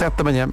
7 0.00 0.16
da 0.16 0.24
manhã. 0.24 0.48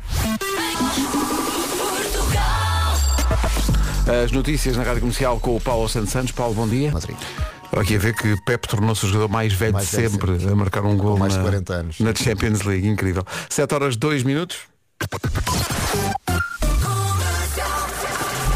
As 4.26 4.30
notícias 4.34 4.76
na 4.76 4.84
Rádio 4.84 5.00
Comercial 5.00 5.40
com 5.40 5.56
o 5.56 5.62
Paulo 5.62 5.88
Santos 5.88 6.10
Santos. 6.10 6.34
Paulo, 6.34 6.54
bom 6.54 6.68
dia. 6.68 6.92
Madrid. 6.92 7.16
Estou 7.64 7.80
aqui 7.80 7.96
a 7.96 7.98
ver 7.98 8.14
que 8.14 8.36
Pep 8.42 8.68
tornou-se 8.68 9.06
o 9.06 9.08
jogador 9.08 9.30
mais 9.32 9.54
velho 9.54 9.72
Mais 9.72 9.86
de 9.90 9.96
sempre 9.96 10.38
sempre. 10.38 10.52
a 10.52 10.56
marcar 10.56 10.84
um 10.84 10.98
gol 10.98 11.18
na, 11.18 11.30
40 11.30 11.74
anos. 11.74 12.00
na 12.02 12.14
Champions 12.14 12.64
League. 12.64 12.86
Incrível. 12.86 13.24
7 13.50 13.74
horas 13.74 13.96
2 13.96 14.24
minutos. 14.24 14.58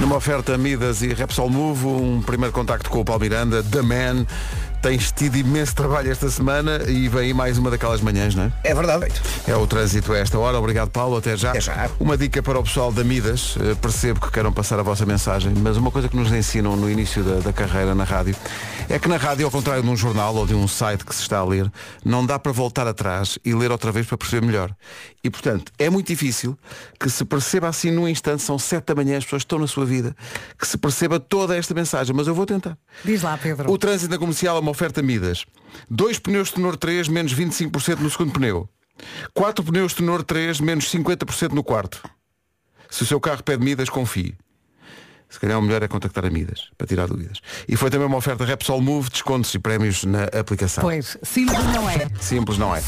Numa 0.02 0.18
oferta 0.18 0.58
Midas 0.58 1.02
e 1.04 1.14
Repsol 1.14 1.50
Move, 1.50 1.86
um 1.86 2.22
primeiro 2.22 2.52
contacto 2.52 2.90
com 2.90 3.00
o 3.00 3.06
Paulo 3.06 3.22
Miranda, 3.22 3.64
The 3.64 3.82
Man. 3.82 4.26
Tens 4.82 5.12
tido 5.12 5.38
imenso 5.38 5.76
trabalho 5.76 6.12
esta 6.12 6.28
semana 6.30 6.82
e 6.88 7.08
vem 7.08 7.22
aí 7.22 7.34
mais 7.36 7.58
uma 7.58 7.70
daquelas 7.70 8.02
manhãs, 8.02 8.34
não 8.34 8.46
é? 8.46 8.52
É 8.64 8.74
verdade. 8.74 9.06
É 9.48 9.56
o 9.56 9.68
trânsito 9.68 10.12
a 10.12 10.18
esta 10.18 10.40
hora. 10.40 10.58
Obrigado, 10.58 10.90
Paulo. 10.90 11.18
Até 11.18 11.38
já. 11.38 11.52
Até 11.52 11.62
já. 11.62 11.90
Uma 12.00 12.18
dica 12.18 12.42
para 12.42 12.58
o 12.60 12.64
pessoal 12.64 12.92
da 12.92 13.04
Midas. 13.04 13.56
Eh, 13.60 13.76
Percebo 13.76 14.20
que 14.20 14.32
queiram 14.32 14.52
passar 14.52 14.80
a 14.80 14.84
vossa 14.84 15.06
mensagem, 15.06 15.54
mas 15.56 15.78
uma 15.78 15.92
coisa 15.92 16.10
que 16.10 16.16
nos 16.16 16.32
ensinam 16.32 16.76
no 16.76 16.90
início 16.90 17.24
da, 17.24 17.36
da 17.42 17.54
carreira 17.54 17.94
na 17.94 18.04
rádio 18.04 18.36
é 18.90 18.98
que 18.98 19.08
na 19.08 19.18
rádio, 19.18 19.46
ao 19.46 19.52
contrário 19.52 19.84
de 19.84 19.90
um 19.90 19.96
jornal 19.96 20.36
ou 20.36 20.48
de 20.48 20.54
um 20.56 20.68
site 20.68 21.06
que 21.06 21.14
se 21.14 21.22
está 21.22 21.38
a 21.38 21.46
ler, 21.46 21.72
não 22.04 22.26
dá 22.26 22.40
para 22.40 22.52
voltar 22.52 22.88
atrás 22.88 23.38
e 23.46 23.54
ler 23.54 23.72
outra 23.72 23.92
vez 23.92 24.08
para 24.08 24.18
perceber 24.18 24.46
melhor. 24.46 24.76
E, 25.24 25.30
portanto, 25.30 25.72
é 25.78 25.90
muito 25.90 26.08
difícil 26.08 26.58
que 27.00 27.10
se 27.10 27.24
perceba 27.24 27.68
assim 27.68 27.92
num 27.92 28.08
instante, 28.08 28.42
são 28.42 28.58
sete 28.58 28.88
da 28.88 28.96
manhã, 28.96 29.18
as 29.18 29.24
pessoas 29.24 29.44
estão 29.44 29.60
na 29.60 29.68
sua 29.68 29.86
vida, 29.86 30.16
que 30.58 30.68
se 30.68 30.78
perceba 30.78 31.20
toda 31.20 31.56
esta 31.56 31.74
mensagem, 31.74 32.16
mas 32.16 32.28
eu 32.28 32.34
vou 32.34 32.46
tentar. 32.46 32.78
Diz 33.06 33.22
lá, 33.22 33.38
Pedro. 33.38 33.72
O 33.72 33.78
trânsito 33.78 34.12
na 34.12 34.18
comercial 34.18 34.58
é 34.58 34.60
uma 34.60 34.71
oferta 34.72 35.02
Midas. 35.02 35.46
Dois 35.90 36.20
pneus 36.20 36.52
tenor 36.52 36.78
3, 36.78 37.08
menos 37.08 37.34
25% 37.34 38.00
no 38.00 38.10
segundo 38.10 38.34
pneu. 38.34 38.70
Quatro 39.34 39.64
pneus 39.64 39.94
tenor 39.94 40.24
3, 40.24 40.60
menos 40.60 40.92
50% 40.92 41.54
no 41.54 41.64
quarto. 41.64 42.02
Se 42.90 43.04
o 43.04 43.06
seu 43.06 43.20
carro 43.20 43.44
pede 43.44 43.64
Midas, 43.64 43.90
confie. 43.90 44.36
Se 45.32 45.40
calhar 45.40 45.58
o 45.58 45.62
melhor 45.62 45.82
é 45.82 45.88
contactar 45.88 46.26
a 46.26 46.30
Midas, 46.30 46.66
para 46.78 46.86
tirar 46.86 47.08
dúvidas. 47.08 47.38
E 47.66 47.78
foi 47.78 47.90
também 47.90 48.06
uma 48.06 48.18
oferta 48.18 48.44
Repsol 48.44 48.82
Move, 48.82 49.10
descontos 49.10 49.54
e 49.56 49.60
prémios 49.60 50.04
na 50.04 50.26
aplicação. 50.26 50.84
Pois, 50.84 51.18
simples 51.24 51.64
não 51.74 51.90
é. 51.90 52.08
Simples 52.20 52.58
não 52.58 52.76
é. 52.76 52.82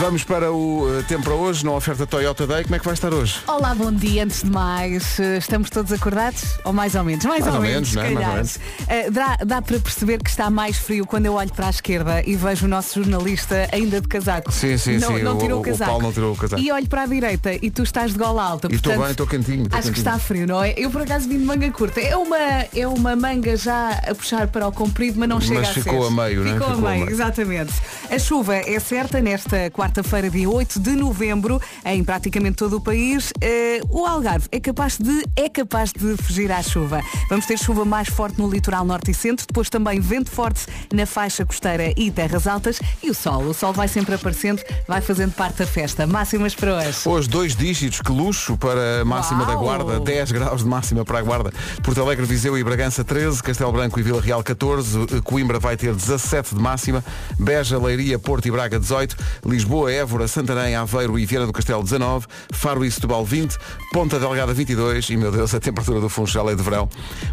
Vamos 0.00 0.24
para 0.24 0.50
o 0.50 0.98
eh, 0.98 1.02
tempo 1.02 1.24
para 1.24 1.34
hoje, 1.34 1.64
na 1.66 1.72
oferta 1.72 2.06
Toyota 2.06 2.46
Day. 2.46 2.62
Como 2.62 2.74
é 2.76 2.78
que 2.78 2.84
vai 2.84 2.94
estar 2.94 3.12
hoje? 3.12 3.40
Olá, 3.46 3.74
bom 3.74 3.92
dia. 3.92 4.24
Antes 4.24 4.42
de 4.42 4.50
mais, 4.50 5.20
eh, 5.20 5.36
estamos 5.38 5.68
todos 5.68 5.92
acordados? 5.92 6.58
Ou 6.64 6.72
mais 6.72 6.94
ou 6.94 7.04
menos? 7.04 7.24
Mais, 7.26 7.40
Mais 7.40 7.54
ou, 7.54 7.60
ou 7.60 7.66
menos, 7.66 7.94
menos, 7.94 8.06
é? 8.06 8.08
se 8.08 8.14
Mais 8.14 8.56
ou 8.56 8.86
calhar. 8.86 9.06
Eh, 9.06 9.10
dá, 9.10 9.36
dá 9.44 9.62
para 9.62 9.78
perceber 9.80 10.22
que 10.22 10.30
está 10.30 10.48
mais 10.50 10.76
frio 10.78 11.06
quando 11.06 11.26
eu 11.26 11.34
olho 11.34 11.52
para 11.52 11.66
a 11.66 11.70
esquerda 11.70 12.22
e 12.26 12.36
vejo 12.36 12.66
o 12.66 12.68
nosso 12.68 13.02
jornalista 13.02 13.68
ainda 13.72 14.00
de 14.00 14.08
casaco. 14.08 14.50
Sim, 14.52 14.78
sim, 14.78 14.96
não, 14.98 15.16
sim, 15.16 15.22
Não 15.22 15.36
o- 15.36 15.38
tirou 15.38 15.56
o- 15.56 15.58
o 15.58 15.62
o 15.62 15.64
casaco. 15.64 15.90
Paulo 15.90 16.02
não 16.04 16.12
tirou 16.12 16.32
o 16.32 16.36
casaco. 16.36 16.62
E 16.62 16.70
olho 16.72 16.88
para 16.88 17.02
a 17.02 17.06
direita 17.06 17.52
e 17.54 17.70
tu 17.70 17.82
estás 17.82 18.12
de 18.12 18.18
gola 18.18 18.42
alta. 18.42 18.68
E 18.70 18.76
estou 18.76 18.92
bem, 18.96 19.10
estou 19.10 19.26
estou 19.26 19.78
Acho 19.78 19.92
que 19.92 19.98
está 19.98 20.18
frio, 20.18 20.46
não 20.46 20.62
é? 20.62 20.74
Eu 20.76 20.90
por 20.90 21.02
acaso 21.02 21.17
vim 21.26 21.38
de 21.38 21.44
manga 21.44 21.70
curta. 21.70 22.00
É 22.00 22.16
uma, 22.16 22.36
é 22.74 22.86
uma 22.86 23.16
manga 23.16 23.56
já 23.56 23.90
a 24.06 24.14
puxar 24.14 24.48
para 24.48 24.66
o 24.68 24.72
comprido, 24.72 25.18
mas 25.18 25.28
não 25.28 25.40
chega 25.40 25.60
Mas 25.60 25.68
a 25.70 25.72
ficou 25.72 26.02
ser. 26.02 26.08
a 26.08 26.10
meio, 26.24 26.44
não 26.44 26.50
é? 26.50 26.54
Ficou 26.54 26.68
Ficou 26.68 26.86
a 26.86 26.90
meio, 26.90 27.04
meio. 27.04 27.10
exatamente. 27.14 27.72
A 28.10 28.18
chuva 28.18 28.56
é 28.56 28.78
certa 28.80 29.20
nesta 29.20 29.70
quarta-feira, 29.70 30.30
dia 30.30 30.48
8 30.48 30.78
de 30.80 30.90
novembro, 30.92 31.60
em 31.84 32.02
praticamente 32.04 32.56
todo 32.56 32.76
o 32.76 32.80
país. 32.80 33.32
Eh, 33.40 33.80
o 33.90 34.06
Algarve 34.06 34.46
é 34.52 34.60
capaz 34.60 34.98
de 34.98 35.24
é 35.36 35.48
capaz 35.48 35.92
de 35.92 36.16
fugir 36.16 36.50
à 36.52 36.62
chuva. 36.62 37.00
Vamos 37.28 37.46
ter 37.46 37.58
chuva 37.58 37.84
mais 37.84 38.08
forte 38.08 38.38
no 38.38 38.48
litoral 38.50 38.84
norte 38.84 39.10
e 39.10 39.14
centro, 39.14 39.46
depois 39.46 39.68
também 39.68 40.00
vento 40.00 40.30
forte 40.30 40.66
na 40.92 41.04
faixa 41.06 41.44
costeira 41.44 41.92
e 41.96 42.10
terras 42.10 42.46
altas 42.46 42.78
e 43.02 43.10
o 43.10 43.14
sol. 43.14 43.42
O 43.44 43.54
sol 43.54 43.72
vai 43.72 43.88
sempre 43.88 44.14
aparecendo, 44.14 44.62
vai 44.86 45.00
fazendo 45.00 45.32
parte 45.32 45.58
da 45.58 45.66
festa. 45.66 46.06
Máximas 46.06 46.54
para 46.54 46.76
hoje. 46.76 46.98
Hoje 47.08 47.28
dois 47.28 47.54
dígitos, 47.56 48.00
que 48.00 48.12
luxo 48.12 48.56
para 48.56 49.02
a 49.02 49.04
máxima 49.04 49.44
da 49.44 49.52
Uau! 49.54 49.64
Guarda, 49.64 50.00
10 50.00 50.32
graus 50.32 50.62
de 50.62 50.68
máxima 50.68 51.04
para 51.08 51.18
a 51.18 51.22
Guarda. 51.22 51.50
Porto 51.82 52.00
Alegre, 52.00 52.26
Viseu 52.26 52.56
e 52.56 52.62
Bragança 52.62 53.02
13, 53.02 53.42
Castelo 53.42 53.72
Branco 53.72 53.98
e 53.98 54.02
Vila 54.02 54.20
Real 54.20 54.42
14, 54.44 55.22
Coimbra 55.24 55.58
vai 55.58 55.76
ter 55.76 55.94
17 55.94 56.54
de 56.54 56.60
máxima, 56.60 57.02
Beja, 57.38 57.78
Leiria, 57.78 58.18
Porto 58.18 58.46
e 58.46 58.50
Braga 58.50 58.78
18, 58.78 59.16
Lisboa, 59.46 59.90
Évora, 59.90 60.28
Santarém, 60.28 60.76
Aveiro 60.76 61.18
e 61.18 61.24
Viana 61.24 61.46
do 61.46 61.52
Castelo 61.52 61.82
19, 61.82 62.26
Faro 62.52 62.84
e 62.84 62.90
Setúbal 62.90 63.24
20, 63.24 63.56
Ponta 63.92 64.20
Delgada 64.20 64.52
22 64.52 65.08
e, 65.08 65.16
meu 65.16 65.32
Deus, 65.32 65.54
a 65.54 65.58
temperatura 65.60 66.00
do 66.00 66.08
Funchal 66.10 66.50
é 66.50 66.54
de 66.54 66.62
verão, 66.62 66.88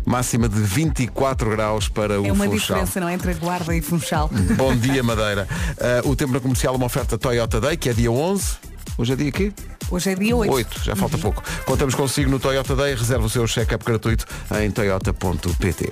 máxima 0.05 0.47
de 0.47 0.59
24 0.61 1.49
graus 1.49 1.89
para 1.89 2.19
o 2.21 2.25
É 2.25 2.31
uma 2.31 2.45
Funchal. 2.45 2.59
diferença, 2.59 2.99
não 3.01 3.09
é? 3.09 3.13
Entre 3.13 3.31
a 3.31 3.33
guarda 3.33 3.75
e 3.75 3.81
funchal. 3.81 4.29
Bom 4.55 4.75
dia, 4.75 5.03
Madeira. 5.03 5.47
Ah, 5.79 6.01
o 6.07 6.15
tempo 6.15 6.31
na 6.31 6.39
comercial 6.39 6.73
é 6.73 6.77
uma 6.77 6.85
oferta 6.85 7.17
Toyota 7.17 7.59
Day, 7.59 7.75
que 7.75 7.89
é 7.89 7.93
dia 7.93 8.11
11. 8.11 8.55
Hoje 8.97 9.11
é 9.11 9.15
dia 9.17 9.27
aqui? 9.29 9.53
Hoje 9.89 10.11
é 10.11 10.15
dia 10.15 10.35
8. 10.35 10.51
8, 10.53 10.83
já 10.83 10.95
falta 10.95 11.17
pouco. 11.17 11.43
Contamos 11.65 11.93
consigo 11.95 12.29
no 12.29 12.39
Toyota 12.39 12.75
Day, 12.75 12.95
reserva 12.95 13.25
o 13.25 13.29
seu 13.29 13.47
check-up 13.47 13.83
gratuito 13.85 14.25
em 14.59 14.71
toyota.pt. 14.71 15.91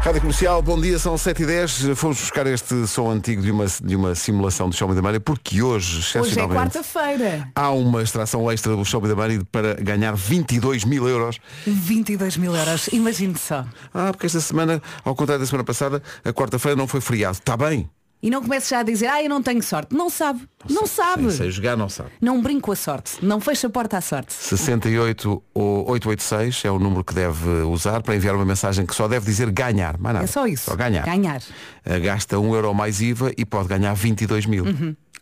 Rádio 0.00 0.22
Comercial, 0.22 0.62
bom 0.62 0.80
dia, 0.80 0.98
são 0.98 1.18
7 1.18 1.42
e 1.42 1.46
10 1.46 1.72
Fomos 1.94 2.18
buscar 2.18 2.46
este 2.46 2.86
som 2.86 3.10
antigo 3.10 3.42
de 3.42 3.50
uma, 3.50 3.66
de 3.66 3.94
uma 3.94 4.14
simulação 4.14 4.70
do 4.70 4.74
Show 4.74 4.88
Me 4.88 4.94
the 4.94 5.02
Money 5.02 5.20
porque 5.20 5.60
hoje, 5.60 5.98
Hoje 5.98 6.16
é 6.16 6.20
excepcionalmente, 6.22 6.78
quarta-feira. 6.78 7.48
há 7.54 7.70
uma 7.70 8.02
extração 8.02 8.50
extra 8.50 8.74
do 8.74 8.82
Show 8.86 9.02
Me 9.02 9.08
the 9.08 9.14
Money 9.14 9.44
para 9.52 9.74
ganhar 9.74 10.14
22 10.16 10.84
mil 10.84 11.06
euros. 11.06 11.38
22 11.66 12.38
mil 12.38 12.56
euros, 12.56 12.88
imagine 12.88 13.36
só. 13.36 13.66
Ah, 13.92 14.10
porque 14.12 14.24
esta 14.24 14.40
semana, 14.40 14.80
ao 15.04 15.14
contrário 15.14 15.40
da 15.44 15.46
semana 15.46 15.64
passada, 15.64 16.02
a 16.24 16.32
quarta-feira 16.32 16.74
não 16.74 16.86
foi 16.86 17.02
feriado. 17.02 17.36
Está 17.36 17.54
bem. 17.54 17.86
E 18.22 18.28
não 18.28 18.42
comece 18.42 18.68
já 18.70 18.80
a 18.80 18.82
dizer, 18.82 19.06
ah, 19.06 19.22
eu 19.22 19.30
não 19.30 19.42
tenho 19.42 19.62
sorte. 19.62 19.94
Não 19.94 20.10
sabe. 20.10 20.46
Não, 20.68 20.86
sabe. 20.86 21.22
Sem, 21.30 21.30
sem 21.32 21.50
jogar, 21.50 21.74
não 21.74 21.88
sabe. 21.88 22.10
Não 22.20 22.42
brinco 22.42 22.60
com 22.66 22.72
a 22.72 22.76
sorte. 22.76 23.12
Não 23.24 23.40
fecha 23.40 23.66
a 23.66 23.70
porta 23.70 23.96
à 23.96 24.00
sorte. 24.02 24.34
68 24.34 25.42
ou 25.54 25.90
886 25.90 26.64
é 26.66 26.70
o 26.70 26.78
número 26.78 27.02
que 27.02 27.14
deve 27.14 27.48
usar 27.62 28.02
para 28.02 28.14
enviar 28.14 28.34
uma 28.34 28.44
mensagem 28.44 28.84
que 28.84 28.94
só 28.94 29.08
deve 29.08 29.24
dizer 29.24 29.50
ganhar. 29.50 29.96
Mais 29.98 30.12
nada. 30.14 30.24
É 30.24 30.26
só 30.26 30.46
isso. 30.46 30.64
Só 30.70 30.76
ganhar. 30.76 31.04
Ganhar. 31.06 31.40
Uh, 31.86 32.00
Gasta 32.04 32.38
1 32.38 32.54
euro 32.54 32.74
mais 32.74 33.00
IVA 33.00 33.32
e 33.38 33.44
pode 33.46 33.68
ganhar 33.68 33.94
22 33.94 34.44
mil. 34.46 34.64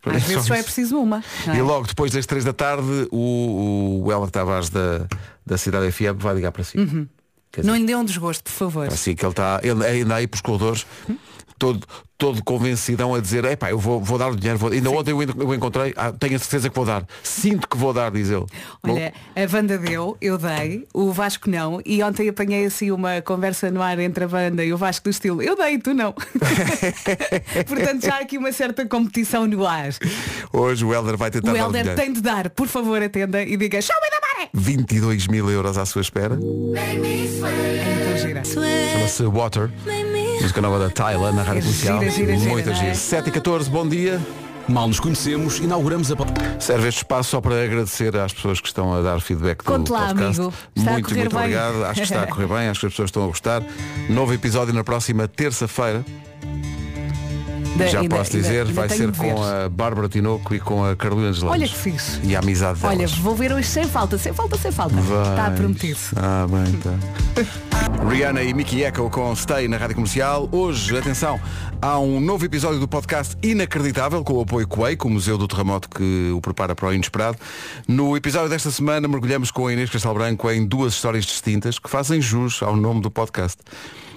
Às 0.05 0.23
vezes 0.25 0.45
só 0.45 0.55
é 0.55 0.63
preciso 0.63 0.99
uma. 0.99 1.23
não 1.47 1.55
é? 1.55 1.59
E 1.59 1.63
logo 1.63 1.87
depois 1.87 2.11
das 2.11 2.27
3 2.27 2.45
da 2.45 2.53
tarde 2.53 3.09
o, 3.13 4.03
o 4.05 4.13
Heller 4.13 4.31
Tavares 4.31 4.71
da, 4.71 5.07
da 5.47 5.57
Cidade 5.57 5.91
FM 5.93 6.17
vai 6.19 6.35
ligar 6.35 6.51
para 6.51 6.65
si. 6.65 6.77
Quer 7.51 7.63
dizer, 7.63 7.71
Não 7.73 7.79
lhe 7.79 7.87
dê 7.87 7.95
um 7.97 8.05
desgosto, 8.05 8.45
por 8.45 8.51
favor. 8.51 8.87
assim 8.89 9.15
que 9.15 9.25
ele 9.25 9.31
está. 9.33 9.61
Ele 9.63 9.85
ainda 9.87 10.17
aí 10.17 10.27
pelos 10.27 10.43
corredores. 10.43 10.87
Todo, 11.59 11.87
todo 12.19 12.43
convencidão 12.43 13.15
a 13.15 13.21
dizer, 13.21 13.45
epá, 13.45 13.71
eu 13.71 13.79
vou, 13.79 14.01
vou 14.01 14.19
dar 14.19 14.29
o 14.29 14.37
dinheiro, 14.37 14.59
vou... 14.59 14.71
ainda 14.71 14.91
ontem 14.91 15.13
eu, 15.13 15.55
encontrei, 15.55 15.95
ah, 15.97 16.13
tenho 16.13 16.35
a 16.35 16.39
certeza 16.39 16.69
que 16.69 16.75
vou 16.75 16.85
dar, 16.85 17.07
sinto 17.23 17.69
que 17.69 17.77
vou 17.77 17.93
dar, 17.93 18.11
diz 18.11 18.29
ele. 18.29 18.45
Olha, 18.83 19.13
a 19.37 19.47
banda 19.47 19.79
deu, 19.79 20.17
eu 20.21 20.37
dei, 20.37 20.87
o 20.93 21.13
Vasco 21.13 21.49
não, 21.49 21.81
e 21.87 22.03
ontem 22.03 22.29
apanhei 22.29 22.67
assim 22.67 22.91
uma 22.91 23.23
conversa 23.23 23.71
no 23.71 23.81
ar 23.81 23.99
entre 24.01 24.25
a 24.25 24.29
banda 24.29 24.65
e 24.65 24.73
o 24.73 24.77
Vasco 24.77 25.05
do 25.05 25.11
estilo, 25.11 25.41
eu 25.41 25.57
dei, 25.57 25.79
tu 25.79 25.95
não. 25.95 26.13
Portanto, 27.69 28.05
já 28.05 28.17
há 28.17 28.19
aqui 28.19 28.37
uma 28.37 28.51
certa 28.51 28.85
competição 28.85 29.47
no 29.47 29.65
ar. 29.65 29.91
Hoje 30.53 30.85
o 30.85 30.93
Helder 30.93 31.17
vai 31.17 31.31
tentar 31.31 31.53
O 31.53 31.55
dar 31.55 31.71
o 31.71 31.77
Helder 31.77 31.95
tem 31.95 32.13
de 32.13 32.21
dar, 32.21 32.51
por 32.51 32.67
favor, 32.67 33.01
atenda 33.01 33.43
e 33.43 33.57
diga, 33.57 33.81
show 33.81 33.97
me 34.03 34.11
da 34.11 34.19
maré! 34.21 34.51
22 34.53 35.29
mil 35.29 35.49
euros 35.51 35.79
à 35.79 35.87
sua 35.87 36.03
espera. 36.03 36.37
Então. 38.31 38.45
Chama-se 38.45 39.23
Water. 39.25 39.71
Música 40.41 40.60
nova 40.60 40.78
da 40.78 40.91
Tyla 40.91 41.32
na 41.32 41.43
Rádio 41.43 41.62
Comercial. 41.62 41.99
gira, 42.00 42.10
gira, 42.10 42.37
gira, 42.37 42.50
Muito 42.50 42.66
não 42.66 42.72
é? 42.72 42.76
giro. 42.76 42.94
7 42.94 43.28
e 43.28 43.32
14, 43.32 43.71
bom 43.71 43.87
dia. 43.88 44.21
Mal 44.69 44.87
nos 44.87 45.00
conhecemos, 45.00 45.59
inauguramos 45.59 46.12
a... 46.12 46.16
Serve 46.60 46.88
este 46.88 46.99
espaço 46.99 47.31
só 47.31 47.41
para 47.41 47.62
agradecer 47.65 48.15
às 48.16 48.32
pessoas 48.34 48.60
que 48.60 48.66
estão 48.69 48.93
a 48.93 49.00
dar 49.00 49.19
feedback 49.21 49.59
do 49.59 49.65
Conte 49.65 49.91
lá, 49.91 50.09
podcast. 50.09 50.41
amigo. 50.41 50.54
Está 50.76 50.93
muito, 50.93 51.15
muito 51.15 51.31
bem. 51.31 51.38
obrigado. 51.38 51.84
Acho 51.84 51.94
que 51.94 52.00
está 52.03 52.22
a 52.22 52.26
correr 52.26 52.47
bem, 52.47 52.69
acho 52.69 52.81
que 52.81 52.87
as 52.87 52.93
pessoas 52.93 53.09
estão 53.09 53.25
a 53.25 53.26
gostar. 53.28 53.62
Novo 54.10 54.34
episódio 54.34 54.75
na 54.75 54.84
próxima 54.84 55.26
terça-feira. 55.26 56.04
Da- 57.77 57.87
Já 57.87 58.01
posso 58.05 58.37
ainda- 58.37 58.49
dizer, 58.49 58.61
ainda 58.67 58.73
vai 58.73 58.89
ser 58.89 59.12
com 59.12 59.23
ver. 59.37 59.65
a 59.65 59.69
Bárbara 59.69 60.09
Tinoco 60.09 60.53
e 60.55 60.59
com 60.61 60.84
a 60.84 60.97
Carolina 60.97 61.31
de 61.33 61.45
Olha 61.45 61.69
que 61.69 61.75
fixe. 61.77 62.19
E 62.25 62.34
a 62.34 62.41
amizade 62.41 62.81
delas. 62.81 62.97
Olha, 62.97 63.06
vou 63.23 63.37
ver 63.37 63.53
hoje 63.53 63.69
sem 63.69 63.85
falta, 63.85 64.19
sem 64.19 64.32
falta, 64.32 64.56
sem 64.59 64.73
falta. 64.73 64.97
Vais. 64.97 65.29
Está 65.29 65.50
prometido. 65.53 65.99
Ah, 66.17 66.47
bem, 66.49 66.73
tá. 66.81 66.94
Rihanna 68.09 68.43
e 68.43 68.53
Mickey 68.53 68.82
Echo 68.82 69.09
com 69.11 69.35
Stay 69.37 69.69
na 69.69 69.76
Rádio 69.76 69.94
Comercial. 69.94 70.49
Hoje, 70.50 70.97
atenção, 70.97 71.41
há 71.81 71.99
um 72.00 72.19
novo 72.20 72.44
episódio 72.44 72.81
do 72.81 72.88
podcast 72.88 73.37
Inacreditável 73.43 74.25
com 74.25 74.35
o 74.35 74.41
apoio 74.41 74.67
Quake, 74.67 75.06
o 75.06 75.11
Museu 75.11 75.38
do 75.38 75.47
Terremoto 75.47 75.88
que 75.88 76.31
o 76.35 76.41
prepara 76.41 76.75
para 76.75 76.88
o 76.88 76.93
inesperado. 76.94 77.38
No 77.87 78.17
episódio 78.17 78.49
desta 78.49 78.70
semana 78.73 79.06
mergulhamos 79.06 79.50
com 79.53 79.69
a 79.69 79.73
Inês 79.73 79.88
Castelo 79.91 80.15
Branco 80.15 80.50
em 80.50 80.67
duas 80.67 80.94
histórias 80.94 81.25
distintas 81.25 81.79
que 81.79 81.88
fazem 81.88 82.20
jus 82.20 82.61
ao 82.62 82.75
nome 82.76 83.00
do 83.00 83.11
podcast. 83.11 83.59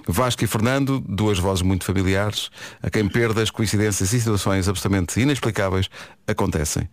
Vasco 0.07 0.43
e 0.43 0.47
Fernando, 0.47 0.99
duas 0.99 1.39
vozes 1.39 1.61
muito 1.61 1.85
familiares, 1.85 2.49
a 2.81 2.89
quem 2.89 3.07
perdas, 3.07 3.49
coincidências 3.49 4.11
e 4.13 4.19
situações 4.19 4.67
absolutamente 4.67 5.19
inexplicáveis 5.19 5.89
acontecem. 6.27 6.89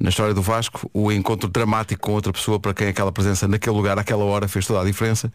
Na 0.00 0.08
história 0.08 0.32
do 0.32 0.40
Vasco, 0.40 0.90
o 0.94 1.12
encontro 1.12 1.46
dramático 1.46 2.00
com 2.00 2.12
outra 2.12 2.32
pessoa 2.32 2.58
para 2.58 2.72
quem 2.72 2.88
aquela 2.88 3.12
presença 3.12 3.46
naquele 3.46 3.76
lugar, 3.76 3.98
àquela 3.98 4.24
hora, 4.24 4.48
fez 4.48 4.66
toda 4.66 4.80
a 4.80 4.84
diferença. 4.84 5.30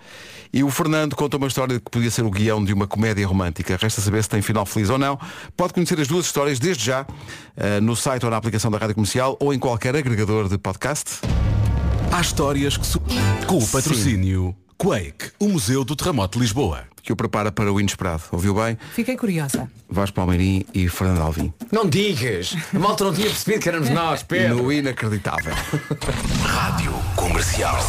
E 0.51 0.63
o 0.63 0.71
Fernando 0.71 1.15
conta 1.15 1.37
uma 1.37 1.45
história 1.45 1.79
que 1.79 1.91
podia 1.91 2.09
ser 2.09 2.23
o 2.23 2.31
guião 2.31 2.65
de 2.65 2.73
uma 2.73 2.87
comédia 2.87 3.27
romântica. 3.27 3.77
Resta 3.79 4.01
saber 4.01 4.23
se 4.23 4.29
tem 4.29 4.41
final 4.41 4.65
feliz 4.65 4.89
ou 4.89 4.97
não. 4.97 5.19
Pode 5.55 5.71
conhecer 5.71 6.01
as 6.01 6.07
duas 6.07 6.25
histórias 6.25 6.57
desde 6.57 6.83
já 6.83 7.05
eh, 7.55 7.79
no 7.79 7.95
site 7.95 8.25
ou 8.25 8.31
na 8.31 8.37
aplicação 8.37 8.71
da 8.71 8.79
Rádio 8.79 8.95
Comercial 8.95 9.37
ou 9.39 9.53
em 9.53 9.59
qualquer 9.59 9.95
agregador 9.95 10.49
de 10.49 10.57
podcast. 10.57 11.21
Há 12.11 12.21
histórias 12.21 12.75
que... 12.75 12.87
Su... 12.87 12.99
Com 13.45 13.59
o 13.59 13.67
patrocínio 13.67 14.55
Quake, 14.77 15.31
o 15.39 15.47
Museu 15.47 15.85
do 15.85 15.95
Terremoto 15.95 16.37
de 16.37 16.43
Lisboa. 16.43 16.83
Que 17.01 17.13
o 17.13 17.15
prepara 17.15 17.51
para 17.51 17.71
o 17.71 17.79
inesperado. 17.79 18.23
Ouviu 18.31 18.55
bem? 18.55 18.77
Fiquei 18.93 19.15
curiosa. 19.15 19.69
Vasco 19.89 20.15
Palmeirim 20.15 20.65
e 20.73 20.89
Fernando 20.89 21.21
Alvim. 21.21 21.53
Não 21.71 21.87
digas! 21.87 22.55
A 22.73 22.79
malta 22.79 23.03
não 23.03 23.13
tinha 23.13 23.27
percebido 23.27 23.61
que 23.61 23.69
éramos 23.69 23.89
nós, 23.89 24.23
Pedro. 24.23 24.63
No 24.63 24.71
inacreditável. 24.71 25.53
Rádio 26.43 26.93
Comercial. 27.15 27.79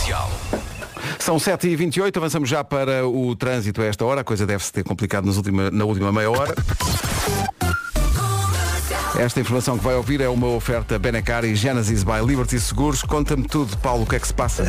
São 1.19 1.37
7h28, 1.37 2.17
avançamos 2.17 2.49
já 2.49 2.63
para 2.63 3.07
o 3.07 3.35
trânsito 3.35 3.81
a 3.81 3.87
esta 3.87 4.05
hora. 4.05 4.21
A 4.21 4.25
coisa 4.25 4.47
deve-se 4.47 4.73
ter 4.73 4.85
complicado 4.85 5.25
nas 5.25 5.37
última, 5.37 5.71
na 5.71 5.85
última 5.85 6.13
meia 6.13 6.31
hora. 6.31 6.55
Esta 9.19 9.41
informação 9.41 9.79
que 9.79 9.85
vai 9.85 9.95
ouvir 9.95 10.21
é 10.21 10.29
uma 10.29 10.49
oferta 10.49 10.99
Benacar 10.99 11.43
e 11.43 11.55
Genesis 11.55 12.05
by 12.05 12.21
Liberty 12.25 12.61
Seguros. 12.61 13.01
Conta-me 13.03 13.45
tudo, 13.45 13.75
Paulo, 13.79 14.03
o 14.03 14.07
que 14.07 14.17
é 14.17 14.21
que 14.21 14.27
se 14.27 14.35
passa? 14.35 14.63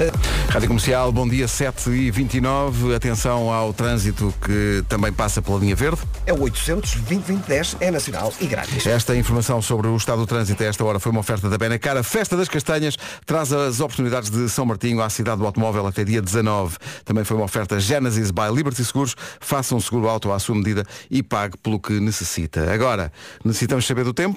Rádio 0.48 0.70
Comercial, 0.70 1.12
bom 1.12 1.28
dia, 1.28 1.48
7h29. 1.48 2.96
Atenção 2.96 3.52
ao 3.52 3.74
trânsito 3.74 4.34
que 4.42 4.86
também 4.88 5.12
passa 5.12 5.42
pela 5.42 5.60
linha 5.60 5.76
verde. 5.76 6.02
É 6.26 6.32
o 6.32 6.42
800 6.44 6.96
2010 6.96 7.78
é 7.82 7.92
nacional 7.92 8.34
e 8.40 8.48
grátis. 8.48 8.88
Esta 8.88 9.14
informação 9.18 9.62
sobre 9.62 9.88
o 9.88 9.98
estado 9.98 10.20
do 10.20 10.26
trânsito 10.26 10.64
a 10.64 10.68
esta 10.68 10.84
hora 10.86 10.98
foi 10.98 11.12
uma 11.12 11.20
oferta 11.20 11.50
da 11.50 11.58
Benacar. 11.58 11.98
A 11.98 12.04
Festa 12.04 12.38
das 12.38 12.48
Castanhas 12.48 12.96
traz 13.26 13.52
as 13.52 13.82
oportunidades 13.82 14.30
de 14.30 14.48
São 14.48 14.66
Martinho 14.66 15.02
à 15.02 15.10
cidade 15.10 15.40
do 15.40 15.46
automóvel 15.46 15.86
até 15.86 16.06
dia 16.06 16.22
19. 16.22 16.78
Também 17.04 17.26
foi 17.26 17.36
uma 17.36 17.46
oferta 17.46 17.82
Genesis 17.82 18.32
by 18.32 18.50
Liberty 18.56 18.84
Seguros. 18.86 19.14
Faça 19.42 19.76
um 19.76 19.82
seguro 19.82 20.08
auto 20.08 20.32
à 20.32 20.40
sua 20.40 20.56
medida 20.56 20.86
e 21.12 21.22
pague 21.22 21.58
pelo 21.58 21.82
que 21.82 22.00
necessita. 22.00 22.72
Agora, 22.72 23.12
necessitamos 23.44 23.86
saber 23.86 24.06
do 24.06 24.14
tempo. 24.14 24.37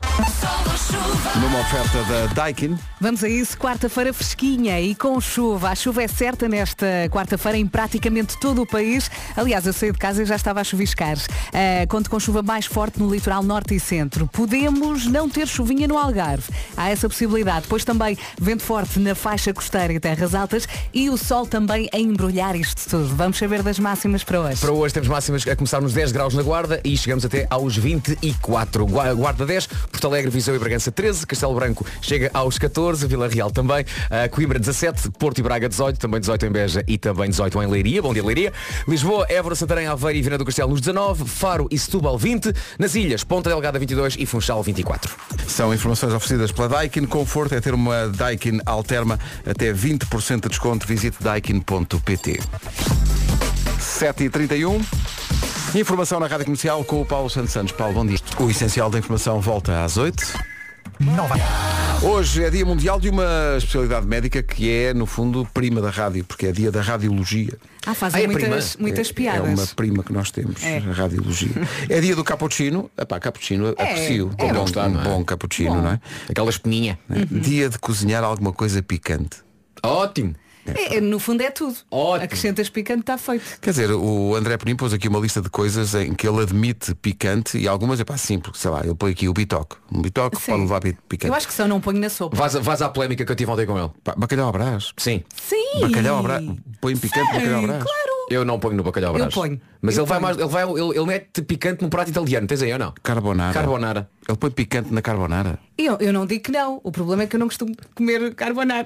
Numa 1.39 1.59
oferta 1.61 2.03
da 2.03 2.25
Daikin. 2.33 2.77
Vamos 2.99 3.23
a 3.23 3.29
isso, 3.29 3.57
quarta-feira 3.57 4.13
fresquinha 4.13 4.79
e 4.79 4.93
com 4.93 5.19
chuva. 5.19 5.69
A 5.69 5.75
chuva 5.75 6.03
é 6.03 6.07
certa 6.07 6.47
nesta 6.47 6.85
quarta-feira 7.09 7.57
em 7.57 7.65
praticamente 7.65 8.37
todo 8.39 8.61
o 8.61 8.65
país. 8.67 9.09
Aliás, 9.35 9.65
eu 9.65 9.73
saí 9.73 9.91
de 9.91 9.97
casa 9.97 10.21
e 10.21 10.25
já 10.25 10.35
estava 10.35 10.59
a 10.59 10.63
chuviscar. 10.63 11.17
Uh, 11.17 11.87
conto 11.87 12.09
com 12.09 12.19
chuva 12.19 12.43
mais 12.43 12.65
forte 12.65 12.99
no 12.99 13.09
litoral 13.09 13.41
norte 13.41 13.73
e 13.73 13.79
centro. 13.79 14.27
Podemos 14.27 15.07
não 15.07 15.29
ter 15.29 15.47
chuvinha 15.47 15.87
no 15.87 15.97
Algarve. 15.97 16.43
Há 16.77 16.89
essa 16.89 17.07
possibilidade. 17.09 17.61
Depois 17.63 17.83
também 17.85 18.17
vento 18.39 18.61
forte 18.63 18.99
na 18.99 19.15
faixa 19.15 19.53
costeira 19.53 19.93
e 19.93 19.99
terras 19.99 20.35
altas 20.35 20.67
e 20.93 21.09
o 21.09 21.17
sol 21.17 21.47
também 21.47 21.89
a 21.93 21.97
embrulhar 21.97 22.55
isto 22.55 22.87
tudo. 22.89 23.15
Vamos 23.15 23.37
saber 23.37 23.63
das 23.63 23.79
máximas 23.79 24.23
para 24.23 24.41
hoje. 24.41 24.59
Para 24.61 24.71
hoje 24.73 24.93
temos 24.93 25.09
máximas 25.09 25.47
a 25.47 25.55
começar 25.55 25.81
nos 25.81 25.93
10 25.93 26.11
graus 26.11 26.33
na 26.33 26.43
Guarda 26.43 26.79
e 26.83 26.95
chegamos 26.97 27.25
até 27.25 27.47
aos 27.49 27.75
24. 27.77 28.85
Gua- 28.85 29.13
Guarda 29.13 29.45
10, 29.45 29.67
Porto 30.01 30.07
Alegre, 30.07 30.31
Viseu 30.31 30.55
e 30.55 30.59
Bragança 30.59 30.91
13, 30.91 31.27
Castelo 31.27 31.53
Branco 31.53 31.85
chega 32.01 32.31
aos 32.33 32.57
14, 32.57 33.05
Vila 33.05 33.27
Real 33.27 33.51
também, 33.51 33.81
uh, 33.81 34.27
Coimbra 34.31 34.57
17, 34.57 35.11
Porto 35.11 35.37
e 35.37 35.43
Braga 35.43 35.69
18, 35.69 35.99
também 35.99 36.19
18 36.19 36.47
em 36.47 36.51
Beja 36.51 36.83
e 36.87 36.97
também 36.97 37.29
18 37.29 37.61
em 37.61 37.67
Leiria, 37.67 38.01
bom 38.01 38.11
dia 38.11 38.25
Leiria, 38.25 38.51
Lisboa, 38.87 39.27
Évora, 39.29 39.53
Santarém, 39.53 39.85
Aveiro 39.85 40.17
e 40.17 40.21
Viana 40.23 40.39
do 40.39 40.45
Castelo 40.45 40.71
nos 40.71 40.81
19, 40.81 41.25
Faro 41.25 41.67
e 41.69 41.77
Setúbal 41.77 42.17
20, 42.17 42.51
nas 42.79 42.95
Ilhas, 42.95 43.23
Ponta 43.23 43.51
Delgada 43.51 43.77
22 43.77 44.15
e 44.17 44.25
Funchal 44.25 44.63
24. 44.63 45.15
São 45.45 45.71
informações 45.71 46.13
oferecidas 46.15 46.51
pela 46.51 46.67
Daikin. 46.67 47.05
Conforto 47.05 47.53
é 47.53 47.61
ter 47.61 47.75
uma 47.75 48.07
Daikin 48.07 48.59
Alterma. 48.65 49.19
Até 49.45 49.71
20% 49.71 50.41
de 50.41 50.49
desconto. 50.49 50.87
Visite 50.87 51.17
daikin.pt. 51.21 52.39
7h31. 53.79 54.81
Informação 55.75 56.19
na 56.19 56.27
Rádio 56.27 56.45
Comercial 56.45 56.83
com 56.83 57.01
o 57.01 57.05
Paulo 57.05 57.29
Santos 57.29 57.51
Santos. 57.51 57.71
Paulo, 57.71 57.93
bom 57.93 58.05
dia. 58.05 58.17
O 58.39 58.49
essencial 58.49 58.89
da 58.89 58.99
informação 58.99 59.39
volta 59.39 59.83
às 59.83 59.97
8 59.97 60.51
Hoje 62.03 62.43
é 62.43 62.49
dia 62.49 62.65
mundial 62.65 62.99
de 62.99 63.09
uma 63.09 63.55
especialidade 63.57 64.05
médica 64.05 64.41
que 64.43 64.69
é, 64.71 64.93
no 64.93 65.05
fundo, 65.05 65.47
prima 65.53 65.79
da 65.81 65.89
rádio, 65.89 66.23
porque 66.25 66.47
é 66.47 66.51
dia 66.51 66.71
da 66.71 66.81
radiologia. 66.81 67.57
Ah, 67.85 67.93
fazem 67.93 68.21
Ah, 68.21 68.23
é 68.23 68.27
muitas, 68.27 68.75
prima? 68.75 68.81
muitas 68.87 69.09
É 69.09 69.13
piadas. 69.13 69.59
uma 69.59 69.67
prima 69.75 70.03
que 70.03 70.11
nós 70.13 70.29
temos, 70.31 70.63
É. 70.63 70.77
a 70.77 70.91
radiologia. 70.91 71.49
É 71.89 71.99
dia 72.01 72.15
do 72.15 72.23
cappuccino. 72.23 72.89
Epá, 72.97 73.19
cappuccino 73.19 73.69
aprecio. 73.69 74.31
é 74.37 74.43
um, 74.45 74.47
bom, 74.53 74.61
gostar, 74.61 74.87
um 74.87 74.93
não 74.93 75.01
é? 75.01 75.03
bom 75.03 75.23
cappuccino, 75.23 75.75
Bom. 75.75 75.81
não 75.81 75.91
é? 75.91 75.99
Aquela 76.29 76.49
espinha. 76.49 76.99
Dia 77.31 77.69
de 77.69 77.79
cozinhar 77.79 78.23
alguma 78.23 78.51
coisa 78.51 78.81
picante. 78.83 79.37
Ótimo. 79.83 80.35
É, 80.65 80.97
é, 80.97 81.01
no 81.01 81.19
fundo 81.19 81.41
é 81.41 81.49
tudo. 81.49 81.75
Ótimo. 81.89 82.25
Acrescentas 82.25 82.69
picante, 82.69 83.01
está 83.01 83.17
feito. 83.17 83.59
Quer 83.59 83.69
dizer, 83.71 83.91
o 83.91 84.35
André 84.35 84.57
Penin 84.57 84.75
pôs 84.75 84.93
aqui 84.93 85.07
uma 85.07 85.19
lista 85.19 85.41
de 85.41 85.49
coisas 85.49 85.93
em 85.95 86.13
que 86.13 86.27
ele 86.27 86.41
admite 86.41 86.93
picante 86.95 87.57
e 87.57 87.67
algumas 87.67 87.99
é 87.99 88.03
pá, 88.03 88.17
sim, 88.17 88.39
porque 88.39 88.57
sei 88.59 88.69
lá, 88.71 88.81
ele 88.83 88.95
põe 88.95 89.11
aqui 89.11 89.27
o 89.27 89.33
bitoque. 89.33 89.75
Um 89.93 90.01
bitoque 90.01 90.37
Sim. 90.37 90.51
pode 90.51 90.61
levar 90.63 90.79
pi- 90.81 90.97
picante. 91.09 91.29
Eu 91.29 91.33
acho 91.35 91.47
que 91.47 91.53
só 91.53 91.67
não 91.67 91.81
ponho 91.81 91.99
na 91.99 92.09
sopa. 92.09 92.35
Vais, 92.37 92.53
vais 92.53 92.81
à 92.81 92.89
polémica 92.89 93.25
que 93.25 93.31
eu 93.31 93.35
tive 93.35 93.51
ontem 93.51 93.65
com 93.65 93.77
ele. 93.77 93.89
Pá, 94.03 94.13
bacalhau 94.17 94.49
à 94.49 94.51
brás. 94.51 94.91
Sim. 94.97 95.23
Sim. 95.35 95.81
Bacalhau 95.81 96.19
à 96.19 96.21
brás. 96.21 96.45
Põe 96.79 96.95
picante 96.97 97.27
Sim, 97.27 97.33
bacalhau 97.33 97.59
à 97.63 97.67
brás. 97.67 97.83
Claro. 97.83 98.11
Eu 98.29 98.45
não 98.45 98.57
ponho 98.59 98.77
no 98.77 98.83
bacalhau 98.83 99.11
Eu 99.13 99.17
brás. 99.19 99.33
ponho. 99.33 99.59
Mas 99.81 99.97
Eu 99.97 100.03
ele 100.03 100.09
vai 100.09 100.19
ponho. 100.19 100.27
mais. 100.35 100.37
Ele, 100.37 100.47
vai, 100.47 100.63
ele, 100.63 100.97
ele 100.97 101.05
mete 101.05 101.41
picante 101.41 101.81
num 101.83 101.89
prato 101.89 102.09
italiano, 102.09 102.47
tens 102.47 102.61
aí 102.61 102.71
ou 102.71 102.79
não? 102.79 102.93
Carbonara. 103.03 103.53
Carbonara. 103.53 104.09
Ele 104.29 104.37
põe 104.37 104.51
picante 104.51 104.93
na 104.93 105.01
carbonara. 105.01 105.59
Eu, 105.77 105.97
eu 105.99 106.13
não 106.13 106.25
digo 106.25 106.43
que 106.43 106.51
não. 106.51 106.79
O 106.83 106.91
problema 106.91 107.23
é 107.23 107.27
que 107.27 107.35
eu 107.35 107.39
não 107.39 107.47
costumo 107.47 107.75
comer 107.93 108.33
carbonara. 108.35 108.85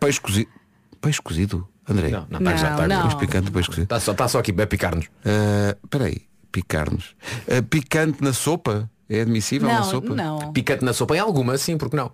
Peixe 0.00 0.20
cozido. 0.20 0.50
Peixe 1.04 1.22
cozido, 1.22 1.68
André. 1.88 2.08
Não, 2.10 2.26
não, 2.30 2.40
Não, 2.40 2.50
tá, 2.52 2.56
já, 2.56 2.74
tá, 2.76 2.86
não. 2.88 3.02
Peixe 3.02 3.16
picante, 3.18 3.50
peixe 3.50 3.68
cozido. 3.68 3.84
Está 3.84 4.00
só, 4.00 4.14
tá 4.14 4.26
só 4.28 4.38
aqui 4.38 4.54
a 4.60 4.66
picar-nos. 4.66 5.06
Ah, 5.24 5.76
Espera 5.84 6.04
aí, 6.06 6.22
picar-nos. 6.50 7.14
Ah, 7.48 7.62
picante 7.68 8.22
na 8.22 8.32
sopa? 8.32 8.90
É 9.08 9.20
admissível 9.20 9.68
na 9.68 9.76
Não, 9.80 9.84
sopa? 9.84 10.14
não. 10.14 10.52
Picante 10.52 10.84
na 10.84 10.92
sopa 10.92 11.14
em 11.16 11.18
alguma, 11.20 11.58
sim, 11.58 11.76
porque 11.76 11.96
não? 11.96 12.10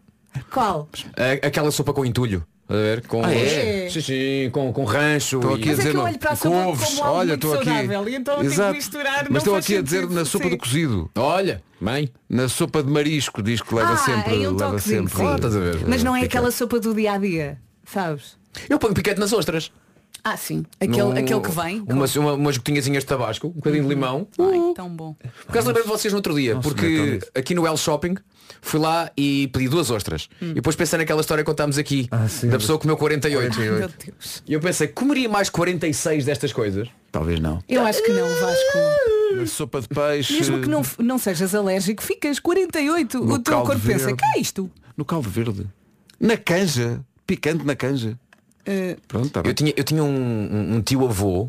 Qual? 0.53 0.89
Ah, 1.17 1.47
Aquela 1.47 1.71
sopa 1.71 1.93
com 1.93 2.05
entulho. 2.05 2.45
A 2.69 2.73
ver? 2.73 3.05
Com, 3.07 3.25
Ah, 3.25 3.33
é? 3.35 3.89
Sim, 3.91 4.01
sim, 4.01 4.51
com, 4.53 4.73
com 4.73 4.85
rancho. 4.85 5.39
Estou 5.39 5.57
e- 5.57 5.61
aqui 5.61 5.71
a 5.71 5.73
Mas 5.73 5.79
é 5.79 5.83
dizer 5.83 5.91
que 5.91 5.97
eu 5.97 6.01
não. 6.01 6.05
olho 6.09 6.19
para 6.21 6.31
a 6.31 6.37
com 6.37 6.43
sopa 6.51 6.57
ovos. 6.69 6.85
como 6.89 7.03
algo 7.05 7.19
Olha, 7.19 7.35
estou 7.35 7.55
aqui. 7.55 7.65
saudável, 7.65 8.09
e 8.09 8.15
então 8.15 8.35
eu 8.35 8.39
tenho 8.41 8.51
que 8.51 8.55
Exato. 8.57 8.75
misturar, 8.75 9.25
não 9.25 9.31
Mas 9.33 9.43
estou 9.43 9.57
aqui 9.57 9.77
a 9.77 9.83
dizer 9.83 10.09
na 10.09 10.25
sopa 10.25 10.45
sim. 10.45 10.51
do 10.51 10.57
cozido. 10.59 11.11
Olha, 11.17 11.63
bem. 11.81 12.11
Na 12.29 12.49
sopa 12.49 12.81
de 12.83 12.89
marisco 12.91 13.43
diz 13.43 13.61
que 13.61 13.75
leva 13.75 13.93
Ah, 13.95 13.97
sempre. 13.97 14.35
em 14.37 14.47
um 14.47 14.57
leva 14.57 14.79
sempre. 14.79 15.21
a 15.21 15.49
ver? 15.49 15.89
Mas 15.89 16.05
não 16.05 16.15
é 16.15 16.21
Picante. 16.21 16.37
aquela 16.39 16.51
sopa 16.53 16.79
do 16.79 16.95
dia 16.95 17.13
a 17.15 17.19
dia, 17.19 17.59
sabes? 17.85 18.39
Eu 18.69 18.79
ponho 18.79 18.95
picante 18.95 19.21
nas 19.21 19.33
ostras. 19.33 19.71
Ah, 20.23 20.37
sim. 20.37 20.67
Aquele, 20.79 21.03
No- 21.03 21.11
aquele 21.13 21.41
que 21.41 21.51
vem. 21.51 21.81
com- 21.85 21.93
Umas, 21.95 22.15
uma, 22.15 22.35
umas 22.35 22.59
gotinhazinhas 22.59 23.05
de 23.05 23.07
tabasco, 23.07 23.47
um 23.47 23.51
bocadinho 23.53 23.85
de 23.85 23.89
limão. 23.89 24.29
Ai, 24.39 24.75
tão 24.75 24.91
bom. 24.95 25.15
Por 25.15 25.51
acaso 25.51 25.67
lembrei 25.69 25.83
de 25.85 25.89
vocês 25.89 26.13
no 26.13 26.19
outro 26.19 26.35
dia, 26.35 26.57
porque 26.59 27.21
aqui 27.35 27.55
no 27.55 27.67
El 27.67 27.77
Shopping 27.79 28.17
fui 28.61 28.79
lá 28.81 29.11
e 29.17 29.49
pedi 29.49 29.67
duas 29.69 29.91
ostras. 29.91 30.29
Hum. 30.43 30.51
E 30.51 30.55
depois 30.55 30.77
pensei 30.77 30.99
naquela 30.99 31.23
história 31.23 31.43
que 31.43 31.51
contámos 31.51 31.79
aqui, 31.79 32.07
Ah, 32.11 32.29
sim. 32.29 32.49
da 32.51 32.59
pessoa 32.59 32.77
que 32.77 32.83
comeu 32.83 32.99
48. 32.99 33.59
Meu 33.61 33.79
Deus. 33.89 34.43
E 34.47 34.53
eu 34.53 34.61
pensei, 34.61 34.89
comeria 34.89 35.29
mais 35.29 35.49
46 35.49 36.27
destas 36.27 36.53
coisas? 36.53 36.87
Talvez 37.11 37.41
não. 37.41 37.63
Eu 37.67 37.83
acho 37.87 38.03
que 38.05 38.13
não, 38.13 38.29
Vasco. 38.29 38.79
Na 39.37 39.47
sopa 39.47 39.81
de 39.81 39.89
peixe. 39.89 40.35
Mesmo 40.35 40.61
que 40.61 40.69
não, 40.69 40.83
não 40.99 41.19
sejas 41.19 41.55
alérgico, 41.55 42.03
ficas 42.03 42.39
48. 42.39 43.25
No 43.25 43.35
o 43.35 43.39
teu 43.39 43.55
caldo 43.55 43.69
corpo 43.69 43.87
pensa, 43.87 44.07
verde. 44.07 44.23
que 44.23 44.39
é 44.39 44.41
isto? 44.43 44.71
No 44.97 45.05
caldo 45.05 45.31
verde. 45.31 45.67
Na 46.21 46.37
canja. 46.37 47.01
Picante 47.27 47.65
na 47.65 47.75
canja. 47.77 48.19
Pronto, 49.09 49.43
bem. 49.43 49.51
Eu 49.51 49.55
tinha, 49.55 49.73
eu 49.77 49.85
tinha 49.85 50.03
um, 50.05 50.09
um- 50.09 50.75
um 50.77 50.83
tio 50.83 51.07
avô, 51.07 51.49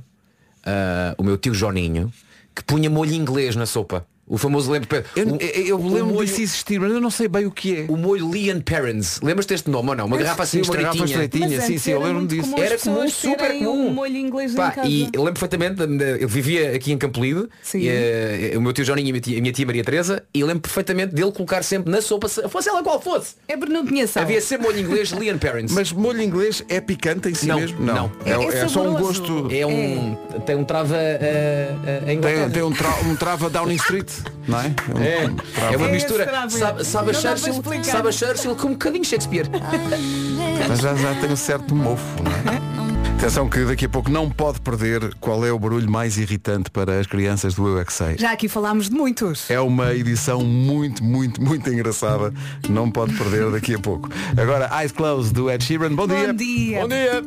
ah, 0.66 1.14
o 1.18 1.24
meu 1.24 1.38
tio 1.38 1.54
Joninho, 1.54 2.12
que 2.56 2.64
punha 2.64 2.90
molho 2.90 3.14
inglês 3.14 3.56
na 3.56 3.66
sopa. 3.66 4.06
O 4.28 4.38
famoso 4.38 4.72
lembro. 4.72 4.88
Eu, 5.16 5.28
o, 5.28 5.38
eu- 5.42 5.78
lembro 5.78 6.06
molho, 6.14 6.26
disso 6.26 6.42
existir, 6.42 6.80
mas 6.80 6.90
eu 6.92 7.02
não 7.02 7.10
sei 7.10 7.28
bem 7.28 7.46
o 7.46 7.52
que 7.52 7.76
é. 7.82 7.86
o 7.90 7.98
molho 7.98 8.30
Leon 8.30 8.62
Parents. 8.62 9.20
Lembras 9.22 9.46
deste 9.46 9.70
nome 9.70 9.90
ou 9.90 9.96
não? 9.96 10.06
Uma 10.06 10.16
garrafa 10.18 10.44
assim 10.44 10.64
Sim, 10.64 10.70
uma 10.70 10.78
garrafa 10.82 11.04
estreitinha. 11.04 11.50
Mas 11.50 11.64
sim, 11.66 11.78
sim, 11.78 11.92
eu 11.92 12.02
lembro-me 12.02 12.28
disso. 12.28 12.54
Era 12.58 12.78
comum, 12.78 13.10
super 13.10 13.52
comum. 13.58 13.88
um 13.88 13.92
molho 13.94 14.16
inglês 14.16 14.54
em 14.54 14.56
Pá, 14.56 14.72
casa. 14.72 14.88
E 14.88 15.10
eu 15.12 15.22
lembro 15.24 15.40
perfeitamente, 15.40 15.82
eu 16.22 16.30
vivia 16.30 16.74
aqui 16.74 16.94
em 16.94 16.98
Campolide, 16.98 17.48
Sim. 17.62 17.80
e, 17.80 17.88
eh, 17.90 18.54
o 18.56 18.62
meu 18.62 18.72
tio 18.72 18.86
Joninho 18.86 19.08
e 19.08 19.10
a 19.10 19.14
minha 19.14 19.22
tia, 19.22 19.38
a 19.38 19.42
minha 19.42 19.54
tia 19.54 19.66
Maria 19.66 19.84
Teresa, 19.84 20.24
e 20.34 20.44
lembro 20.44 20.62
perfeitamente 20.62 21.14
dele 21.14 21.32
colocar 21.34 21.62
sempre 21.64 21.92
na 21.92 22.02
sopa, 22.02 22.30
se- 22.30 22.48
fosse 22.48 22.70
ela 22.70 22.82
qual 22.84 23.02
fosse. 23.02 23.36
É 23.50 23.58
porque 23.58 23.74
não 23.74 23.86
tinha 23.86 24.08
sal. 24.08 24.24
Havia 24.24 24.40
sempre 24.40 24.68
molho 24.68 24.80
inglês 24.80 25.12
Leon 25.12 25.38
Parents. 25.40 25.74
Mas 25.74 25.92
molho 25.92 26.22
inglês 26.22 26.64
é 26.70 26.80
picante 26.80 27.28
em 27.28 27.34
si 27.34 27.48
Não, 27.48 27.60
mesmo? 27.60 27.82
não. 27.84 28.10
É, 28.26 28.32
É- 28.32 28.34
é 28.44 28.58
é 28.64 28.68
só 28.70 28.82
um 28.88 28.94
gosto. 28.96 29.50
é 29.52 29.66
um. 29.66 30.16
Tem 30.46 30.56
um 30.56 30.64
trava 30.64 30.96
eh, 30.98 31.74
eh, 31.86 32.12
em 32.14 32.18
Inglaterra. 32.18 32.44
Tem, 32.44 32.52
tem 32.52 32.64
um, 32.64 32.72
tra 32.72 32.90
um 33.06 33.16
trava 33.18 33.50
Downing 33.50 33.76
Street, 33.76 34.10
não 34.48 34.60
é? 34.60 34.68
É, 35.00 35.30
trava. 35.54 35.74
é 35.74 35.78
uma 35.78 35.88
É 35.88 35.92
mistura. 35.92 36.50
Sabe, 36.50 36.84
sabe, 36.86 37.12
a 37.12 37.14
Churchill, 37.14 37.64
sabe 37.84 38.10
a 38.10 38.12
Churchill 38.12 38.56
com 38.56 38.68
um 38.68 38.72
bocadinho 38.72 39.04
Shakespeare. 39.04 39.48
Mas 40.68 40.80
já, 40.80 40.96
já 40.96 41.14
tem 41.16 41.32
um 41.32 41.36
certo 41.36 41.76
mofo, 41.76 42.04
não 42.24 42.54
é? 42.54 42.92
Atenção 43.22 43.48
que 43.48 43.64
daqui 43.64 43.86
a 43.86 43.90
pouco 43.90 44.10
não 44.10 44.28
pode 44.28 44.60
perder 44.62 45.14
qual 45.20 45.46
é 45.46 45.52
o 45.52 45.60
barulho 45.60 45.88
mais 45.90 46.18
irritante 46.18 46.72
para 46.72 47.00
as 47.00 47.06
crianças 47.06 47.54
do 47.54 47.68
Eu 47.68 47.80
é 47.80 47.86
Que 47.86 47.94
Sei. 47.94 48.18
Já 48.18 48.32
aqui 48.32 48.48
falámos 48.48 48.90
de 48.90 48.96
muitos. 48.96 49.48
É 49.48 49.60
uma 49.60 49.94
edição 49.94 50.42
muito, 50.42 51.04
muito, 51.04 51.40
muito 51.40 51.70
engraçada. 51.70 52.34
Não 52.68 52.90
pode 52.90 53.14
perder 53.14 53.52
daqui 53.52 53.76
a 53.76 53.80
pouco. 53.80 54.10
Agora, 54.36 54.68
Eyes 54.80 54.92
Closed 54.92 55.36
do 55.36 55.52
Ed 55.52 55.64
Sheeran. 55.64 55.94
Bom 55.94 56.08
dia. 56.08 56.28
Bom 56.30 56.34
dia. 56.34 56.82
Bom 56.82 56.88
dia. 56.88 57.24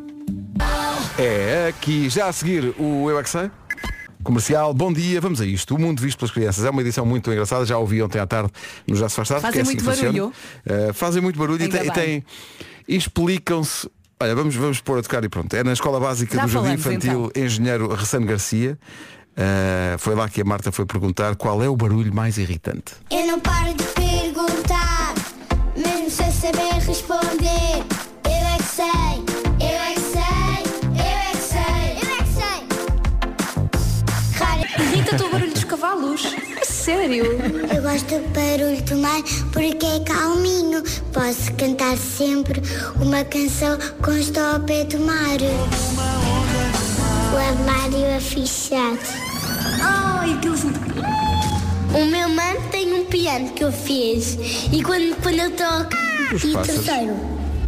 É 1.17 1.69
aqui, 1.69 2.09
já 2.09 2.27
a 2.27 2.33
seguir 2.33 2.75
o 2.77 3.09
Eu 3.09 3.21
é 3.21 3.23
Que 3.23 3.31
Sei. 3.31 3.51
Comercial, 4.25 4.73
bom 4.73 4.90
dia, 4.90 5.21
vamos 5.21 5.38
a 5.40 5.45
isto. 5.45 5.75
O 5.75 5.78
mundo 5.78 6.00
visto 6.00 6.19
pelas 6.19 6.31
crianças 6.31 6.64
é 6.64 6.71
uma 6.71 6.81
edição 6.81 7.04
muito 7.04 7.31
engraçada, 7.31 7.66
já 7.66 7.76
ouvi 7.76 8.02
ontem 8.02 8.19
à 8.19 8.26
tarde 8.26 8.50
no 8.87 8.97
Já 8.97 9.09
se 9.09 9.16
faz 9.16 9.28
tarde. 9.28 9.43
Fazem 9.43 9.59
é 9.59 9.62
assim 9.62 9.71
muito 9.73 9.85
que 9.85 9.90
funciona. 9.90 10.12
barulho. 10.12 10.33
Uh, 10.88 10.95
fazem 10.95 11.23
muito 11.23 11.38
barulho 11.38 11.61
e 11.61 11.64
Ainda 11.64 11.93
tem, 11.93 12.25
e 12.88 12.97
explicam-se. 12.97 13.88
Olha, 14.19 14.35
vamos, 14.35 14.54
vamos 14.54 14.81
pôr 14.81 14.99
a 14.99 15.02
tocar 15.02 15.23
e 15.25 15.28
pronto. 15.28 15.54
É 15.54 15.62
na 15.62 15.75
Escola 15.75 16.00
Básica 16.00 16.37
Já 16.37 16.47
do 16.47 16.49
Jardim 16.49 16.73
Infantil 16.73 17.31
Engenheiro 17.37 17.93
Ressano 17.95 18.26
Garcia. 18.26 18.78
Uh, 19.37 19.99
foi 19.99 20.14
lá 20.14 20.28
que 20.28 20.40
a 20.40 20.45
Marta 20.45 20.73
foi 20.73 20.87
perguntar 20.87 21.37
qual 21.37 21.62
é 21.62 21.69
o 21.69 21.76
barulho 21.76 22.14
mais 22.14 22.38
irritante. 22.38 22.95
Eu 23.11 23.26
não 23.26 23.40
paro 23.40 23.75
de 23.75 23.85
perguntar, 23.85 25.14
mesmo 25.76 26.11
sem 26.11 26.33
saber 26.33 26.73
responder. 26.87 27.94
Irrita-te 35.14 35.25
o 35.25 35.30
barulho 35.30 35.52
dos 35.52 35.64
cavalos? 35.64 36.23
A 36.61 36.64
sério? 36.64 37.25
Eu 37.75 37.83
gosto 37.83 38.06
do 38.06 38.28
barulho 38.30 38.83
do 38.83 38.97
mar 38.97 39.23
porque 39.52 39.87
é 39.87 40.00
calminho. 40.00 40.83
Posso 41.12 41.52
cantar 41.54 41.97
sempre 41.97 42.61
uma 43.00 43.25
canção 43.25 43.78
com 44.02 44.12
estou 44.12 44.42
ao 44.42 44.61
pé 44.61 44.85
do 44.85 44.99
mar. 45.00 45.38
O 47.33 47.37
armário 47.37 48.16
afichado. 48.16 48.99
Ai, 49.80 50.33
aquilo 50.35 50.54
assim. 50.54 50.73
O 51.94 52.04
meu 52.06 52.28
mano 52.28 52.61
tem 52.71 52.92
um 52.92 53.04
piano 53.04 53.50
que 53.50 53.62
eu 53.64 53.73
fiz 53.73 54.37
e 54.73 54.83
quando, 54.83 55.14
quando 55.23 55.38
eu 55.38 55.50
toco. 55.52 55.94
Os 56.35 56.42
E 56.42 56.49
o 56.56 56.59
terceiro 56.62 57.14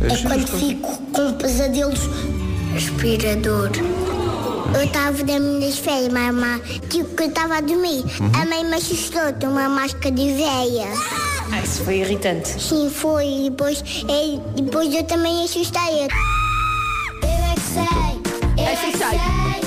As- 0.04 0.18
é 0.20 0.22
quando 0.28 0.46
fico 0.58 0.96
com 1.12 1.32
pesadelos. 1.34 2.00
Aspirador. 2.76 3.70
Eu 4.75 4.82
estava 4.85 5.25
das 5.25 5.40
minhas 5.40 5.78
férias, 5.78 6.12
mas 6.12 6.35
mas, 6.35 6.61
tipo 6.88 7.14
que 7.16 7.23
eu 7.25 7.28
estava 7.28 7.56
a 7.56 7.61
dormir. 7.61 8.04
A 8.40 8.44
mãe 8.44 8.64
me 8.64 8.76
assustou, 8.76 9.32
tem 9.32 9.49
uma 9.49 9.68
máscara 9.68 10.11
de 10.14 10.32
veia. 10.35 10.88
Ah, 11.52 11.61
isso 11.62 11.85
foi 11.85 12.00
irritante. 12.00 12.49
Sim, 12.61 12.90
foi. 12.90 13.26
E 13.26 13.50
depois, 13.50 13.82
e 14.08 14.62
depois 14.62 14.94
eu 14.94 15.04
também 15.04 15.44
assustei. 15.44 16.00
Eu 16.00 16.08
é 17.28 17.54
que 17.54 17.61
sei. 17.61 17.82
Eu 18.58 18.64
é 18.64 18.76
que 18.76 18.99
sei. 18.99 19.18
É. 19.18 19.66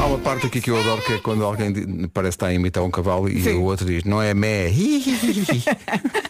Há 0.00 0.06
uma 0.06 0.18
parte 0.18 0.46
aqui 0.46 0.60
que 0.60 0.70
eu 0.70 0.78
adoro 0.78 1.02
que 1.02 1.14
é 1.14 1.18
quando 1.18 1.44
alguém 1.44 1.72
parece 2.12 2.36
estar 2.36 2.46
a 2.46 2.52
imitar 2.52 2.84
um 2.84 2.90
cavalo 2.90 3.28
e 3.28 3.42
Sim. 3.42 3.54
o 3.54 3.62
outro 3.62 3.86
diz, 3.86 4.04
não 4.04 4.20
é 4.22 4.34
mé. 4.34 4.70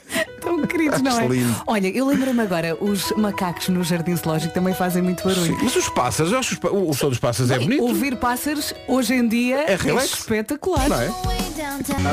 Tão 0.90 1.00
queridos, 1.00 1.18
não 1.18 1.20
é? 1.24 1.28
Lindo. 1.28 1.62
Olha, 1.66 1.88
eu 1.88 2.06
lembro-me 2.06 2.40
agora, 2.40 2.76
os 2.80 3.12
macacos 3.16 3.68
no 3.68 3.82
jardim 3.84 4.16
zoológico 4.16 4.52
também 4.54 4.74
fazem 4.74 5.02
muito 5.02 5.24
barulho. 5.24 5.56
Mas 5.62 5.76
os 5.76 5.88
pássaros, 5.88 6.32
eu 6.32 6.38
acho 6.38 6.54
os 6.54 6.70
o, 6.70 6.90
o 6.90 6.94
som 6.94 7.08
dos 7.08 7.18
pássaros 7.18 7.50
é 7.50 7.58
bonito. 7.58 7.82
Ouvir 7.82 8.16
pássaros 8.16 8.72
hoje 8.86 9.14
em 9.14 9.26
dia 9.28 9.64
É 9.70 9.72
é, 9.72 10.04
espetacular. 10.04 10.88
Não 10.88 11.00
é? 11.00 11.10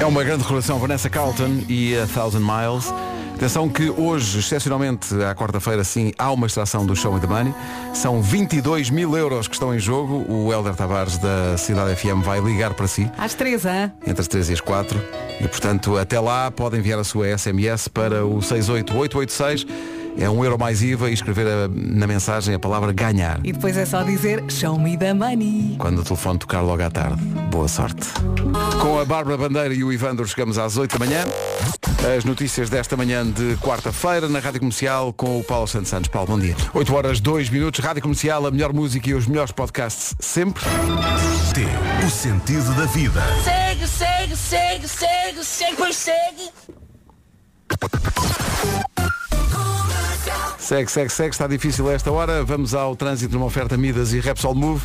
É 0.02 0.06
uma 0.06 0.24
grande 0.24 0.44
relação 0.44 0.80
Vanessa 0.80 1.10
Carlton 1.10 1.64
e 1.68 1.96
a 1.98 2.08
Thousand 2.08 2.42
Miles. 2.42 2.94
Atenção 3.36 3.68
que 3.70 3.90
hoje, 3.90 4.40
excepcionalmente 4.40 5.14
à 5.24 5.36
quarta-feira, 5.36 5.84
sim, 5.84 6.14
há 6.18 6.32
uma 6.32 6.48
extração 6.48 6.86
do 6.86 6.96
Show 6.96 7.14
Me 7.14 7.20
the 7.20 7.28
Money. 7.28 7.54
São 7.94 8.22
22 8.22 8.90
mil 8.90 9.16
euros 9.18 9.48
que 9.48 9.54
estão 9.54 9.76
em 9.76 9.80
jogo. 9.80 10.26
O 10.32 10.52
Helder 10.54 10.74
Tavares 10.74 11.18
da 11.18 11.58
Cidade 11.58 11.96
FM 11.98 12.24
vai 12.24 12.40
ligar 12.40 12.74
para 12.74 12.88
si 12.88 13.10
Às 13.18 13.34
três, 13.34 13.66
hã? 13.66 13.92
entre 14.08 14.22
as 14.22 14.28
3 14.30 14.50
e 14.50 14.54
as 14.54 14.62
4. 14.62 15.00
E 15.42 15.48
portanto, 15.50 15.98
até 15.98 16.18
lá 16.20 16.50
pode 16.50 16.78
enviar 16.78 16.98
a 16.98 17.04
sua 17.04 17.38
SMS 17.38 17.90
para 17.90 18.26
o 18.26 18.42
68886. 18.42 19.68
É 20.18 20.30
um 20.30 20.44
euro 20.46 20.58
mais 20.58 20.82
IVA 20.82 21.10
e 21.10 21.14
escrever 21.14 21.46
a- 21.46 21.68
na 21.70 22.08
mensagem 22.08 22.56
a 22.56 22.60
palavra 22.60 22.92
ganhar. 22.94 23.40
E 23.44 23.52
depois 23.52 23.76
é 23.76 23.86
só 23.86 24.02
dizer 24.02 24.44
Show 24.50 24.80
me 24.80 24.98
the 24.98 25.14
money. 25.14 25.76
Quando 25.78 26.00
o 26.00 26.04
telefone 26.04 26.40
tocar 26.40 26.62
logo 26.62 26.82
à 26.82 26.90
tarde. 26.90 27.22
Boa 27.52 27.68
sorte. 27.68 28.08
Com 28.82 29.00
a 29.00 29.06
Bárbara 29.06 29.38
Bandeira 29.38 29.74
e 29.74 29.84
o 29.84 29.92
Ivandro 29.92 30.26
chegamos 30.28 30.58
às 30.58 30.78
8 30.78 30.98
da 30.98 31.06
manhã. 31.06 31.26
As 32.18 32.24
notícias 32.24 32.70
desta 32.70 32.96
manhã 32.96 33.26
de 33.30 33.58
quarta-feira 33.58 34.30
na 34.30 34.40
Rádio 34.40 34.60
Comercial 34.62 35.12
com 35.12 35.40
o 35.40 35.44
Paulo 35.44 35.68
Santos 35.68 35.90
Santos. 35.90 36.08
Paulo, 36.10 36.28
bom 36.30 36.40
dia. 36.40 36.56
8 36.74 36.96
horas, 36.96 37.20
2 37.20 37.50
minutos. 37.50 37.84
Rádio 37.84 38.02
Comercial, 38.02 38.46
a 38.46 38.52
melhor 38.52 38.72
música 38.72 39.10
e 39.10 39.14
os 39.14 39.28
melhores 39.28 39.52
podcasts 39.52 40.16
sempre. 40.20 40.64
T. 41.54 41.62
O 42.06 42.10
sentido 42.10 42.74
da 42.76 42.86
vida. 42.86 43.22
Segue, 43.44 43.88
segue, 43.88 44.36
segue, 44.38 44.88
segue, 44.88 45.44
segue, 45.44 45.76
pois 45.78 45.96
segue. 45.96 46.50
Segue, 50.66 50.90
segue, 50.92 51.10
segue. 51.12 51.30
Está 51.30 51.46
difícil 51.46 51.88
a 51.88 51.94
esta 51.94 52.12
hora. 52.12 52.44
Vamos 52.44 52.74
ao 52.74 52.96
trânsito 52.96 53.36
numa 53.36 53.46
oferta 53.46 53.78
Midas 53.78 54.14
e 54.14 54.20
Repsol 54.20 54.56
Move. 54.56 54.84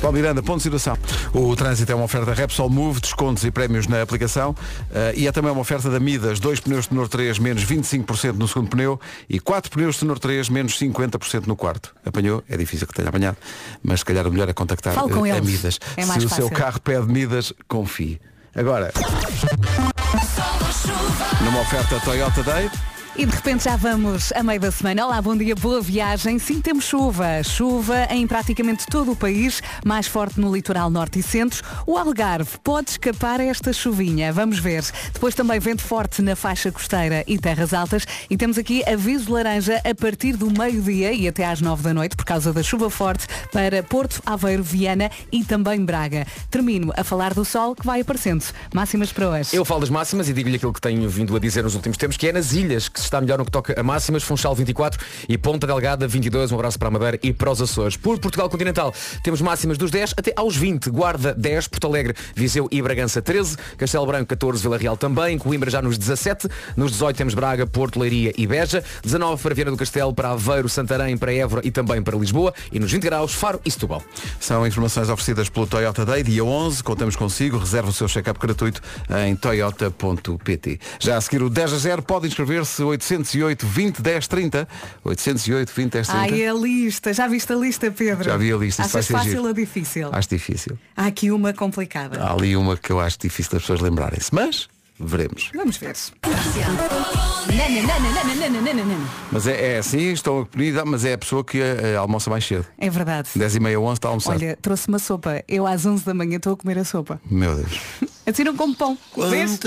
Paulo 0.00 0.16
Miranda, 0.16 0.40
ponto 0.40 0.58
de 0.58 0.62
situação. 0.62 0.96
O 1.32 1.56
trânsito 1.56 1.90
é 1.90 1.96
uma 1.96 2.04
oferta 2.04 2.32
Repsol 2.32 2.70
Move, 2.70 3.00
descontos 3.00 3.42
e 3.44 3.50
prémios 3.50 3.88
na 3.88 4.00
aplicação. 4.02 4.54
eh, 4.94 5.14
e 5.16 5.26
é 5.26 5.32
também 5.32 5.50
uma 5.50 5.60
oferta 5.62 5.90
da 5.90 5.98
Midas, 5.98 6.38
dois 6.38 6.60
pneus 6.60 6.84
de 6.84 6.90
tenor 6.90 7.08
3, 7.08 7.40
menos 7.40 7.64
25% 7.64 8.34
no 8.34 8.46
segundo 8.46 8.70
pneu 8.70 9.00
e 9.28 9.40
quatro 9.40 9.68
pneus 9.72 9.94
de 9.96 10.02
tenor 10.02 10.20
3, 10.20 10.48
menos 10.48 10.78
50% 10.78 11.48
no 11.48 11.56
quarto. 11.56 11.92
Apanhou? 12.04 12.44
É 12.48 12.56
difícil 12.56 12.86
que 12.86 12.94
tenha 12.94 13.08
apanhado, 13.08 13.36
mas 13.82 13.98
se 14.00 14.04
calhar 14.06 14.28
o 14.28 14.30
melhor 14.30 14.48
é 14.48 14.52
contactar 14.52 14.94
Fale 14.94 15.12
com 15.12 15.26
eh, 15.26 15.32
a. 15.32 15.40
Midas. 15.40 15.80
É 15.96 16.04
se 16.04 16.18
o 16.18 16.20
seu 16.20 16.28
fácil. 16.28 16.50
carro 16.50 16.80
pede 16.80 17.08
Midas, 17.08 17.52
confie. 17.66 18.20
Agora, 18.54 18.92
numa 21.42 21.60
oferta 21.62 21.98
Toyota 22.04 22.44
Day, 22.44 22.70
E 23.18 23.24
de 23.24 23.34
repente 23.34 23.64
já 23.64 23.76
vamos 23.76 24.30
a 24.34 24.42
meio 24.42 24.60
da 24.60 24.70
semana. 24.70 25.06
Olá, 25.06 25.22
bom 25.22 25.34
dia, 25.34 25.54
boa 25.54 25.80
viagem. 25.80 26.38
Sim, 26.38 26.60
temos 26.60 26.84
chuva. 26.84 27.42
Chuva 27.42 28.06
em 28.10 28.26
praticamente 28.26 28.84
todo 28.86 29.12
o 29.12 29.16
país, 29.16 29.62
mais 29.82 30.06
forte 30.06 30.38
no 30.38 30.54
litoral 30.54 30.90
norte 30.90 31.20
e 31.20 31.22
centro. 31.22 31.64
O 31.86 31.96
Algarve 31.96 32.58
pode 32.62 32.90
escapar 32.90 33.40
a 33.40 33.44
esta 33.44 33.72
chuvinha. 33.72 34.34
Vamos 34.34 34.58
ver. 34.58 34.84
Depois 35.14 35.34
também 35.34 35.58
vento 35.58 35.80
forte 35.80 36.20
na 36.20 36.36
faixa 36.36 36.70
costeira 36.70 37.24
e 37.26 37.38
terras 37.38 37.72
altas. 37.72 38.06
E 38.28 38.36
temos 38.36 38.58
aqui 38.58 38.86
aviso 38.86 39.32
laranja 39.32 39.80
a 39.82 39.94
partir 39.94 40.36
do 40.36 40.50
meio-dia 40.50 41.10
e 41.14 41.26
até 41.26 41.46
às 41.46 41.62
nove 41.62 41.82
da 41.82 41.94
noite, 41.94 42.16
por 42.16 42.26
causa 42.26 42.52
da 42.52 42.62
chuva 42.62 42.90
forte, 42.90 43.26
para 43.50 43.82
Porto, 43.82 44.22
Aveiro, 44.26 44.62
Viana 44.62 45.10
e 45.32 45.42
também 45.42 45.82
Braga. 45.82 46.26
Termino 46.50 46.92
a 46.94 47.02
falar 47.02 47.32
do 47.32 47.46
sol 47.46 47.74
que 47.74 47.86
vai 47.86 48.02
aparecendo. 48.02 48.44
Máximas 48.74 49.10
para 49.10 49.30
hoje. 49.30 49.56
Eu 49.56 49.64
falo 49.64 49.80
das 49.80 49.88
máximas 49.88 50.28
e 50.28 50.34
digo-lhe 50.34 50.56
aquilo 50.56 50.74
que 50.74 50.82
tenho 50.82 51.08
vindo 51.08 51.34
a 51.34 51.38
dizer 51.38 51.64
nos 51.64 51.74
últimos 51.74 51.96
tempos, 51.96 52.18
que 52.18 52.28
é 52.28 52.32
nas 52.32 52.52
ilhas 52.52 52.90
que 52.90 53.05
se 53.05 53.05
está 53.06 53.20
melhor 53.20 53.38
no 53.38 53.44
que 53.44 53.50
toca 53.50 53.78
a 53.78 53.82
máximas, 53.82 54.22
Funchal 54.22 54.54
24 54.54 55.04
e 55.28 55.38
Ponta 55.38 55.66
Delgada 55.66 56.06
22, 56.06 56.52
um 56.52 56.54
abraço 56.56 56.78
para 56.78 56.88
a 56.88 56.90
Madeira 56.90 57.18
e 57.22 57.32
para 57.32 57.50
os 57.50 57.62
Açores. 57.62 57.96
Por 57.96 58.18
Portugal 58.18 58.50
Continental 58.50 58.92
temos 59.22 59.40
máximas 59.40 59.78
dos 59.78 59.90
10 59.90 60.14
até 60.16 60.32
aos 60.36 60.56
20, 60.56 60.90
Guarda 60.90 61.34
10, 61.34 61.68
Porto 61.68 61.86
Alegre, 61.86 62.14
Viseu 62.34 62.68
e 62.70 62.82
Bragança 62.82 63.22
13, 63.22 63.56
Castelo 63.76 64.06
Branco 64.06 64.26
14, 64.26 64.62
Vila 64.62 64.76
Real 64.76 64.96
também, 64.96 65.38
Coimbra 65.38 65.70
já 65.70 65.80
nos 65.80 65.96
17, 65.96 66.48
nos 66.76 66.92
18 66.92 67.16
temos 67.16 67.34
Braga, 67.34 67.66
Porto, 67.66 67.98
Leiria 67.98 68.32
e 68.36 68.46
Beja, 68.46 68.82
19 69.02 69.42
para 69.42 69.54
Viana 69.54 69.70
do 69.70 69.76
Castelo, 69.76 70.14
para 70.14 70.30
Aveiro, 70.30 70.68
Santarém, 70.68 71.16
para 71.16 71.32
Évora 71.32 71.62
e 71.64 71.70
também 71.70 72.02
para 72.02 72.16
Lisboa. 72.16 72.52
E 72.72 72.78
nos 72.78 72.90
20 72.92 73.02
graus 73.02 73.34
Faro 73.34 73.60
e 73.64 73.70
Setúbal. 73.70 74.02
São 74.40 74.66
informações 74.66 75.08
oferecidas 75.08 75.48
pelo 75.48 75.66
Toyota 75.66 76.04
Day, 76.04 76.22
dia 76.22 76.44
11, 76.44 76.82
contamos 76.82 77.16
consigo, 77.16 77.58
reserva 77.58 77.90
o 77.90 77.92
seu 77.92 78.08
check-up 78.08 78.38
gratuito 78.38 78.80
em 79.26 79.36
toyota.pt. 79.36 80.80
Já 80.98 81.16
a 81.16 81.20
seguir 81.20 81.42
o 81.42 81.50
10 81.50 81.72
a 81.72 81.78
0, 81.78 82.02
pode 82.02 82.26
inscrever-se 82.26 82.82
808 83.04 83.66
20 83.66 84.02
10 84.02 84.28
30, 84.28 84.68
808 85.04 85.72
20 85.72 85.92
10 85.92 86.06
30. 86.08 86.22
Ai, 86.22 86.46
a 86.46 86.52
lista. 86.52 87.12
Já 87.12 87.28
viste 87.28 87.52
a 87.52 87.56
lista, 87.56 87.90
Pedro? 87.90 88.24
Já 88.24 88.36
vi 88.36 88.52
a 88.52 88.56
lista, 88.56 88.82
vai 88.82 88.88
Achas 88.88 89.06
ser 89.06 89.12
fácil 89.12 89.30
giro. 89.30 89.46
ou 89.46 89.52
difícil? 89.52 90.08
Acho 90.12 90.28
difícil. 90.28 90.78
Há 90.96 91.06
aqui 91.06 91.30
uma 91.30 91.52
complicada. 91.52 92.22
Há 92.22 92.32
ali 92.32 92.56
uma 92.56 92.76
que 92.76 92.90
eu 92.90 93.00
acho 93.00 93.18
difícil 93.18 93.52
das 93.52 93.62
pessoas 93.62 93.80
lembrarem-se, 93.80 94.34
mas 94.34 94.68
veremos. 94.98 95.50
Vamos 95.54 95.76
ver. 95.76 95.94
Nana. 98.74 98.96
Mas 99.30 99.46
é, 99.46 99.74
é 99.74 99.78
assim, 99.78 100.12
estou 100.12 100.46
comida, 100.46 100.84
mas 100.84 101.04
é 101.04 101.12
a 101.14 101.18
pessoa 101.18 101.44
que 101.44 101.60
eh, 101.60 101.96
almoça 101.96 102.28
mais 102.30 102.44
cedo. 102.44 102.66
É 102.78 102.88
verdade. 102.90 103.28
10 103.34 103.56
e 103.56 103.60
meia, 103.60 103.80
11 103.80 103.92
está 103.94 104.08
a 104.08 104.10
almoçar. 104.10 104.32
Olha, 104.32 104.58
trouxe 104.60 104.88
uma 104.88 104.98
sopa. 104.98 105.42
Eu 105.48 105.66
às 105.66 105.84
11 105.86 106.04
da 106.04 106.14
manhã 106.14 106.36
estou 106.36 106.54
a 106.54 106.56
comer 106.56 106.78
a 106.78 106.84
sopa. 106.84 107.20
Meu 107.30 107.54
Deus. 107.54 107.80
Assim 108.26 108.42
não 108.42 108.56
como 108.56 108.74
pão. 108.74 108.98
Vês? 109.30 109.58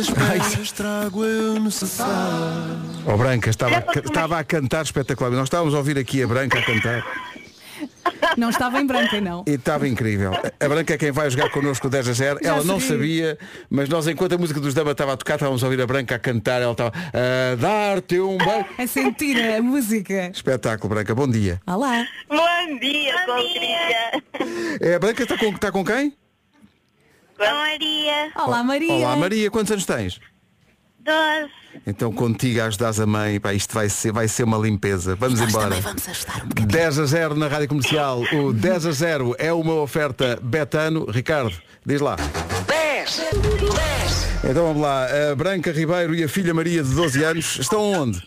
Ó 3.06 3.16
Branca, 3.18 3.50
estava, 3.50 3.78
a 3.78 3.82
ca- 3.82 4.00
estava 4.02 4.40
a 4.40 4.44
cantar 4.44 4.84
espetacular. 4.84 5.32
Nós 5.32 5.44
estávamos 5.46 5.74
a 5.74 5.78
ouvir 5.78 5.98
aqui 5.98 6.22
a 6.22 6.28
Branca 6.28 6.60
a 6.60 6.62
cantar. 6.62 7.06
Não 8.38 8.50
estava 8.50 8.80
em 8.80 8.86
branca, 8.86 9.20
não. 9.20 9.44
E 9.48 9.52
estava 9.52 9.88
incrível. 9.88 10.32
A 10.60 10.68
Branca 10.70 10.94
é 10.94 10.98
quem 10.98 11.12
vai 11.12 11.30
jogar 11.30 11.50
connosco 11.50 11.88
o 11.88 11.90
10 11.90 12.08
a 12.10 12.14
0. 12.14 12.40
Já 12.42 12.50
ela 12.50 12.64
não 12.64 12.80
sabia. 12.80 13.36
sabia, 13.36 13.40
mas 13.70 13.90
nós 13.90 14.08
enquanto 14.08 14.34
a 14.34 14.38
música 14.38 14.60
dos 14.60 14.74
Dama 14.74 14.92
estava 14.92 15.14
a 15.14 15.18
tocar, 15.18 15.36
estávamos 15.36 15.64
a 15.64 15.68
ouvir 15.68 15.82
a 15.82 15.88
Branca 15.88 16.16
a 16.16 16.20
cantar, 16.20 16.62
ela 16.62 16.72
estava 16.72 16.92
a 16.96 17.56
dar-te 17.56 18.20
um 18.20 18.38
beijo. 18.40 18.66
A 18.78 18.88
sentir 18.88 19.38
a 19.56 19.62
música. 19.62 20.30
Espetáculo, 20.34 20.94
Branca, 20.94 21.14
bom 21.16 21.28
dia. 21.28 21.62
Olá. 21.68 22.06
Bom 22.28 22.80
dia, 22.80 23.14
Patrícia. 23.26 24.24
É, 24.82 24.96
a 24.96 25.00
Branca 25.00 25.24
está 25.24 25.38
com, 25.38 25.46
está 25.50 25.72
com 25.72 25.84
quem? 25.84 26.14
Com 27.38 27.46
Maria. 27.46 28.32
Olá, 28.36 28.64
Maria. 28.64 28.94
Olá 28.94 29.16
Maria, 29.16 29.50
quantos 29.50 29.72
anos 29.72 29.86
tens? 29.86 30.20
Então 31.86 32.12
contigo 32.12 32.62
a 32.62 32.66
ajudares 32.66 33.00
a 33.00 33.06
mãe, 33.06 33.40
pá, 33.40 33.54
isto 33.54 33.74
vai 33.74 33.90
ser, 33.90 34.12
vai 34.12 34.28
ser 34.28 34.44
uma 34.44 34.58
limpeza. 34.58 35.16
Vamos 35.16 35.40
Nós 35.40 35.50
embora. 35.50 35.76
vamos 35.82 36.08
ajudar 36.08 36.44
um 36.44 36.48
bocadinho. 36.48 36.68
10 36.68 37.00
a 37.00 37.06
0 37.06 37.36
na 37.36 37.48
Rádio 37.48 37.68
Comercial. 37.70 38.22
O 38.34 38.54
10 38.54 38.86
a 38.88 38.92
0 38.92 39.36
é 39.38 39.54
uma 39.54 39.74
oferta 39.76 40.40
Betano. 40.42 41.06
Ricardo, 41.10 41.56
diz 41.86 42.02
lá. 42.02 42.16
10, 42.68 43.18
10. 43.18 43.32
Então 44.52 44.68
vamos 44.68 44.82
lá. 44.82 45.08
A 45.32 45.36
Branca 45.36 45.72
Ribeiro 45.72 46.14
e 46.16 46.24
a 46.24 46.30
filha 46.30 46.54
Maria 46.54 46.84
de 46.84 46.94
12 46.94 47.24
anos 47.24 47.60
estão 47.60 47.82
onde? 47.82 48.22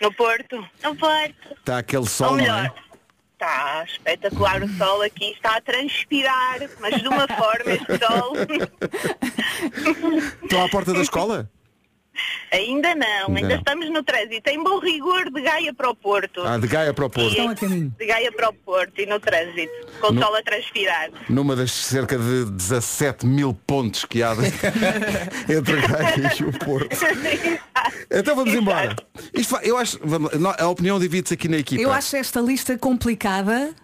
No 0.00 0.12
Porto. 0.12 0.56
No 0.82 0.94
Porto. 0.96 1.34
Está 1.58 1.78
aquele 1.78 2.02
Ou 2.02 2.06
sol, 2.08 2.30
não 2.30 2.36
melhor. 2.36 2.66
é? 2.66 2.84
Está 3.34 3.84
espetacular 3.86 4.62
o 4.62 4.68
sol 4.78 5.02
aqui, 5.02 5.32
está 5.32 5.56
a 5.56 5.60
transpirar, 5.60 6.60
mas 6.80 7.00
de 7.00 7.08
uma 7.08 7.26
forma 7.26 7.72
este 7.72 7.98
sol. 7.98 8.32
Estão 10.42 10.64
à 10.64 10.68
porta 10.68 10.92
da 10.94 11.00
escola? 11.00 11.50
Ainda 12.52 12.94
não, 12.94 13.06
Ainda 13.28 13.36
ainda 13.40 13.48
não. 13.48 13.56
estamos 13.56 13.90
no 13.90 14.02
trânsito, 14.02 14.48
em 14.50 14.62
bom 14.62 14.78
rigor 14.78 15.30
de 15.30 15.40
Gaia 15.40 15.72
para 15.74 15.90
o 15.90 15.94
Porto. 15.96 16.42
Ah, 16.42 16.58
de 16.58 16.66
Gaia 16.66 16.92
para 16.94 17.06
o 17.06 17.10
Porto. 17.10 17.28
Estão 17.30 17.48
a 17.48 17.54
caminho. 17.54 17.94
De 17.98 18.06
Gaia 18.06 18.30
para 18.32 18.48
o 18.50 18.52
Porto 18.52 19.00
e 19.00 19.06
no 19.06 19.18
trânsito, 19.20 19.72
com 20.00 20.12
No- 20.12 20.22
sol 20.22 20.36
a 20.36 20.42
transpirar. 20.42 21.10
Numa 21.28 21.54
das 21.56 21.72
cerca 21.72 22.16
de 22.18 22.44
17 22.46 23.26
mil 23.26 23.54
pontes 23.66 24.04
que 24.04 24.22
há 24.22 24.34
de- 24.34 24.42
entre 25.52 25.80
Gaia 25.80 26.32
e 26.40 26.44
o 26.44 26.52
Porto. 26.58 26.96
Então 28.10 28.36
vamos 28.36 28.54
embora. 28.54 28.96
Isto 29.32 29.50
vai- 29.56 29.64
eu 29.68 29.76
acho, 29.76 29.98
vamos 30.02 30.30
a 30.58 30.68
opinião 30.68 30.98
divide-se 30.98 31.34
aqui 31.34 31.48
na 31.48 31.58
equipa. 31.58 31.82
Eu 31.82 31.92
acho 31.92 32.16
esta 32.16 32.40
lista 32.40 32.76
complicada, 32.78 33.74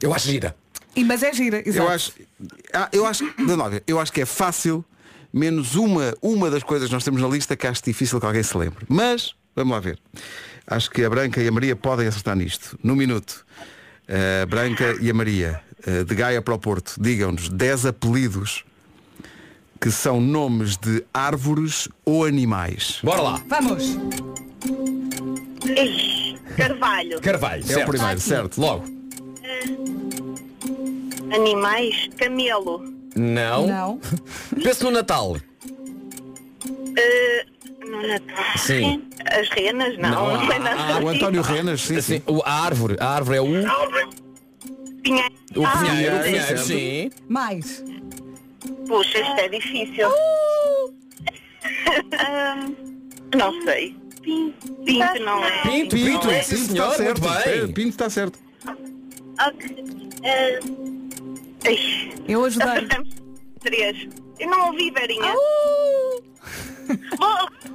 Eu 0.00 0.12
acho 0.12 0.28
gira. 0.28 0.54
e- 0.96 1.04
mas 1.04 1.22
é 1.22 1.32
gira. 1.32 1.58
Exato. 1.66 1.86
Eu 1.86 1.88
acho, 1.88 2.12
ah, 2.72 2.88
eu 2.92 3.06
acho, 3.06 3.24
não, 3.38 3.56
não, 3.56 3.80
eu 3.86 3.98
acho 4.00 4.12
que 4.12 4.20
é 4.20 4.26
fácil, 4.26 4.84
menos 5.34 5.74
uma, 5.74 6.14
uma 6.22 6.48
das 6.48 6.62
coisas 6.62 6.88
que 6.88 6.94
nós 6.94 7.02
temos 7.02 7.20
na 7.20 7.26
lista 7.26 7.56
que 7.56 7.66
acho 7.66 7.82
difícil 7.84 8.20
que 8.20 8.26
alguém 8.26 8.42
se 8.42 8.56
lembre. 8.56 8.86
Mas, 8.88 9.34
vamos 9.54 9.72
lá 9.72 9.80
ver. 9.80 9.98
Acho 10.64 10.88
que 10.90 11.04
a 11.04 11.10
Branca 11.10 11.42
e 11.42 11.48
a 11.48 11.52
Maria 11.52 11.74
podem 11.74 12.06
acertar 12.06 12.36
nisto. 12.36 12.78
No 12.82 12.94
minuto. 12.94 13.44
A 14.08 14.46
Branca 14.46 14.96
e 15.00 15.10
a 15.10 15.14
Maria, 15.14 15.60
eh, 15.84 16.04
de 16.04 16.14
Gaia 16.14 16.40
para 16.40 16.54
o 16.54 16.58
Porto, 16.58 16.94
digam-nos 17.00 17.48
10 17.48 17.86
apelidos 17.86 18.64
que 19.80 19.90
são 19.90 20.20
nomes 20.20 20.76
de 20.76 21.04
árvores 21.12 21.88
ou 22.04 22.24
animais. 22.24 23.00
Bora 23.02 23.20
lá. 23.20 23.42
Vamos. 23.48 23.98
Carvalho, 26.56 27.20
Carvalho. 27.20 27.64
É 27.68 27.84
o 27.84 27.86
primeiro, 27.86 28.20
certo? 28.20 28.60
Logo. 28.60 28.84
animais, 31.34 32.08
camelo, 32.16 32.84
Não. 33.16 33.66
Não. 33.66 34.00
Penso 34.62 34.84
no 34.84 34.90
Natal. 34.90 35.36
eh, 36.96 37.46
no 37.86 38.02
Natal. 38.06 38.44
Sim. 38.58 39.08
As 39.26 39.48
renas, 39.50 39.96
não, 39.98 40.10
Não, 40.10 40.32
não, 40.36 40.46
sei 40.46 40.56
ah, 40.56 40.60
nada 40.60 40.94
ah, 40.98 41.00
O. 41.04 41.08
António 41.08 41.42
Renas, 41.42 41.80
sim, 41.80 41.96
Assim, 41.96 42.16
sim. 42.18 42.22
o- 42.26 42.42
a 42.44 42.52
árvore. 42.64 42.96
A 43.00 43.08
árvore 43.14 43.38
é 43.38 43.40
o. 43.40 43.46
Pinheiro. 45.02 45.34
O 45.56 45.64
Ah, 45.66 45.78
pinheiro, 45.78 46.16
o 46.16 46.22
sim, 46.22 46.30
pinheiro, 46.30 46.58
sim. 46.58 47.10
Mais. 47.28 47.84
Puxa, 48.88 49.18
isto 49.20 49.38
é 49.40 49.48
difícil. 49.48 50.08
Ahm, 52.18 52.74
não 53.36 53.62
sei. 53.64 53.96
Pinto 54.22 55.22
não 55.24 55.44
é. 55.44 55.62
Pinto, 55.62 55.96
Pinto, 55.96 56.30
é 56.30 56.42
sim, 56.42 56.56
Pinto 56.56 56.72
senhor, 56.72 56.86
está 56.92 56.96
certo. 57.04 57.22
muito 57.22 57.44
bem. 57.44 57.72
Pinto 57.72 57.88
está 57.90 58.10
certo. 58.10 58.38
Ok. 58.66 58.84
Ah, 59.38 59.52
ixi, 59.52 60.83
Eu 62.28 62.44
ajudar. 62.44 62.76
acertamos 62.76 63.08
três. 63.60 64.08
Eu 64.38 64.50
não 64.50 64.66
ouvi, 64.68 64.90
Verinha. 64.90 65.34
Oh, 65.34 66.20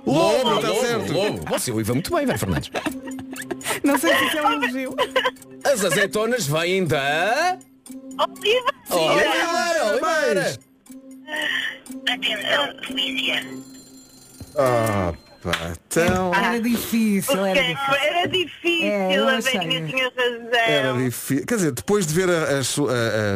Lobo, 0.05 0.55
está 0.59 0.73
certo. 0.75 1.11
Lobo. 1.13 1.49
Você 1.49 1.71
ouviu 1.71 1.95
muito 1.95 2.15
bem, 2.15 2.25
Vera 2.25 2.37
Fernandes. 2.37 2.69
Não 3.83 3.97
sei 3.97 4.15
se 4.15 4.25
isso 4.25 4.37
é 4.37 4.47
um 4.47 4.51
elogio. 4.53 4.95
As 5.63 5.83
azeitonas 5.85 6.47
vêm 6.47 6.85
da. 6.85 7.57
Oliva. 8.19 8.71
Oliveira, 8.89 9.85
Oliveira. 9.91 10.59
Atenção, 12.07 12.87
polícia. 12.87 13.43
Ah, 14.57 15.13
pá, 15.41 15.73
então... 15.87 16.33
Era 16.33 16.59
difícil, 16.59 17.45
era 17.45 17.61
difícil. 17.61 17.93
Era 17.95 18.27
difícil, 18.27 18.87
É, 18.87 19.17
a 19.17 19.41
tinha 19.41 20.11
Era 20.53 20.87
razão. 20.91 21.05
difícil. 21.05 21.45
Quer 21.45 21.55
dizer, 21.55 21.71
depois 21.71 22.05
de 22.07 22.13
ver 22.13 22.29
as, 22.29 22.75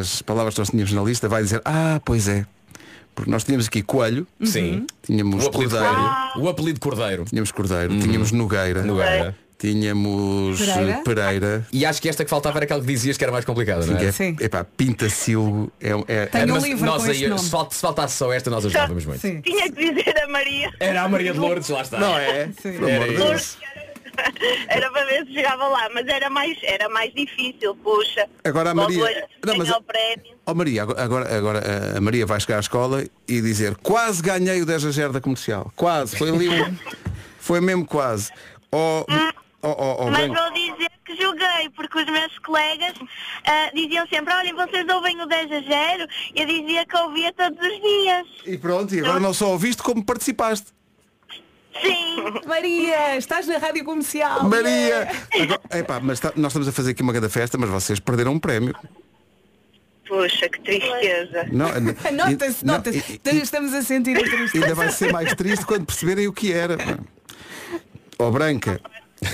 as 0.00 0.22
palavras 0.22 0.54
que 0.54 0.60
nós 0.60 0.70
tínhamos 0.70 0.92
na 0.92 1.02
lista, 1.02 1.28
vai 1.28 1.42
dizer, 1.42 1.60
ah, 1.64 2.00
pois 2.04 2.28
é. 2.28 2.46
Porque 3.14 3.30
nós 3.30 3.44
tínhamos 3.44 3.68
aqui 3.68 3.80
coelho, 3.80 4.26
Sim. 4.42 4.86
tínhamos 5.02 5.44
O 5.44 5.48
apelido 5.48 5.70
cordeiro, 5.70 5.94
Cordeiro. 5.94 6.40
O 6.40 6.48
apelido 6.48 6.80
Cordeiro. 6.80 7.24
tínhamos 7.24 7.52
cordeiro, 7.52 7.98
tínhamos 8.00 8.32
nogueira, 8.32 8.82
Nogueira. 8.82 9.36
Tínhamos 9.72 10.60
eh, 10.60 10.66
Pereira. 10.74 11.02
Pereira. 11.04 11.66
E 11.72 11.86
acho 11.86 12.00
que 12.02 12.08
esta 12.08 12.24
que 12.24 12.30
faltava 12.30 12.58
era 12.58 12.64
aquela 12.64 12.80
que 12.80 12.86
dizias 12.86 13.16
que 13.16 13.24
era 13.24 13.32
mais 13.32 13.44
complicada, 13.44 13.86
não 13.86 13.96
é? 13.96 14.04
é, 14.06 14.12
Sim. 14.12 14.36
epá, 14.40 14.64
Pintacilgo 14.64 15.72
é, 15.80 15.90
é, 16.08 16.26
Tenho 16.26 16.42
é- 16.42 16.46
um 16.52 16.54
Mas 16.54 16.64
livro 16.64 16.84
nós 16.84 17.04
com 17.04 17.10
aí, 17.10 17.26
nome. 17.28 17.40
se, 17.40 17.50
fal- 17.50 17.70
se 17.70 17.80
faltasse 17.80 18.16
só 18.16 18.32
esta, 18.32 18.50
nós 18.50 18.64
ajudávamos 18.66 19.04
muito. 19.06 19.20
Sim. 19.20 19.40
Tinha 19.40 19.70
que 19.70 19.92
dizer 19.92 20.22
a 20.22 20.28
Maria. 20.28 20.70
Era 20.78 21.02
a 21.02 21.08
Maria 21.08 21.32
de 21.32 21.38
Lourdes, 21.38 21.68
lá 21.70 21.82
está. 21.82 21.98
Não 21.98 22.16
é? 22.18 22.50
Sim. 22.60 22.76
Era. 22.86 23.38
Era 24.68 24.90
para 24.92 25.04
ver 25.06 25.26
se 25.26 25.32
chegava 25.34 25.66
lá, 25.66 25.88
mas 25.92 26.06
era 26.06 26.30
mais, 26.30 26.56
era 26.62 26.88
mais 26.88 27.12
difícil, 27.12 27.74
puxa. 27.82 28.28
Agora 28.44 28.70
a 28.70 28.74
Maria- 28.74 29.02
hoje 29.02 29.14
Não, 29.44 29.56
mas 29.56 29.66
ganhou 29.68 29.74
a- 29.74 29.78
o 29.80 29.82
prémio. 29.82 30.34
Ó 30.46 30.54
Maria, 30.54 30.82
agora, 30.82 31.02
agora, 31.04 31.36
agora 31.36 31.96
a 31.96 32.00
Maria 32.00 32.24
vai 32.24 32.38
chegar 32.38 32.58
à 32.58 32.60
escola 32.60 33.04
e 33.26 33.40
dizer 33.40 33.74
quase 33.82 34.22
ganhei 34.22 34.62
o 34.62 34.66
10 34.66 34.84
a 34.84 34.90
0 34.92 35.12
da 35.12 35.20
comercial. 35.20 35.72
Quase. 35.74 36.16
Foi 36.16 36.28
ali 36.30 36.48
um. 36.48 36.76
foi 37.40 37.60
mesmo 37.60 37.84
quase. 37.84 38.30
Ó 38.70 39.04
ó, 39.64 39.74
ó, 39.76 40.06
ó, 40.06 40.10
Mas 40.10 40.26
vou 40.28 40.52
dizer 40.52 40.90
que 41.04 41.16
joguei, 41.16 41.70
porque 41.76 41.98
os 41.98 42.06
meus 42.06 42.38
colegas 42.40 42.94
ah, 43.46 43.70
diziam 43.74 44.06
sempre, 44.08 44.32
olhem, 44.34 44.54
vocês 44.54 44.86
ouvem 44.88 45.20
o 45.20 45.26
10 45.26 45.52
a 45.52 45.60
0? 45.60 46.08
Eu 46.34 46.46
dizia 46.46 46.86
que 46.86 46.96
ouvia 46.96 47.32
todos 47.32 47.58
os 47.58 47.80
dias. 47.80 48.26
E 48.46 48.58
pronto, 48.58 48.94
e 48.94 49.00
agora 49.00 49.20
não 49.20 49.34
só 49.34 49.50
ouviste 49.50 49.82
como 49.82 50.04
participaste. 50.04 50.66
Sim. 51.82 52.16
Maria, 52.46 53.16
estás 53.16 53.46
na 53.46 53.58
rádio 53.58 53.84
comercial. 53.84 54.44
Maria! 54.48 55.08
Agora, 55.40 55.60
epá, 55.72 56.00
mas 56.00 56.20
tá- 56.20 56.32
nós 56.36 56.52
estamos 56.52 56.68
a 56.68 56.72
fazer 56.72 56.92
aqui 56.92 57.02
uma 57.02 57.12
grande 57.12 57.28
festa, 57.28 57.58
mas 57.58 57.68
vocês 57.68 57.98
perderam 57.98 58.32
um 58.32 58.38
prémio. 58.38 58.74
Puxa, 60.06 60.48
que 60.48 60.60
tristeza. 60.60 61.46
Não, 61.50 61.68
Nota-se, 62.12 62.64
não, 62.64 62.74
nota-se. 62.74 63.20
e- 63.24 63.36
Estamos 63.42 63.72
a 63.74 63.82
sentir 63.82 64.16
a 64.16 64.20
tristeza. 64.20 64.64
Ainda 64.64 64.74
vai 64.74 64.90
ser 64.90 65.12
mais 65.12 65.34
triste 65.34 65.64
quando 65.64 65.86
perceberem 65.86 66.28
o 66.28 66.32
que 66.32 66.52
era. 66.52 66.76
Ó 68.18 68.30
Branca, 68.30 68.80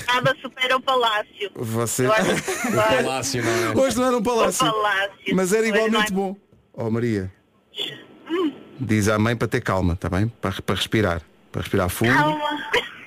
Nada 0.07 0.37
supera 0.41 0.77
o 0.77 0.81
palácio. 0.81 1.51
você. 1.55 2.07
Eu 2.07 2.13
acho 2.13 2.43
que 2.43 2.69
O 2.69 2.73
palácio, 2.73 3.43
não 3.45 3.51
é? 3.51 3.85
Hoje 3.85 3.97
não 3.97 4.07
era 4.07 4.17
um 4.17 4.23
palácio. 4.23 4.67
O 4.67 4.73
palácio. 4.73 5.35
Mas 5.37 5.53
era 5.53 5.67
igualmente 5.67 6.13
é- 6.13 6.15
bom. 6.15 6.37
Ó 6.75 6.91
Maria. 6.91 7.33
Diz 8.79 9.09
à 9.09 9.19
mãe 9.19 9.37
para 9.37 9.49
ter 9.49 9.61
calma, 9.61 9.93
está 9.95 10.09
bem? 10.09 10.29
Para, 10.41 10.53
para 10.63 10.75
respirar. 10.75 11.23
Para 11.53 11.63
respirar 11.63 11.89
fundo. 11.89 12.13
Calma. 12.15 12.61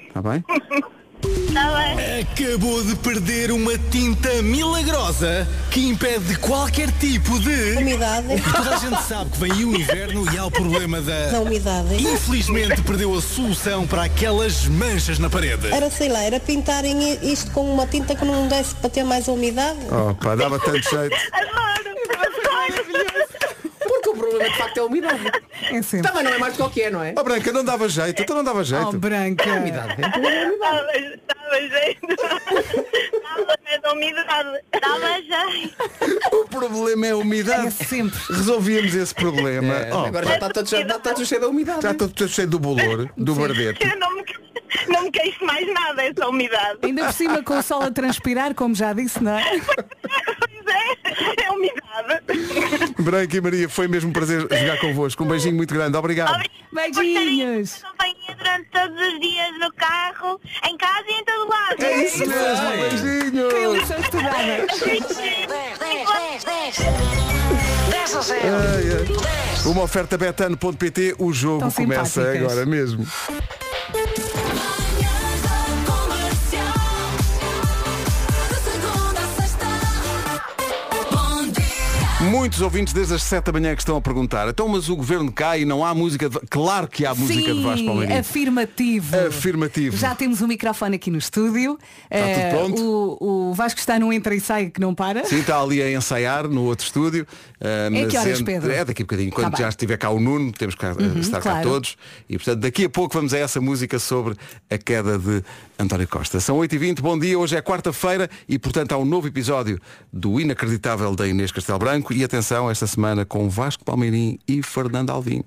Está 0.07 0.21
bem? 0.21 0.43
Está 1.23 1.71
bem. 1.71 2.21
Acabou 2.21 2.83
de 2.83 2.95
perder 2.95 3.51
uma 3.51 3.77
tinta 3.77 4.41
milagrosa 4.41 5.47
que 5.71 5.87
impede 5.87 6.37
qualquer 6.37 6.91
tipo 6.93 7.39
de 7.39 7.77
Umidade. 7.77 8.27
Toda 8.55 8.75
a 8.75 8.77
gente 8.77 9.01
sabe 9.03 9.31
que 9.31 9.39
vem 9.39 9.51
aí 9.51 9.65
o 9.65 9.75
inverno 9.75 10.33
e 10.33 10.37
há 10.37 10.45
o 10.45 10.51
problema 10.51 11.01
da. 11.01 11.27
Da 11.31 11.39
umidade. 11.41 11.95
Infelizmente 11.95 12.81
perdeu 12.81 13.15
a 13.17 13.21
solução 13.21 13.87
para 13.87 14.03
aquelas 14.03 14.65
manchas 14.67 15.19
na 15.19 15.29
parede. 15.29 15.67
Era, 15.67 15.89
sei 15.89 16.09
lá, 16.09 16.21
era 16.21 16.39
pintarem 16.39 17.19
isto 17.21 17.51
com 17.51 17.71
uma 17.73 17.87
tinta 17.87 18.15
que 18.15 18.25
não 18.25 18.47
desse 18.47 18.75
para 18.75 18.89
ter 18.89 19.03
mais 19.03 19.27
umidade. 19.27 19.79
Oh, 19.91 20.13
pá, 20.15 20.35
dava 20.35 20.59
tanto 20.59 20.81
jeito. 20.81 21.15
Adoro. 21.31 21.93
Porque 22.05 23.32
o 24.13 24.17
problema 24.17 24.49
de 24.49 24.57
facto 24.57 24.77
é 24.77 24.79
a 24.79 24.85
umidade. 24.85 25.31
É 25.71 25.81
sempre. 25.81 26.07
Também 26.09 26.23
não 26.23 26.33
é 26.33 26.37
mais 26.37 26.53
do 26.53 26.57
que 26.57 26.63
qualquer, 26.63 26.91
não 26.91 27.03
é? 27.03 27.13
Ó 27.17 27.23
Branca, 27.23 27.51
não 27.51 27.63
dava 27.63 27.87
jeito, 27.89 28.21
então 28.21 28.35
não 28.35 28.43
dava 28.43 28.59
Oh, 28.59 28.63
jeito. 28.63 28.97
branca. 28.99 29.45
Dava 29.45 29.95
dava 30.61 31.59
jeito. 31.59 32.07
Dava 32.07 33.57
medo 33.65 33.81
da 33.81 33.91
umidade. 33.93 34.59
Dava 34.81 35.21
jeito. 35.21 35.75
O 36.35 36.45
problema 36.49 37.05
é 37.05 37.09
a 37.09 37.11
É 37.11 37.15
umidade. 37.15 37.71
sempre. 37.71 38.19
Resolvíamos 38.29 38.93
esse 38.95 39.13
problema. 39.15 39.73
É, 39.73 39.93
Oh, 39.93 40.05
agora 40.05 40.25
já 40.25 40.33
está 40.35 40.49
todo, 40.49 40.69
já 40.69 40.81
está 40.81 40.99
todo 40.99 41.25
cheio 41.25 41.41
da 41.41 41.47
umidade. 41.47 41.81
já 41.81 41.91
estou 41.91 42.09
todo 42.09 42.27
cheio 42.29 42.47
do 42.47 42.59
bolor, 42.59 43.09
do 43.17 43.35
bardete. 43.35 43.85
Eu 43.87 43.99
não 43.99 44.15
me, 44.15 44.23
não 44.89 45.03
me 45.03 45.11
queixo 45.11 45.43
mais 45.45 45.71
nada, 45.73 46.03
essa 46.03 46.27
umidade. 46.27 46.79
Ainda 46.83 47.05
por 47.05 47.13
cima 47.13 47.43
com 47.43 47.57
o 47.57 47.63
sol 47.63 47.81
a 47.83 47.91
transpirar, 47.91 48.53
como 48.55 48.73
já 48.75 48.93
disse, 48.93 49.21
não 49.23 49.37
é? 49.37 49.43
Pois 50.63 50.75
é, 50.75 51.45
é 51.45 51.51
umidade. 51.51 52.93
Branca 52.99 53.37
e 53.37 53.41
Maria, 53.41 53.69
foi 53.69 53.87
mesmo 53.87 54.02
um 54.03 54.11
prazer 54.11 54.41
jogar 54.41 54.79
convosco. 54.79 55.23
Um 55.23 55.27
beijinho 55.27 55.55
muito 55.55 55.73
grande. 55.73 55.97
Obrigado. 55.97 56.41
Beijinhos. 56.71 57.81
Companhia 57.83 58.35
durante 58.37 58.69
todos 58.69 58.95
os 59.13 59.19
dias 59.19 59.59
no 59.59 59.71
carro, 59.73 60.39
em 60.67 60.77
casa 60.77 61.03
e 61.07 61.13
em 61.13 61.23
todo 61.25 61.49
lado. 61.49 61.83
É 61.83 62.03
isso 62.05 62.25
mesmo. 62.25 62.69
Beijinhos. 62.69 63.53
Que 63.53 63.67
lição 63.79 63.99
estudada. 63.99 64.67
10, 64.67 64.77
10, 64.79 66.43
10. 66.43 66.77
10 67.89 68.15
a 68.15 68.21
0. 68.21 68.41
Ai, 68.43 68.83
ai. 68.97 69.71
Uma 69.71 69.83
oferta 69.83 70.17
betano.pt, 70.17 71.15
o 71.19 71.31
jogo 71.31 71.59
Tão 71.59 71.71
começa 71.71 72.05
simpáticas. 72.21 72.51
agora 72.51 72.65
mesmo. 72.65 73.07
Muitos 82.31 82.61
ouvintes 82.61 82.93
desde 82.93 83.13
as 83.15 83.23
7 83.23 83.45
da 83.45 83.51
manhã 83.51 83.75
que 83.75 83.81
estão 83.81 83.95
a 83.97 84.01
perguntar, 84.01 84.47
então 84.47 84.67
mas 84.67 84.87
o 84.89 84.95
governo 84.95 85.31
cai 85.31 85.61
e 85.61 85.65
não 85.65 85.83
há 85.85 85.93
música 85.93 86.29
de... 86.29 86.39
Claro 86.49 86.87
que 86.87 87.05
há 87.05 87.13
música 87.13 87.53
de 87.53 87.61
Vasco 87.61 87.85
Palmeirinho. 87.85 88.19
afirmativo. 88.19 89.17
Afirmativo. 89.27 89.97
Já 89.97 90.15
temos 90.15 90.39
o 90.41 90.47
microfone 90.47 90.95
aqui 90.95 91.11
no 91.11 91.17
estúdio. 91.17 91.77
Está 92.09 92.25
tudo 92.27 92.39
Eh, 92.39 92.49
pronto? 92.49 93.17
O, 93.21 93.49
o 93.49 93.53
Vasco 93.53 93.79
está 93.79 93.99
num 93.99 94.11
entra 94.13 94.33
e 94.33 94.39
sai 94.39 94.69
que 94.69 94.79
não 94.79 94.95
para. 94.95 95.25
Sim, 95.25 95.39
está 95.41 95.59
ali 95.61 95.81
a 95.81 95.91
ensaiar 95.91 96.47
no 96.47 96.63
outro 96.63 96.85
estúdio. 96.85 97.27
ah, 97.61 97.89
É 97.93 98.05
que 98.05 98.17
horas, 98.17 98.39
entre- 98.39 98.53
Pedro? 98.53 98.71
É 98.71 98.85
daqui 98.85 99.01
a 99.01 99.05
bocadinho. 99.05 99.31
Quando 99.31 99.51
Tá 99.51 99.57
já 99.57 99.63
bem. 99.63 99.69
estiver 99.69 99.97
cá 99.97 100.09
o 100.09 100.19
Nuno, 100.19 100.51
temos 100.53 100.75
que 100.75 100.85
ah, 100.85 100.95
Uhum, 100.97 101.19
estar 101.19 101.41
cá 101.41 101.51
claro. 101.51 101.69
todos. 101.69 101.97
E 102.29 102.37
portanto, 102.37 102.59
daqui 102.61 102.85
a 102.85 102.89
pouco 102.89 103.13
vamos 103.15 103.33
a 103.33 103.37
essa 103.37 103.59
música 103.59 103.99
sobre 103.99 104.35
a 104.69 104.77
queda 104.77 105.17
de 105.19 105.43
António 105.77 106.07
Costa. 106.07 106.39
São 106.39 106.57
8h20, 106.57 107.01
bom 107.01 107.17
dia. 107.19 107.37
Hoje 107.37 107.55
é 107.57 107.61
quarta-feira 107.61 108.29
e, 108.47 108.57
portanto, 108.57 108.93
há 108.93 108.97
um 108.97 109.05
novo 109.05 109.27
episódio 109.27 109.79
do 110.11 110.39
Inacreditável 110.39 111.13
da 111.15 111.27
Inês 111.27 111.51
Castelo 111.51 111.79
Branco. 111.79 112.12
E 112.15 112.23
atenção, 112.23 112.69
esta 112.69 112.85
semana 112.85 113.25
com 113.25 113.49
Vasco 113.49 113.83
Palmeirim 113.83 114.37
e 114.47 114.61
Fernando 114.61 115.09
Alvim. 115.09 115.43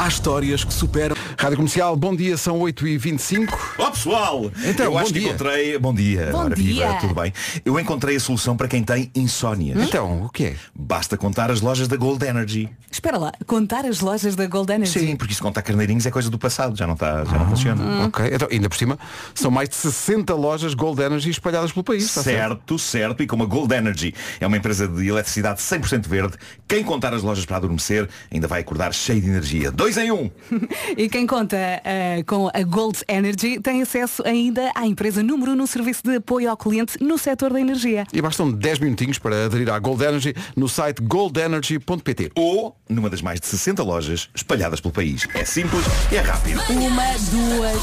Há 0.00 0.08
histórias 0.08 0.64
que 0.64 0.72
superam. 0.72 1.14
Rádio 1.38 1.58
Comercial, 1.58 1.94
bom 1.94 2.16
dia, 2.16 2.34
são 2.38 2.58
8h25. 2.60 3.52
Ó 3.76 3.90
pessoal! 3.90 4.50
Então, 4.64 4.86
eu 4.86 4.92
bom 4.92 4.98
acho 4.98 5.12
dia. 5.12 5.20
que 5.20 5.28
encontrei. 5.28 5.78
Bom 5.78 5.92
dia, 5.92 6.30
Bom 6.32 6.48
dia. 6.48 6.56
viva, 6.56 6.94
tudo 7.02 7.14
bem? 7.14 7.30
Eu 7.66 7.78
encontrei 7.78 8.16
a 8.16 8.20
solução 8.20 8.56
para 8.56 8.66
quem 8.66 8.82
tem 8.82 9.10
insónias. 9.14 9.78
Então, 9.82 10.22
o 10.22 10.30
que 10.30 10.44
é? 10.44 10.56
Basta 10.74 11.18
contar 11.18 11.50
as 11.50 11.60
lojas 11.60 11.86
da 11.86 11.96
Gold 11.98 12.24
Energy. 12.24 12.70
Espera 12.90 13.18
lá, 13.18 13.30
contar 13.46 13.84
as 13.84 14.00
lojas 14.00 14.34
da 14.34 14.46
Gold 14.46 14.72
Energy. 14.72 14.98
Sim, 14.98 15.16
porque 15.16 15.34
isso 15.34 15.42
contar 15.42 15.60
carneirinhos 15.60 16.06
é 16.06 16.10
coisa 16.10 16.30
do 16.30 16.38
passado, 16.38 16.74
já 16.76 16.86
não, 16.86 16.94
está, 16.94 17.22
já 17.26 17.38
não 17.38 17.50
funciona. 17.50 18.06
Ok, 18.06 18.24
então, 18.32 18.48
ainda 18.50 18.70
por 18.70 18.78
cima, 18.78 18.98
são 19.34 19.50
mais 19.50 19.68
de 19.68 19.74
60 19.76 20.34
lojas 20.34 20.72
Gold 20.72 21.00
Energy 21.02 21.28
espalhadas 21.28 21.72
pelo 21.72 21.84
país. 21.84 22.04
está 22.04 22.22
Certo, 22.22 22.78
certo. 22.78 23.22
E 23.22 23.26
como 23.26 23.42
a 23.42 23.46
Gold 23.46 23.74
Energy 23.74 24.14
é 24.40 24.46
uma 24.46 24.56
empresa 24.56 24.88
de 24.88 25.06
eletricidade 25.06 25.60
100% 25.60 26.08
verde, 26.08 26.38
quem 26.66 26.82
contar 26.82 27.12
as 27.12 27.22
lojas 27.22 27.44
para 27.44 27.58
adormecer 27.58 28.08
ainda 28.32 28.48
vai 28.48 28.62
acordar 28.62 28.94
cheio 28.94 29.20
de 29.20 29.28
energia. 29.28 29.70
Dois 29.70 29.89
em 29.96 30.10
um. 30.10 30.30
E 30.96 31.08
quem 31.08 31.26
conta 31.26 31.56
eh, 31.56 32.22
com 32.26 32.48
a 32.52 32.62
Gold 32.62 32.98
Energy 33.08 33.60
tem 33.60 33.82
acesso 33.82 34.22
ainda 34.26 34.70
à 34.74 34.86
empresa 34.86 35.22
número 35.22 35.52
1 35.52 35.54
no 35.54 35.66
serviço 35.66 36.02
de 36.02 36.16
apoio 36.16 36.50
ao 36.50 36.56
cliente 36.56 37.02
no 37.02 37.16
setor 37.16 37.52
da 37.52 37.60
energia. 37.60 38.06
E 38.12 38.20
bastam 38.20 38.50
10 38.50 38.80
minutinhos 38.80 39.18
para 39.18 39.46
aderir 39.46 39.70
à 39.70 39.78
Gold 39.78 40.02
Energy 40.02 40.34
no 40.56 40.68
site 40.68 41.00
goldenergy.pt. 41.02 42.32
Ou 42.34 42.76
numa 42.88 43.08
das 43.08 43.22
mais 43.22 43.40
de 43.40 43.46
60 43.46 43.82
lojas 43.82 44.28
espalhadas 44.34 44.80
pelo 44.80 44.92
país. 44.92 45.26
É 45.34 45.44
simples 45.44 45.84
e 46.10 46.16
é 46.16 46.20
rápido. 46.20 46.60
Uma, 46.70 47.04
duas. 47.30 47.80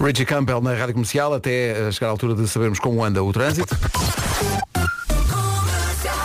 Richie 0.00 0.24
Campbell 0.24 0.60
na 0.60 0.74
Rádio 0.74 0.94
Comercial 0.94 1.34
até 1.34 1.88
eh, 1.88 1.92
chegar 1.92 2.08
à 2.08 2.10
altura 2.10 2.34
de 2.34 2.46
sabermos 2.48 2.78
como 2.78 3.04
anda 3.04 3.22
o 3.22 3.32
trânsito. 3.32 3.76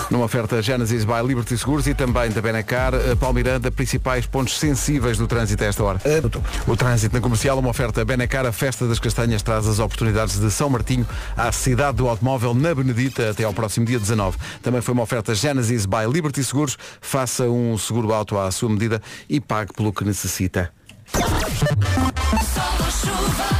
Numa 0.09 0.25
oferta 0.25 0.61
Genesis 0.61 1.05
by 1.05 1.21
Liberty 1.25 1.57
Seguros 1.57 1.85
e 1.85 1.93
também 1.93 2.31
da 2.31 2.41
Benacar, 2.41 2.93
eh, 2.93 3.15
Paulo 3.15 3.35
Miranda, 3.35 3.69
principais 3.69 4.25
pontos 4.25 4.57
sensíveis 4.57 5.17
do 5.17 5.27
trânsito 5.27 5.63
a 5.63 5.67
esta 5.67 5.83
hora. 5.83 6.01
O 6.67 6.75
trânsito 6.75 7.15
na 7.15 7.21
comercial, 7.21 7.59
uma 7.59 7.69
oferta 7.69 8.03
Benacar, 8.03 8.45
a 8.45 8.51
Festa 8.51 8.87
das 8.87 8.99
Castanhas 8.99 9.43
traz 9.43 9.67
as 9.67 9.77
oportunidades 9.77 10.39
de 10.39 10.49
São 10.49 10.69
Martinho 10.69 11.07
à 11.37 11.51
cidade 11.51 11.97
do 11.97 12.09
automóvel 12.09 12.53
na 12.53 12.73
Benedita 12.73 13.29
até 13.29 13.43
ao 13.43 13.53
próximo 13.53 13.85
dia 13.85 13.99
19. 13.99 14.37
Também 14.63 14.81
foi 14.81 14.93
uma 14.93 15.03
oferta 15.03 15.35
Genesis 15.35 15.85
by 15.85 16.11
Liberty 16.11 16.43
Seguros. 16.43 16.77
Faça 16.99 17.43
um 17.43 17.77
seguro 17.77 18.11
auto 18.11 18.37
à 18.37 18.49
sua 18.51 18.69
medida 18.69 19.01
e 19.29 19.39
pague 19.39 19.73
pelo 19.73 19.93
que 19.93 20.03
necessita. 20.03 20.71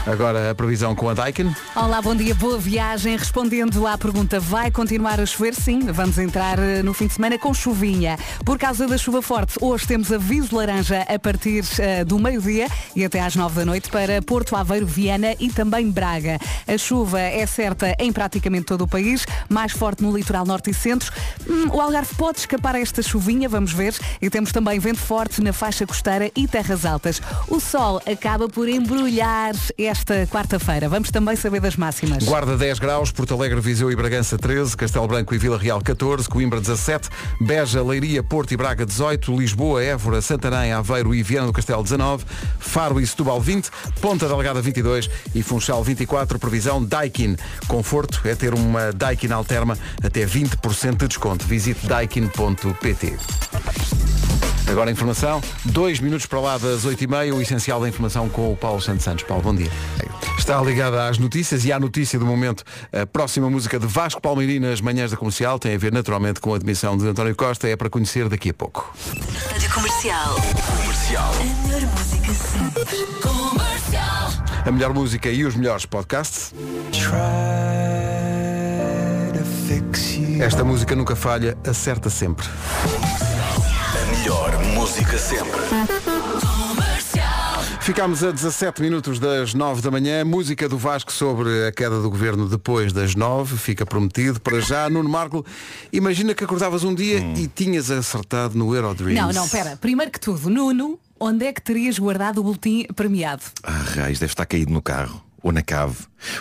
Agora 0.06 0.50
a 0.50 0.56
previsão 0.56 0.96
com 0.96 1.08
a 1.08 1.14
Daikin. 1.14 1.54
Olá, 1.76 2.02
bom 2.02 2.16
dia, 2.16 2.34
boa 2.34 2.58
viagem. 2.58 3.16
Respondendo 3.16 3.86
à 3.86 3.98
pergunta, 3.98 4.40
vai 4.40 4.72
continuar 4.72 5.20
a 5.20 5.26
chover? 5.26 5.54
Sim, 5.54 5.92
vamos 5.92 6.18
entrar 6.18 6.58
eh, 6.58 6.82
no 6.82 6.94
fim 6.94 7.08
de 7.08 7.14
semana 7.14 7.38
com 7.38 7.54
chuvinha. 7.54 8.18
Por 8.44 8.58
causa 8.58 8.88
da 8.88 8.98
chuva 8.98 9.22
forte, 9.22 9.56
hoje 9.62 9.86
temos 9.86 10.12
aviso 10.12 10.56
laranja 10.56 11.02
a 11.02 11.20
partir 11.20 11.64
eh, 11.78 12.04
do 12.04 12.18
meio-dia 12.18 12.68
e 12.96 13.06
até 13.06 13.22
às 13.22 13.36
nove 13.36 13.56
da 13.56 13.66
noite 13.66 13.90
para 13.90 14.22
Porto 14.22 14.56
Aveiro, 14.56 14.86
Viana 14.86 15.36
e 15.40 15.50
também 15.50 15.92
Braga. 15.92 16.40
A 16.68 16.78
chuva 16.78 17.20
é 17.20 17.46
certa 17.46 17.96
em 18.00 18.12
praticamente 18.12 18.66
todo 18.66 18.82
o 18.82 18.88
país, 18.88 19.26
mais 19.48 19.72
forte 19.72 20.02
no 20.02 20.16
litoral 20.16 20.46
norte 20.46 20.72
e 20.72 20.74
centro. 20.74 21.14
Hum, 21.48 21.68
o 21.72 21.80
Algarve 21.80 22.16
pode 22.16 22.40
escapar 22.40 22.76
a 22.76 22.80
esta 22.80 23.04
chuvinha, 23.04 23.48
vamos 23.48 23.72
ver. 23.74 23.96
E 24.22 24.30
temos 24.30 24.52
também 24.52 24.80
vento 24.80 25.00
forte 25.00 25.40
na 25.42 25.54
faixa 25.54 25.86
costeira 25.86 26.32
e 26.36 26.48
terras 26.48 26.86
altas. 26.86 27.22
O 27.48 27.60
sol 27.60 28.02
acaba 28.06 28.50
por 28.50 28.68
embrulhar 28.68 29.29
esta 29.78 30.28
quarta-feira. 30.28 30.90
Vamos 30.90 31.12
também 31.12 31.36
saber 31.36 31.60
das 31.60 31.76
máximas. 31.76 32.24
Guarda 32.24 32.58
10 32.58 32.80
graus, 32.80 33.12
Porto 33.12 33.34
Alegre, 33.34 33.60
Viseu 33.60 33.92
e 33.92 33.96
Bragança 33.96 34.38
13, 34.38 34.76
Castelo 34.76 35.08
Branco 35.08 35.34
e 35.34 35.38
Vila 35.38 35.58
Real 35.58 35.82
14, 35.82 36.28
Coimbra 36.28 36.60
17, 36.60 37.10
Beja, 37.42 37.84
Leiria, 37.84 38.24
Porto 38.24 38.54
e 38.54 38.58
Braga 38.58 38.86
18, 38.86 39.36
Lisboa, 39.36 39.84
Évora, 39.84 40.22
Santarém, 40.22 40.72
Aveiro 40.72 41.14
e 41.14 41.24
Viana 41.24 41.48
do 41.48 41.54
Castelo 41.54 41.84
19, 41.84 42.26
Faro 42.60 43.00
e 43.00 43.08
Setúbal 43.08 43.40
20, 43.40 43.70
Ponta 44.02 44.28
Delgada 44.28 44.62
22 44.62 45.10
e 45.34 45.44
Funchal 45.44 45.84
24, 45.84 46.40
previsão 46.40 46.84
Daikin. 46.84 47.36
Conforto 47.68 48.22
é 48.26 48.36
ter 48.36 48.54
uma 48.54 48.92
Daikin 48.92 49.32
Alterma 49.32 49.78
até 50.04 50.26
20% 50.26 50.98
de 50.98 51.08
desconto. 51.08 51.46
Visite 51.46 51.86
daikin.pt. 51.88 53.18
Agora 54.70 54.90
a 54.90 54.94
informação, 54.94 55.42
dois 55.66 56.00
minutos 56.00 56.28
para 56.28 56.40
lá 56.40 56.58
das 56.58 56.86
8h30, 56.86 57.34
o 57.34 57.42
essencial 57.42 57.82
da 57.82 57.90
informação 57.90 58.30
com 58.30 58.54
o 58.54 58.56
Paulo 58.56 58.80
Santos 58.80 59.04
Santos. 59.04 59.24
Paulo, 59.24 59.42
bom 59.42 59.56
dia. 59.56 59.72
Está 60.38 60.62
ligada 60.62 61.08
às 61.08 61.18
notícias 61.18 61.66
e 61.66 61.72
à 61.72 61.80
notícia 61.80 62.20
do 62.20 62.26
momento. 62.26 62.64
A 62.94 63.06
próxima 63.06 63.50
música 63.50 63.80
de 63.80 63.88
Vasco 63.88 64.22
Palmeirim 64.22 64.60
nas 64.60 64.80
manhãs 64.80 65.12
da 65.12 65.18
comercial 65.18 65.58
tem 65.58 65.74
a 65.74 65.78
ver 65.78 65.92
naturalmente 65.92 66.40
com 66.40 66.54
a 66.54 66.56
admissão 66.56 66.98
de 66.98 67.08
António 67.08 67.36
Costa. 67.36 67.68
É 67.68 67.76
para 67.76 67.90
conhecer 67.90 68.30
daqui 68.30 68.52
a 68.52 68.54
pouco. 68.54 68.94
Rádio 69.52 69.74
Comercial. 69.74 70.36
Comercial. 70.78 71.34
A 71.34 71.68
melhor 71.68 71.82
música 71.98 72.34
sempre. 72.34 73.06
Comercial. 73.22 74.30
A 74.66 74.72
melhor 74.72 74.94
música 74.94 75.30
e 75.30 75.46
os 75.46 75.56
melhores 75.56 75.86
podcasts. 75.88 76.54
Esta 80.40 80.64
música 80.64 80.96
nunca 80.96 81.16
falha, 81.16 81.58
acerta 81.68 82.10
sempre. 82.10 82.48
Música 85.00 85.18
sempre. 85.18 85.62
Ficámos 87.80 88.22
a 88.22 88.32
17 88.32 88.82
minutos 88.82 89.18
das 89.18 89.54
9 89.54 89.82
da 89.82 89.90
manhã. 89.90 90.26
Música 90.26 90.68
do 90.68 90.78
Vasco 90.78 91.10
sobre 91.14 91.68
a 91.68 91.72
queda 91.72 92.02
do 92.02 92.10
governo 92.10 92.50
depois 92.50 92.92
das 92.92 93.16
9. 93.16 93.56
Fica 93.56 93.86
prometido. 93.86 94.42
Para 94.42 94.60
já, 94.60 94.90
Nuno 94.90 95.08
Marco, 95.08 95.46
imagina 95.94 96.34
que 96.34 96.44
acordavas 96.44 96.84
um 96.84 96.94
dia 96.94 97.20
e 97.38 97.48
tinhas 97.48 97.90
acertado 97.90 98.58
no 98.58 98.76
Eurodreams. 98.76 99.22
Não, 99.22 99.32
não, 99.32 99.48
pera. 99.48 99.78
Primeiro 99.78 100.12
que 100.12 100.20
tudo, 100.20 100.50
Nuno, 100.50 101.00
onde 101.18 101.46
é 101.46 101.54
que 101.54 101.62
terias 101.62 101.98
guardado 101.98 102.40
o 102.40 102.44
boletim 102.44 102.86
premiado? 102.94 103.44
Ah, 103.64 103.72
raios, 103.72 104.20
deve 104.20 104.34
estar 104.34 104.46
caído 104.46 104.74
no 104.74 104.82
carro. 104.82 105.24
Ou 105.42 105.54
na 105.54 105.62
cave. 105.62 105.96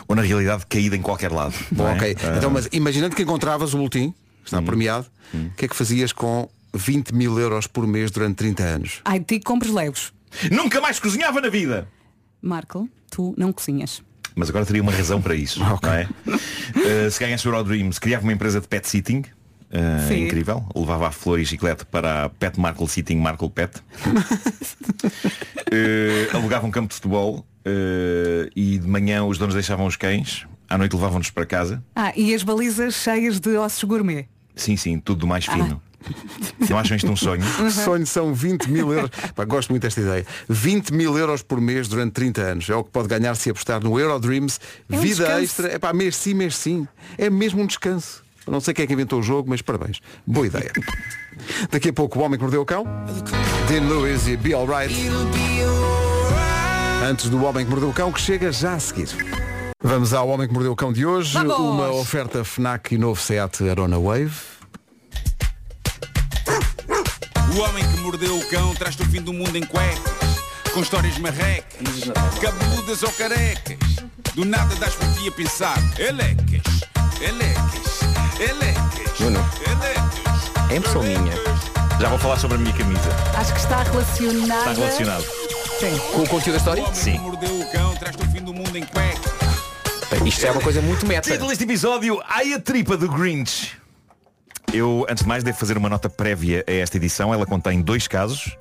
Ou 0.09 0.17
na 0.17 0.23
realidade 0.23 0.67
caído 0.69 0.97
em 0.97 1.03
qualquer 1.03 1.31
lado. 1.31 1.55
Bom, 1.71 1.87
é? 1.87 1.93
ok. 1.93 2.17
Ah, 2.25 2.37
Então, 2.39 2.51
mas 2.51 2.69
imaginando 2.73 3.15
que 3.15 3.23
encontravas 3.23 3.73
o 3.73 3.77
boletim, 3.77 4.13
está 4.45 4.61
premiado, 4.61 5.07
o 5.33 5.51
que 5.51 5.67
é 5.67 5.69
que 5.69 5.77
fazias 5.77 6.13
com 6.13 6.49
20 6.73 7.15
mil 7.15 7.39
euros 7.39 7.67
por 7.67 7.87
mês 7.87 8.11
durante 8.11 8.37
30 8.37 8.63
anos? 8.63 9.01
Ai, 9.05 9.21
ti 9.21 9.41
compres 9.41 9.73
legos. 9.73 10.13
Nunca 10.51 10.81
mais 10.81 11.01
cozinhava 11.01 11.41
na 11.41 11.49
vida! 11.49 11.89
Marco, 12.41 12.89
tu 13.11 13.35
não 13.37 13.53
cozinhas. 13.53 14.03
Mas 14.35 14.51
agora 14.51 14.65
teria 14.65 14.83
uma 14.83 14.93
razão 14.93 15.21
para 15.21 15.35
isso. 15.35 15.61
não 15.61 15.79
é? 15.93 16.09
Uh, 16.27 17.11
se 17.11 17.19
ganhasse 17.19 17.47
o 17.47 17.51
Eurodreams, 17.51 17.99
criava 17.99 18.23
uma 18.23 18.33
empresa 18.33 18.61
de 18.61 18.69
pet 18.69 18.89
sitting. 18.89 19.25
Uh, 19.71 20.13
incrível. 20.15 20.65
Levava 20.75 21.09
a 21.09 21.11
flor 21.11 21.39
e 21.39 21.45
chiclete 21.45 21.85
para 21.85 22.25
a 22.25 22.29
Pet 22.31 22.59
Markle 22.59 22.89
Sitting 22.89 23.17
Markle 23.17 23.51
Pet. 23.51 23.83
Uh, 24.07 24.15
alugava 26.33 26.67
um 26.67 26.71
campo 26.71 26.89
de 26.89 26.95
futebol 26.95 27.45
uh, 27.67 28.51
e 28.57 28.79
de 28.79 28.89
manhã 28.89 29.25
os 29.25 29.37
donos 29.37 29.55
deixavam 29.55 29.87
os 29.87 29.97
cães, 29.97 30.47
à 30.69 30.79
noite 30.79 30.95
levavam-nos 30.95 31.31
para 31.31 31.45
casa. 31.45 31.85
Ah, 31.95 32.13
e 32.17 32.35
as 32.35 32.43
balizas 32.43 32.95
cheias 32.95 33.39
de 33.39 33.57
ossos 33.57 33.85
gourmet. 33.85 34.27
Sim, 34.57 34.77
sim, 34.77 34.99
tudo 34.99 35.21
do 35.21 35.27
mais 35.27 35.45
fino. 35.45 35.81
Não 36.69 36.79
acham 36.79 36.97
isto 36.97 37.11
um 37.11 37.17
sonho? 37.17 37.43
O 37.65 37.71
sonho 37.71 38.07
são 38.07 38.33
20 38.33 38.71
mil 38.71 38.93
euros. 38.93 39.11
Pá, 39.35 39.45
gosto 39.45 39.71
muito 39.71 39.83
desta 39.83 40.01
ideia. 40.01 40.27
20 40.49 40.93
mil 40.93 41.17
euros 41.17 41.43
por 41.43 41.61
mês 41.61 41.89
durante 41.89 42.13
30 42.13 42.41
anos. 42.43 42.71
É 42.71 42.75
o 42.75 42.85
que 42.85 42.91
pode 42.91 43.09
ganhar 43.09 43.35
se 43.35 43.51
apostar 43.51 43.83
no 43.83 43.99
Eurodreams. 43.99 44.61
É 44.91 44.97
um 44.97 45.01
vida 45.01 45.17
descanso. 45.17 45.43
extra. 45.43 45.69
É 45.69 45.79
pá, 45.79 45.93
mês 45.93 46.17
sim, 46.17 46.35
mês 46.35 46.57
sim. 46.57 46.87
É 47.17 47.29
mesmo 47.29 47.63
um 47.63 47.67
descanso. 47.67 48.23
Não 48.47 48.61
sei 48.61 48.73
quem 48.73 48.85
é 48.85 48.87
que 48.87 48.93
inventou 48.93 49.21
o 49.21 49.23
jogo, 49.23 49.51
mas 49.51 49.61
parabéns. 49.61 50.01
Boa 50.27 50.47
ideia. 50.47 50.73
Daqui 51.71 51.91
a 51.91 51.93
pouco 51.93 52.19
o 52.19 52.23
Homem 52.23 52.39
que 52.39 52.43
Mordeu 52.43 52.63
o 52.63 52.67
Cão. 52.67 52.85
Dean 53.69 53.83
Lewis 53.83 54.27
e 54.27 54.37
Be 54.37 54.55
Alright. 54.55 54.95
Antes 57.09 57.29
do 57.29 57.45
Homem 57.45 57.65
que 57.65 57.71
Mordeu 57.71 57.91
o 57.91 57.93
Cão, 57.93 58.11
que 58.11 58.21
chega 58.21 58.51
já 58.51 58.75
a 58.75 58.81
seguir. 58.81 59.09
Vamos 59.83 60.13
ao 60.13 60.29
Homem 60.29 60.49
que 60.49 60.55
Mordeu 60.55 60.73
o 60.73 60.77
Cão 60.77 60.93
de 60.93 61.07
hoje. 61.07 61.35
Vamos! 61.35 61.57
Uma 61.57 61.91
oferta 61.91 62.43
FNAC 62.43 62.95
e 62.95 62.99
novo 62.99 63.21
Seat 63.21 63.69
Arona 63.69 63.99
Wave. 63.99 64.58
O 67.59 67.61
homem 67.63 67.83
que 67.91 67.97
mordeu 67.99 68.39
o 68.39 68.49
cão 68.51 68.73
traz-te 68.73 69.03
o 69.03 69.07
fim 69.07 69.21
do 69.21 69.33
mundo 69.33 69.57
em 69.57 69.67
cuecas, 69.67 70.45
com 70.73 70.81
histórias 70.81 71.19
marrecas, 71.19 72.05
cabeludas 72.41 73.03
ou 73.03 73.11
carecas. 73.11 73.77
Do 74.37 74.45
nada 74.45 74.73
das 74.77 74.95
por 74.95 75.13
ti 75.15 75.27
a 75.27 75.33
pensar, 75.33 75.77
elecas, 75.99 76.63
elecas, 77.21 78.01
elecas, 78.39 79.19
Nuno. 79.19 79.45
elecas. 79.67 80.71
É 80.71 80.77
impressão 80.77 81.03
minha. 81.03 81.33
Já 82.01 82.09
vou 82.09 82.19
falar 82.21 82.39
sobre 82.39 82.59
a 82.59 82.61
minha 82.61 82.77
camisa. 82.77 83.11
Acho 83.37 83.53
que 83.53 83.59
está 83.59 83.83
relacionada. 83.83 84.71
Está 84.71 84.73
relacionado. 84.75 85.25
Sim. 85.81 85.99
Com 86.13 86.23
o 86.23 86.29
conteúdo 86.29 86.53
da 86.53 86.59
história? 86.59 86.85
O 86.85 86.87
homem 86.87 87.03
que 87.03 87.19
mordeu 87.19 87.61
o 87.61 87.73
cão 87.73 87.97
traz-te 87.97 88.23
o 88.23 88.31
fim 88.31 88.41
do 88.41 88.55
mundo 88.55 88.79
em 88.79 88.85
cuecas. 88.85 89.33
Bem, 90.13 90.29
Isto 90.29 90.47
é 90.47 90.53
uma 90.53 90.61
coisa 90.61 90.81
muito 90.81 91.05
meta. 91.05 91.29
Título 91.29 91.49
deste 91.49 91.65
episódio, 91.65 92.23
Ai 92.29 92.53
a 92.53 92.61
tripa 92.61 92.97
do 92.97 93.09
Grinch. 93.09 93.77
Eu, 94.73 95.07
antes 95.09 95.23
de 95.23 95.29
mais, 95.29 95.43
devo 95.43 95.57
fazer 95.59 95.77
uma 95.79 95.89
nota 95.89 96.09
prévia 96.11 96.65
a 96.67 96.73
esta 96.73 96.97
edição. 96.97 97.33
Ela 97.33 97.47
contém 97.47 97.81
dois 97.81 98.07
casos 98.07 98.57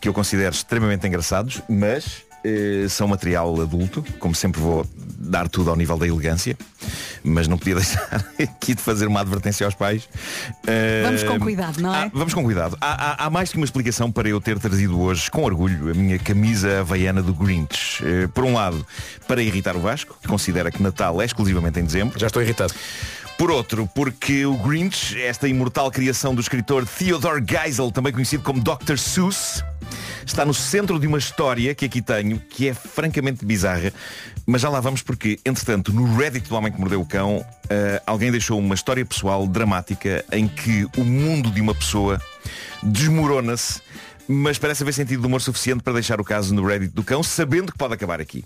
que 0.00 0.08
eu 0.08 0.14
considero 0.14 0.54
extremamente 0.54 1.06
engraçados, 1.06 1.60
mas 1.68 2.22
eh, 2.44 2.86
são 2.88 3.08
material 3.08 3.60
adulto. 3.60 4.04
Como 4.18 4.34
sempre 4.34 4.60
vou 4.60 4.86
dar 5.18 5.48
tudo 5.48 5.68
ao 5.70 5.76
nível 5.76 5.98
da 5.98 6.06
elegância. 6.06 6.56
Mas 7.22 7.46
não 7.48 7.58
podia 7.58 7.74
deixar 7.76 8.24
aqui 8.40 8.74
de 8.74 8.80
fazer 8.80 9.06
uma 9.08 9.20
advertência 9.20 9.66
aos 9.66 9.74
pais. 9.74 10.08
Eh, 10.66 11.02
Vamos 11.04 11.22
com 11.24 11.38
cuidado, 11.40 11.80
não 11.82 11.94
é? 11.94 12.04
há- 12.04 12.10
vamos 12.14 12.32
com 12.32 12.42
cuidado. 12.44 12.78
Há, 12.80 13.24
há- 13.24 13.26
há 13.26 13.30
mais 13.30 13.50
que 13.50 13.56
uma 13.56 13.64
explicação 13.66 14.10
para 14.10 14.28
eu 14.28 14.40
ter 14.40 14.58
trazido 14.58 14.98
hoje, 15.00 15.30
com 15.30 15.42
orgulho, 15.42 15.90
a 15.90 15.94
minha 15.94 16.18
camisa 16.18 16.80
havaiana 16.80 17.20
do 17.22 17.34
Grinch. 17.34 18.02
Eh, 18.04 18.28
por 18.28 18.44
um 18.44 18.54
lado, 18.54 18.86
para 19.28 19.42
irritar 19.42 19.76
o 19.76 19.80
Vasco, 19.80 20.16
que 20.22 20.28
considera 20.28 20.70
que 20.70 20.80
Natal 20.82 21.20
é 21.20 21.24
exclusivamente 21.26 21.78
em 21.80 21.84
dezembro. 21.84 22.18
Já 22.18 22.28
estou 22.28 22.40
irritado. 22.40 22.72
Por 23.40 23.50
outro, 23.50 23.88
porque 23.94 24.44
o 24.44 24.54
Grinch, 24.54 25.18
esta 25.18 25.48
imortal 25.48 25.90
criação 25.90 26.34
do 26.34 26.42
escritor 26.42 26.86
Theodore 26.86 27.42
Geisel, 27.42 27.90
também 27.90 28.12
conhecido 28.12 28.42
como 28.42 28.62
Dr. 28.62 28.98
Seuss, 28.98 29.64
está 30.26 30.44
no 30.44 30.52
centro 30.52 30.98
de 30.98 31.06
uma 31.06 31.16
história 31.16 31.74
que 31.74 31.86
aqui 31.86 32.02
tenho, 32.02 32.38
que 32.38 32.68
é 32.68 32.74
francamente 32.74 33.42
bizarra, 33.42 33.94
mas 34.44 34.60
já 34.60 34.68
lá 34.68 34.78
vamos 34.78 35.00
porque, 35.00 35.40
entretanto, 35.42 35.90
no 35.90 36.18
Reddit 36.18 36.50
do 36.50 36.54
Homem 36.54 36.70
que 36.70 36.78
Mordeu 36.78 37.00
o 37.00 37.06
Cão, 37.06 37.42
eh, 37.70 38.02
alguém 38.06 38.30
deixou 38.30 38.58
uma 38.58 38.74
história 38.74 39.06
pessoal 39.06 39.46
dramática 39.46 40.22
em 40.30 40.46
que 40.46 40.86
o 40.98 41.02
mundo 41.02 41.50
de 41.50 41.62
uma 41.62 41.74
pessoa 41.74 42.20
desmorona-se, 42.82 43.80
mas 44.28 44.58
parece 44.58 44.82
haver 44.82 44.92
sentido 44.92 45.22
de 45.22 45.26
humor 45.26 45.40
suficiente 45.40 45.82
para 45.82 45.94
deixar 45.94 46.20
o 46.20 46.24
caso 46.24 46.54
no 46.54 46.62
Reddit 46.62 46.92
do 46.92 47.02
cão, 47.02 47.22
sabendo 47.22 47.72
que 47.72 47.78
pode 47.78 47.94
acabar 47.94 48.20
aqui. 48.20 48.44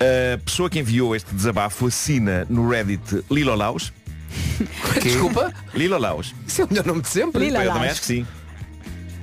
A 0.00 0.38
pessoa 0.38 0.70
que 0.70 0.78
enviou 0.78 1.14
este 1.14 1.34
desabafo 1.34 1.86
assina 1.86 2.46
no 2.48 2.66
Reddit 2.66 3.22
Lilolaus. 3.30 3.92
Desculpa? 5.02 5.52
Lilolaus. 5.74 6.34
Isso 6.46 6.62
é 6.62 6.64
o 6.64 6.68
melhor 6.68 6.86
nome 6.86 7.02
de 7.02 7.08
sempre. 7.08 7.44
Lila 7.44 7.58
Eu 7.58 7.66
também 7.72 7.80
Laus. 7.82 7.92
acho 7.92 8.00
que 8.00 8.06
sim. 8.06 8.26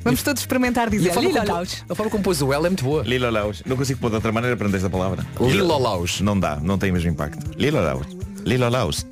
Vamos 0.03 0.21
todos 0.21 0.41
experimentar 0.41 0.87
E 0.87 0.91
dizer 0.91 1.11
a 1.11 1.13
forma, 1.13 1.29
Lila 1.29 1.41
como, 1.45 1.53
Laus. 1.53 1.83
a 1.89 1.95
forma 1.95 2.11
como 2.11 2.23
pôs 2.23 2.41
o 2.41 2.53
L 2.53 2.65
é 2.65 2.69
muito 2.69 2.83
boa. 2.83 3.03
Lilolaus. 3.03 3.63
Não 3.65 3.77
consigo 3.77 3.99
pôr 3.99 4.09
de 4.09 4.15
outra 4.15 4.31
maneira 4.31 4.57
para 4.57 4.67
esta 4.75 4.89
palavra. 4.89 5.25
Lilolaus. 5.39 6.19
Não 6.21 6.37
dá, 6.39 6.57
não 6.61 6.77
tem 6.77 6.91
o 6.91 6.93
mesmo 6.93 7.09
impacto. 7.09 7.57
Lilolaus. 7.57 8.05
Lilolaus. 8.45 9.05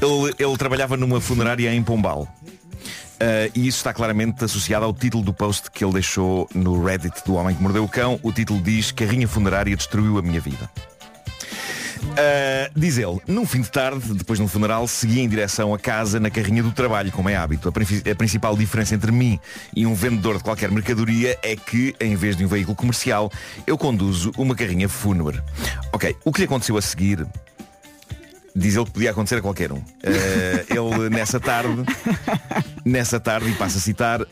Ele, 0.00 0.34
ele 0.38 0.56
trabalhava 0.56 0.96
numa 0.96 1.20
funerária 1.20 1.72
em 1.74 1.82
Pombal. 1.82 2.26
Ah, 3.20 3.50
e 3.54 3.66
isso 3.66 3.78
está 3.78 3.92
claramente 3.94 4.44
associado 4.44 4.84
ao 4.84 4.92
título 4.92 5.22
do 5.22 5.32
post 5.32 5.70
que 5.70 5.84
ele 5.84 5.94
deixou 5.94 6.48
no 6.54 6.82
Reddit 6.84 7.22
do 7.24 7.34
Homem 7.34 7.54
que 7.54 7.62
Mordeu 7.62 7.84
o 7.84 7.88
Cão. 7.88 8.18
O 8.22 8.32
título 8.32 8.60
diz 8.60 8.92
Carrinha 8.92 9.26
funerária 9.28 9.76
destruiu 9.76 10.18
a 10.18 10.22
minha 10.22 10.40
vida. 10.40 10.70
Ah, 12.16 12.70
diz 12.74 12.98
ele, 12.98 13.20
num 13.26 13.46
fim 13.46 13.60
de 13.60 13.70
tarde, 13.70 14.14
depois 14.14 14.38
de 14.38 14.44
um 14.44 14.48
funeral, 14.48 14.86
segui 14.88 15.20
em 15.20 15.28
direção 15.28 15.74
a 15.74 15.78
casa 15.78 16.18
na 16.18 16.30
carrinha 16.30 16.62
do 16.62 16.72
trabalho, 16.72 17.12
como 17.12 17.28
é 17.28 17.36
hábito. 17.36 17.68
A, 17.68 18.10
a 18.10 18.14
principal 18.14 18.56
diferença 18.56 18.94
entre 18.94 19.12
mim 19.12 19.38
e 19.74 19.86
um 19.86 19.94
vendedor 19.94 20.38
de 20.38 20.44
qualquer 20.44 20.70
mercadoria 20.70 21.38
é 21.42 21.56
que, 21.56 21.94
em 22.00 22.14
vez 22.14 22.36
de 22.36 22.44
um 22.44 22.48
veículo 22.48 22.76
comercial, 22.76 23.30
eu 23.66 23.76
conduzo 23.76 24.32
uma 24.36 24.54
carrinha 24.54 24.88
fúnebre. 24.88 25.40
Ok, 25.92 26.16
o 26.24 26.32
que 26.32 26.40
lhe 26.40 26.46
aconteceu 26.46 26.76
a 26.76 26.82
seguir 26.82 27.26
Diz 28.58 28.74
ele 28.74 28.86
que 28.86 28.92
podia 28.92 29.10
acontecer 29.10 29.36
a 29.36 29.42
qualquer 29.42 29.70
um. 29.70 29.82
Eh, 30.02 30.64
ele 30.70 31.10
nessa 31.10 31.38
tarde, 31.38 31.84
nessa 32.82 33.20
tarde, 33.20 33.50
e 33.50 33.52
passo 33.52 33.76
a 33.76 33.80
citar, 33.82 34.22
uh, 34.22 34.26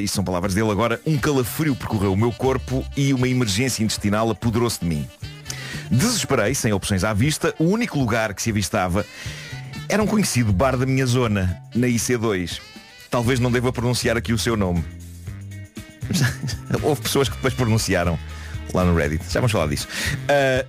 isso 0.00 0.14
são 0.14 0.22
palavras 0.22 0.54
dele 0.54 0.70
agora, 0.70 1.00
um 1.04 1.18
calafrio 1.18 1.74
percorreu 1.74 2.12
o 2.12 2.16
meu 2.16 2.30
corpo 2.30 2.84
e 2.96 3.12
uma 3.12 3.26
emergência 3.26 3.82
intestinal 3.82 4.30
apoderou-se 4.30 4.78
de 4.78 4.86
mim. 4.86 5.08
Desesperei, 5.90 6.54
sem 6.54 6.72
opções 6.72 7.04
à 7.04 7.12
vista, 7.12 7.54
o 7.58 7.64
único 7.64 7.98
lugar 7.98 8.34
que 8.34 8.42
se 8.42 8.50
avistava 8.50 9.04
era 9.88 10.02
um 10.02 10.06
conhecido 10.06 10.52
bar 10.52 10.76
da 10.76 10.84
minha 10.86 11.06
zona, 11.06 11.62
na 11.74 11.86
IC2. 11.86 12.60
Talvez 13.10 13.40
não 13.40 13.50
deva 13.50 13.72
pronunciar 13.72 14.16
aqui 14.16 14.32
o 14.32 14.38
seu 14.38 14.56
nome. 14.56 14.84
Houve 16.82 17.00
pessoas 17.02 17.28
que 17.28 17.36
depois 17.36 17.54
pronunciaram 17.54 18.18
lá 18.74 18.84
no 18.84 18.94
Reddit. 18.94 19.24
Já 19.30 19.40
vamos 19.40 19.52
falar 19.52 19.66
disso. 19.68 19.88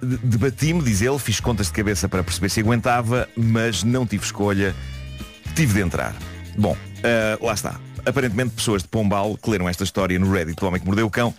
De- 0.01 0.17
Debati-me, 0.17 0.81
diz 0.81 1.01
ele, 1.01 1.19
fiz 1.19 1.39
contas 1.39 1.67
de 1.67 1.73
cabeça 1.73 2.07
para 2.07 2.23
perceber 2.23 2.49
se 2.49 2.59
aguentava, 2.61 3.27
mas 3.35 3.83
não 3.83 4.05
tive 4.05 4.23
escolha. 4.23 4.73
Tive 5.55 5.73
de 5.73 5.81
entrar. 5.81 6.15
Bom, 6.57 6.77
ah, 7.03 7.37
lá 7.45 7.53
está. 7.53 7.79
Aparentemente 8.05 8.51
pessoas 8.51 8.81
de 8.81 8.87
Pombal 8.87 9.37
que 9.37 9.49
leram 9.49 9.67
esta 9.67 9.83
história 9.83 10.17
no 10.17 10.31
Reddit 10.31 10.57
do 10.59 10.65
Homem 10.65 10.79
que 10.79 10.85
Mordeu 10.87 11.05
o 11.05 11.11
Cão 11.11 11.33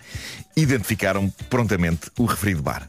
identificaram 0.55 1.33
prontamente 1.49 2.11
o 2.17 2.25
referido 2.25 2.61
bar. 2.61 2.87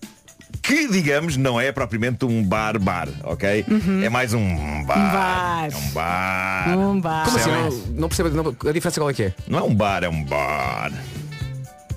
Que, 0.61 0.87
digamos, 0.89 1.37
não 1.37 1.61
é 1.61 1.73
propriamente 1.73 2.25
um 2.25 2.45
bar-bar, 2.45 3.09
ok? 3.25 3.65
É 4.05 4.09
mais 4.09 4.33
um 4.35 4.85
bar. 4.85 5.13
bar. 5.13 5.69
É 5.73 5.77
um 5.77 5.91
bar. 5.91 6.79
Um 6.79 7.01
bar. 7.01 7.25
Como 7.25 7.37
assim? 7.39 7.51
Não 7.51 7.71
Não, 7.71 7.87
não 8.03 8.09
percebo 8.09 8.29
não- 8.31 8.71
a 8.71 8.73
diferença 8.73 9.01
qual 9.01 9.11
é 9.11 9.15
que 9.15 9.23
é? 9.25 9.35
Não 9.49 9.59
é 9.59 9.63
um 9.63 9.75
bar, 9.75 10.05
é 10.05 10.09
um 10.09 10.23
bar. 10.25 10.93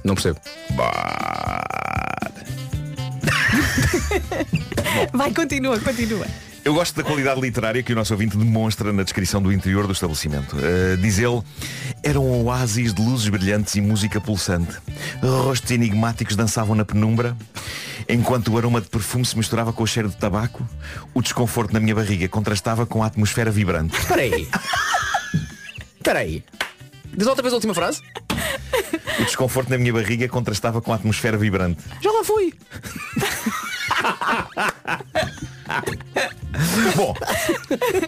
Não 0.03 0.15
percebo. 0.15 0.39
Bar. 0.71 2.31
Vai, 5.13 5.31
continua, 5.33 5.79
continua. 5.79 6.25
Eu 6.65 6.73
gosto 6.73 6.95
da 6.95 7.03
qualidade 7.03 7.39
literária 7.39 7.83
que 7.83 7.93
o 7.93 7.95
nosso 7.95 8.11
ouvinte 8.11 8.35
demonstra 8.35 8.91
na 8.91 9.03
descrição 9.03 9.39
do 9.39 9.53
interior 9.53 9.85
do 9.85 9.93
estabelecimento. 9.93 10.55
Uh, 10.55 10.97
diz 10.97 11.19
ele, 11.19 11.43
era 12.01 12.19
um 12.19 12.43
oásis 12.45 12.91
de 12.91 12.99
luzes 13.03 13.29
brilhantes 13.29 13.75
e 13.75 13.81
música 13.81 14.19
pulsante. 14.19 14.75
Rostos 15.21 15.69
enigmáticos 15.69 16.35
dançavam 16.35 16.73
na 16.75 16.83
penumbra. 16.83 17.37
Enquanto 18.09 18.51
o 18.51 18.57
aroma 18.57 18.81
de 18.81 18.87
perfume 18.87 19.23
se 19.23 19.37
misturava 19.37 19.71
com 19.71 19.83
o 19.83 19.87
cheiro 19.87 20.09
de 20.09 20.15
tabaco, 20.15 20.67
o 21.13 21.21
desconforto 21.21 21.71
na 21.71 21.79
minha 21.79 21.93
barriga 21.93 22.27
contrastava 22.27 22.83
com 22.87 23.03
a 23.03 23.05
atmosfera 23.05 23.51
vibrante. 23.51 23.95
Espera 23.99 24.23
aí. 24.23 24.47
Espera 25.97 26.19
aí. 26.19 26.43
Diz 27.15 27.27
outra 27.27 27.43
vez 27.43 27.53
a 27.53 27.57
última 27.57 27.75
frase? 27.75 28.01
O 29.19 29.23
desconforto 29.23 29.69
na 29.69 29.77
minha 29.77 29.93
barriga 29.93 30.27
contrastava 30.27 30.81
com 30.81 30.91
a 30.91 30.95
atmosfera 30.95 31.37
vibrante. 31.37 31.83
Já 32.01 32.11
lá 32.11 32.23
fui. 32.23 32.51
Bom, 36.95 37.15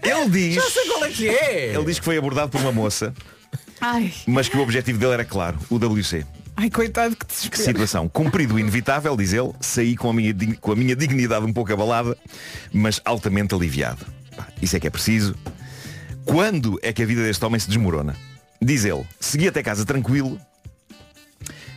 ele 0.03 0.29
diz. 0.29 0.55
Já 0.55 0.69
sei 0.69 0.85
qual 0.87 1.05
é 1.05 1.09
que 1.09 1.27
é. 1.29 1.73
Ele 1.75 1.85
diz 1.85 1.99
que 1.99 2.05
foi 2.05 2.17
abordado 2.17 2.49
por 2.49 2.61
uma 2.61 2.71
moça, 2.71 3.13
Ai, 3.81 4.13
mas 4.25 4.47
que 4.49 4.57
o 4.57 4.61
objetivo 4.61 4.97
dele 4.99 5.13
era 5.13 5.25
claro, 5.25 5.57
o 5.69 5.75
WC. 5.77 6.25
ai, 6.55 6.69
coitado 6.69 7.15
que 7.15 7.25
Que 7.25 7.33
desespero. 7.33 7.63
situação. 7.63 8.07
Cumprido 8.09 8.55
o 8.55 8.59
inevitável, 8.59 9.15
diz 9.15 9.33
ele, 9.33 9.51
saí 9.59 9.95
com 9.95 10.09
a, 10.09 10.13
minha, 10.13 10.33
dig- 10.33 10.57
com 10.59 10.71
a 10.71 10.75
minha 10.75 10.95
dignidade 10.95 11.45
um 11.45 11.53
pouco 11.53 11.71
abalada, 11.71 12.17
mas 12.73 12.99
altamente 13.05 13.53
aliviado. 13.53 14.05
Pá, 14.35 14.47
Isso 14.61 14.75
é 14.75 14.79
que 14.79 14.87
é 14.87 14.89
preciso. 14.89 15.35
Quando 16.25 16.79
é 16.81 16.91
que 16.91 17.01
a 17.03 17.05
vida 17.05 17.23
deste 17.23 17.43
homem 17.45 17.59
se 17.59 17.67
desmorona? 17.67 18.15
Diz 18.61 18.83
ele, 18.85 19.05
segui 19.19 19.47
até 19.47 19.61
casa 19.61 19.85
tranquilo, 19.85 20.39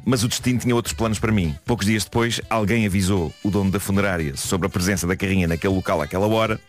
mas 0.05 0.23
o 0.25 0.29
destino 0.29 0.59
tinha 0.59 0.75
outros 0.75 0.95
planos 0.95 1.19
para 1.19 1.33
mim. 1.33 1.55
Poucos 1.65 1.87
dias 1.87 2.05
depois, 2.05 2.41
alguém 2.51 2.87
avisou 2.87 3.33
o 3.43 3.51
dono 3.51 3.71
da 3.71 3.81
funerária 3.81 4.37
sobre 4.37 4.67
a 4.67 4.71
presença 4.71 5.07
da 5.07 5.17
carrinha 5.17 5.47
naquele 5.49 5.75
local 5.75 6.01
àquela 6.03 6.27
hora. 6.27 6.61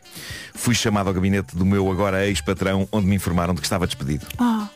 Fui 0.54 0.76
chamado 0.76 1.08
ao 1.08 1.14
gabinete 1.14 1.56
do 1.56 1.66
meu 1.66 1.90
agora 1.92 2.26
ex-patrão, 2.28 2.88
onde 2.92 3.08
me 3.08 3.16
informaram 3.16 3.54
de 3.54 3.62
que 3.62 3.66
estava 3.66 3.86
despedido. 3.88 4.26
Ah, 4.38 4.68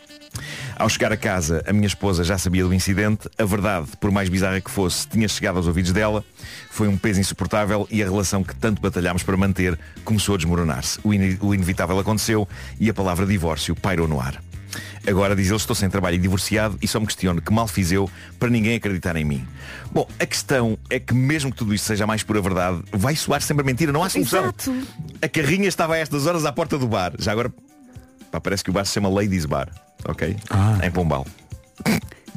Ao 0.78 0.90
chegar 0.90 1.12
a 1.14 1.18
casa, 1.18 1.64
a 1.68 1.72
minha 1.74 1.88
esposa 1.88 2.24
já 2.24 2.38
sabia 2.38 2.64
do 2.64 2.74
incidente. 2.74 3.30
A 3.38 3.46
verdade, 3.46 3.88
por 4.00 4.12
mais 4.12 4.28
bizarra 4.30 4.60
que 4.60 4.70
fosse, 4.72 5.08
tinha 5.08 5.28
chegado 5.28 5.58
aos 5.58 5.68
ouvidos 5.68 5.92
dela. 5.94 6.24
Foi 6.70 6.88
um 6.88 6.98
peso 6.98 7.20
insuportável 7.22 7.88
e 7.90 8.02
a 8.04 8.06
relação 8.06 8.44
que 8.44 8.54
tanto 8.56 8.82
batalhámos 8.82 9.24
para 9.24 9.38
manter 9.38 9.78
começou 10.04 10.36
a 10.36 10.38
desmoronar-se. 10.38 11.00
O, 11.04 11.14
ine- 11.14 11.38
o 11.42 11.54
inevitável 11.54 11.98
aconteceu 12.00 12.48
e 12.80 12.90
a 12.90 12.94
palavra 12.94 13.26
divórcio 13.26 13.76
pairou 13.76 14.08
no 14.08 14.20
ar. 14.20 14.42
Agora, 15.08 15.36
diz 15.36 15.48
ele, 15.48 15.56
estou 15.56 15.76
sem 15.76 15.90
trabalho 15.90 16.16
e 16.16 16.20
divorciado 16.20 16.78
e 16.82 16.88
só 16.88 17.00
me 17.00 17.06
questiono 17.06 17.42
que 17.42 17.52
mal 17.54 17.68
fiz 17.68 17.92
eu 17.92 18.10
para 18.40 18.50
ninguém 18.50 18.76
acreditar 18.76 19.16
em 19.16 19.26
mim. 19.26 19.48
Bom, 19.92 20.08
a 20.20 20.26
questão 20.26 20.78
é 20.90 21.00
que 21.00 21.14
mesmo 21.14 21.52
que 21.52 21.58
tudo 21.58 21.74
isto 21.74 21.86
seja 21.86 22.08
mais 22.08 22.24
pura 22.24 22.42
verdade, 22.42 22.82
vai 22.92 23.16
soar 23.16 23.42
sempre 23.42 23.64
a 23.64 23.66
mentira, 23.66 23.92
não 23.92 24.04
há 24.04 24.10
solução. 24.10 24.44
Exato. 24.44 24.76
A 25.22 25.28
carrinha 25.28 25.68
estava 25.68 25.96
a 25.96 25.98
estas 25.98 26.26
horas 26.26 26.46
à 26.46 26.52
porta 26.52 26.78
do 26.78 26.88
bar. 26.88 27.14
Já 27.20 27.32
agora, 27.32 27.54
pá, 28.32 28.40
parece 28.42 28.64
que 28.64 28.70
o 28.70 28.74
bar 28.74 28.86
se 28.86 28.94
chama 28.94 29.10
Ladies 29.10 29.46
Bar, 29.46 29.70
ok? 30.06 30.36
Em 30.84 30.92
Pombal. 30.92 31.26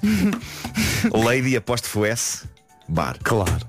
Lady 1.13 1.57
apóstrofo 1.57 2.05
S 2.05 2.45
Bar. 2.89 3.17
Claro. 3.23 3.67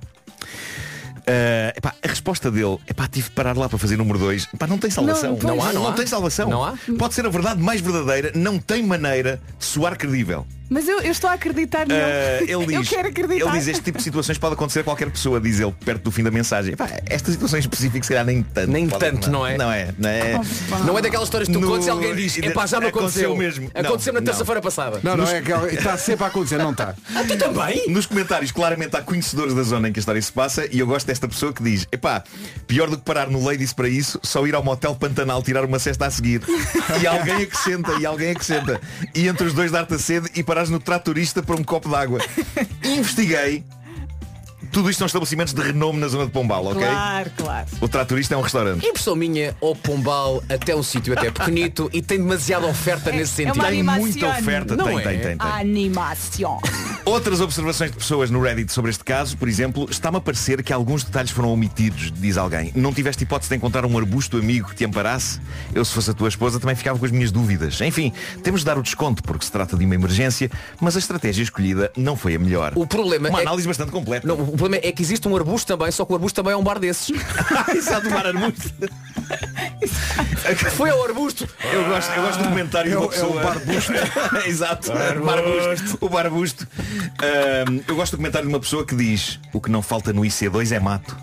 Uh, 1.29 1.77
epá, 1.77 1.93
a 2.01 2.07
resposta 2.07 2.49
dele, 2.49 2.79
epá, 2.87 3.07
tive 3.07 3.29
de 3.29 3.35
parar 3.35 3.55
lá 3.55 3.69
para 3.69 3.77
fazer 3.77 3.95
número 3.97 4.17
2. 4.17 4.47
Não 4.67 4.79
tem 4.79 4.89
salvação. 4.89 5.37
Não. 5.37 5.55
Não 5.55 5.63
há, 5.63 5.73
não 5.73 5.87
há. 5.87 5.93
tem 5.93 6.07
salvação. 6.07 6.49
Não 6.49 6.63
há? 6.63 6.73
Pode 6.97 7.13
ser 7.13 7.23
a 7.23 7.29
verdade 7.29 7.61
mais 7.61 7.81
verdadeira, 7.81 8.31
não 8.33 8.57
tem 8.57 8.81
maneira 8.81 9.39
de 9.59 9.63
soar 9.63 9.95
credível. 9.95 10.47
Mas 10.69 10.87
eu, 10.87 10.99
eu 11.01 11.11
estou 11.11 11.29
a 11.29 11.33
acreditar 11.33 11.87
nele. 11.87 11.99
Uh, 12.01 12.61
ele 12.61 12.65
diz, 12.67 12.75
eu 12.75 12.83
quero 12.97 13.07
acreditar. 13.09 13.49
Ele 13.49 13.57
diz 13.57 13.67
este 13.67 13.81
tipo 13.83 13.97
de 13.97 14.03
situações 14.03 14.37
pode 14.37 14.53
acontecer 14.53 14.81
a 14.81 14.83
qualquer 14.83 15.09
pessoa, 15.09 15.39
diz 15.39 15.59
ele, 15.59 15.73
perto 15.83 16.03
do 16.03 16.11
fim 16.11 16.23
da 16.23 16.31
mensagem. 16.31 16.73
Epá, 16.73 16.87
esta 17.07 17.31
situação 17.31 17.57
em 17.57 17.61
específico 17.61 18.05
se 18.05 18.09
calhar 18.09 18.25
nem 18.25 18.43
tanto. 18.43 18.71
Nem 18.71 18.87
tanto, 18.87 19.29
não 19.31 19.45
é? 19.45 19.57
Não 19.57 19.71
é. 19.71 19.93
Não 19.97 20.09
é, 20.09 20.41
Não 20.85 20.97
é 20.97 21.01
daquelas 21.01 21.27
histórias 21.27 21.47
que 21.47 21.53
tu 21.53 21.59
No- 21.59 21.67
contas 21.67 21.87
e 21.87 21.89
alguém 21.89 22.15
diz, 22.15 22.37
epá, 22.37 22.65
já 22.65 22.79
me 22.79 22.87
Aconteceu 22.87 23.31
aconteceu. 23.31 23.35
mesmo. 23.35 23.71
Não, 23.73 23.81
Aconteceu 23.81 24.13
na 24.13 24.19
não. 24.19 24.25
terça-feira 24.25 24.61
passada. 24.61 24.99
Não, 25.03 25.17
não 25.17 25.27
é 25.27 25.41
que 25.41 25.51
está 25.75 25.97
sempre 25.97 26.23
a 26.25 26.27
acontecer, 26.27 26.57
não 26.57 26.71
está. 26.71 26.93
Ah, 27.15 27.23
tu 27.27 27.37
também? 27.37 27.89
Nos 27.89 28.05
comentários, 28.05 28.51
claramente 28.51 28.95
há 28.95 29.01
conhecedores 29.01 29.53
da 29.53 29.63
zona 29.63 29.89
em 29.89 29.91
que 29.93 29.99
a 29.99 30.01
história 30.01 30.21
se 30.21 30.31
passa 30.31 30.67
e 30.71 30.79
eu 30.79 30.87
gosto 30.87 31.07
desta 31.07 31.27
pessoa 31.27 31.51
que 31.51 31.63
diz, 31.63 31.87
epá, 31.91 32.23
pior 32.67 32.89
do 32.89 32.97
que 32.97 33.03
parar 33.03 33.27
no 33.29 33.43
Ladies 33.43 33.73
para 33.73 33.87
isso, 33.89 34.19
só 34.23 34.45
ir 34.45 34.53
ao 34.55 34.63
motel 34.63 34.95
Pantanal 34.95 35.41
tirar 35.41 35.65
uma 35.65 35.79
cesta 35.79 36.05
a 36.05 36.11
seguir. 36.11 36.41
E 37.01 37.07
alguém 37.07 37.43
acrescenta, 37.43 37.91
e 37.99 38.05
alguém 38.05 38.31
acrescenta. 38.31 38.81
E 39.15 39.27
entre 39.27 39.45
os 39.47 39.53
dois 39.53 39.71
dar-te 39.71 39.93
a 39.93 39.99
sede 39.99 40.29
e 40.35 40.43
parares 40.59 40.69
no 40.69 40.79
tratorista 40.79 41.41
para 41.41 41.55
um 41.55 41.63
copo 41.63 41.89
d'água. 41.89 42.19
Investiguei. 42.83 43.63
Tudo 44.71 44.89
isto 44.89 44.99
são 44.99 45.07
estabelecimentos 45.07 45.53
de 45.53 45.61
renome 45.61 45.99
na 45.99 46.07
zona 46.07 46.25
de 46.25 46.31
Pombal, 46.31 46.65
ok? 46.67 46.81
Claro, 46.81 47.31
claro. 47.35 47.67
O 47.81 47.87
tratorista 47.87 48.35
é 48.35 48.37
um 48.37 48.41
restaurante. 48.41 48.85
Impressão 48.85 49.15
minha, 49.15 49.55
ou 49.59 49.75
Pombal 49.75 50.43
até 50.49 50.75
um 50.75 50.83
sítio 50.83 51.13
até 51.13 51.31
pequenito 51.31 51.89
e 51.91 52.01
tem 52.01 52.17
demasiada 52.17 52.65
oferta 52.67 53.11
nesse 53.11 53.43
é 53.43 53.45
sentido. 53.47 53.61
uma 53.61 53.69
Tem 53.69 53.83
muita 53.83 54.27
oferta, 54.27 54.75
Não 54.75 54.85
tem, 54.85 54.99
é? 54.99 55.01
tem, 55.01 55.19
tem, 55.19 55.37
tem. 55.37 55.47
Animação. 55.51 56.59
Outras 57.05 57.41
observações 57.41 57.91
de 57.91 57.97
pessoas 57.97 58.29
no 58.29 58.41
Reddit 58.41 58.71
sobre 58.71 58.91
este 58.91 59.03
caso, 59.03 59.35
por 59.37 59.47
exemplo, 59.47 59.87
está-me 59.89 60.17
a 60.17 60.21
parecer 60.21 60.61
que 60.61 60.71
alguns 60.71 61.03
detalhes 61.03 61.31
foram 61.31 61.51
omitidos, 61.51 62.11
diz 62.11 62.37
alguém. 62.37 62.71
Não 62.75 62.93
tiveste 62.93 63.23
hipótese 63.23 63.49
de 63.49 63.55
encontrar 63.55 63.85
um 63.85 63.97
arbusto 63.97 64.37
amigo 64.37 64.69
que 64.69 64.75
te 64.75 64.85
amparasse? 64.85 65.39
Eu, 65.73 65.83
se 65.83 65.93
fosse 65.93 66.11
a 66.11 66.13
tua 66.13 66.29
esposa, 66.29 66.59
também 66.59 66.75
ficava 66.75 66.99
com 66.99 67.05
as 67.05 67.11
minhas 67.11 67.31
dúvidas. 67.31 67.81
Enfim, 67.81 68.13
temos 68.43 68.61
de 68.61 68.65
dar 68.65 68.77
o 68.77 68.83
desconto 68.83 69.23
porque 69.23 69.43
se 69.45 69.51
trata 69.51 69.75
de 69.75 69.85
uma 69.85 69.95
emergência, 69.95 70.51
mas 70.79 70.95
a 70.95 70.99
estratégia 70.99 71.41
escolhida 71.41 71.91
não 71.97 72.15
foi 72.15 72.35
a 72.35 72.39
melhor. 72.39 72.73
O 72.75 72.85
problema 72.85 73.29
Uma 73.29 73.39
é 73.39 73.41
análise 73.41 73.67
bastante 73.67 73.91
completa. 73.91 74.27
Não, 74.27 74.35
o 74.35 74.57
problema 74.59 74.81
é 74.85 74.91
que 74.91 75.01
existe 75.01 75.27
um 75.27 75.35
arbusto 75.35 75.75
também, 75.75 75.91
só 75.91 76.05
que 76.05 76.11
o 76.11 76.15
arbusto 76.15 76.35
também 76.35 76.53
é 76.53 76.57
um 76.57 76.63
bar 76.63 76.79
desses. 76.79 77.09
Exato, 77.75 78.07
um 78.07 78.11
bar 78.11 78.25
arbusto. 78.27 78.73
Foi 80.75 80.89
ao 80.89 81.03
arbusto. 81.05 81.47
Eu 81.71 81.85
gosto, 81.85 82.11
eu 82.11 82.21
gosto 82.23 82.39
do 82.43 82.49
comentário 82.49 82.89
É 82.89 82.91
de 82.91 82.97
o- 82.97 83.01
uma 83.01 83.09
pessoa. 83.09 83.29
é 83.41 83.41
o 83.41 83.43
barbusto. 83.43 83.91
Exato. 84.47 84.91
O 84.91 85.25
barbusto. 85.25 85.97
O 86.01 86.09
barbusto. 86.09 86.67
Ahm, 87.21 87.79
eu 87.87 87.95
gosto 87.95 88.11
do 88.13 88.17
comentário 88.17 88.47
de 88.47 88.53
uma 88.53 88.59
pessoa 88.59 88.85
que 88.85 88.95
diz 88.95 89.39
o 89.53 89.61
que 89.61 89.69
não 89.71 89.81
falta 89.81 90.11
no 90.13 90.21
IC2 90.21 90.71
é 90.71 90.79
mato. 90.79 91.15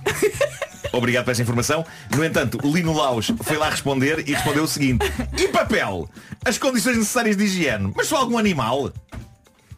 Obrigado 0.92 1.24
por 1.24 1.32
essa 1.32 1.42
informação. 1.42 1.84
No 2.14 2.24
entanto, 2.24 2.58
o 2.62 2.72
Lino 2.74 2.92
Laus 2.96 3.30
foi 3.42 3.56
lá 3.58 3.68
responder 3.68 4.24
e 4.26 4.32
respondeu 4.32 4.64
o 4.64 4.68
seguinte. 4.68 5.04
E 5.36 5.48
papel? 5.48 6.08
As 6.44 6.56
condições 6.56 6.96
necessárias 6.96 7.36
de 7.36 7.44
higiene? 7.44 7.92
Mas 7.94 8.06
só 8.06 8.16
algum 8.16 8.38
animal? 8.38 8.90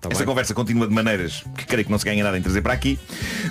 Esta 0.09 0.25
conversa 0.25 0.55
continua 0.55 0.87
de 0.87 0.95
maneiras 0.95 1.43
que 1.57 1.67
creio 1.67 1.85
que 1.85 1.91
não 1.91 1.99
se 1.99 2.05
ganha 2.05 2.23
nada 2.23 2.39
em 2.39 2.43
trazer 2.43 2.63
para 2.63 2.73
aqui, 2.73 2.99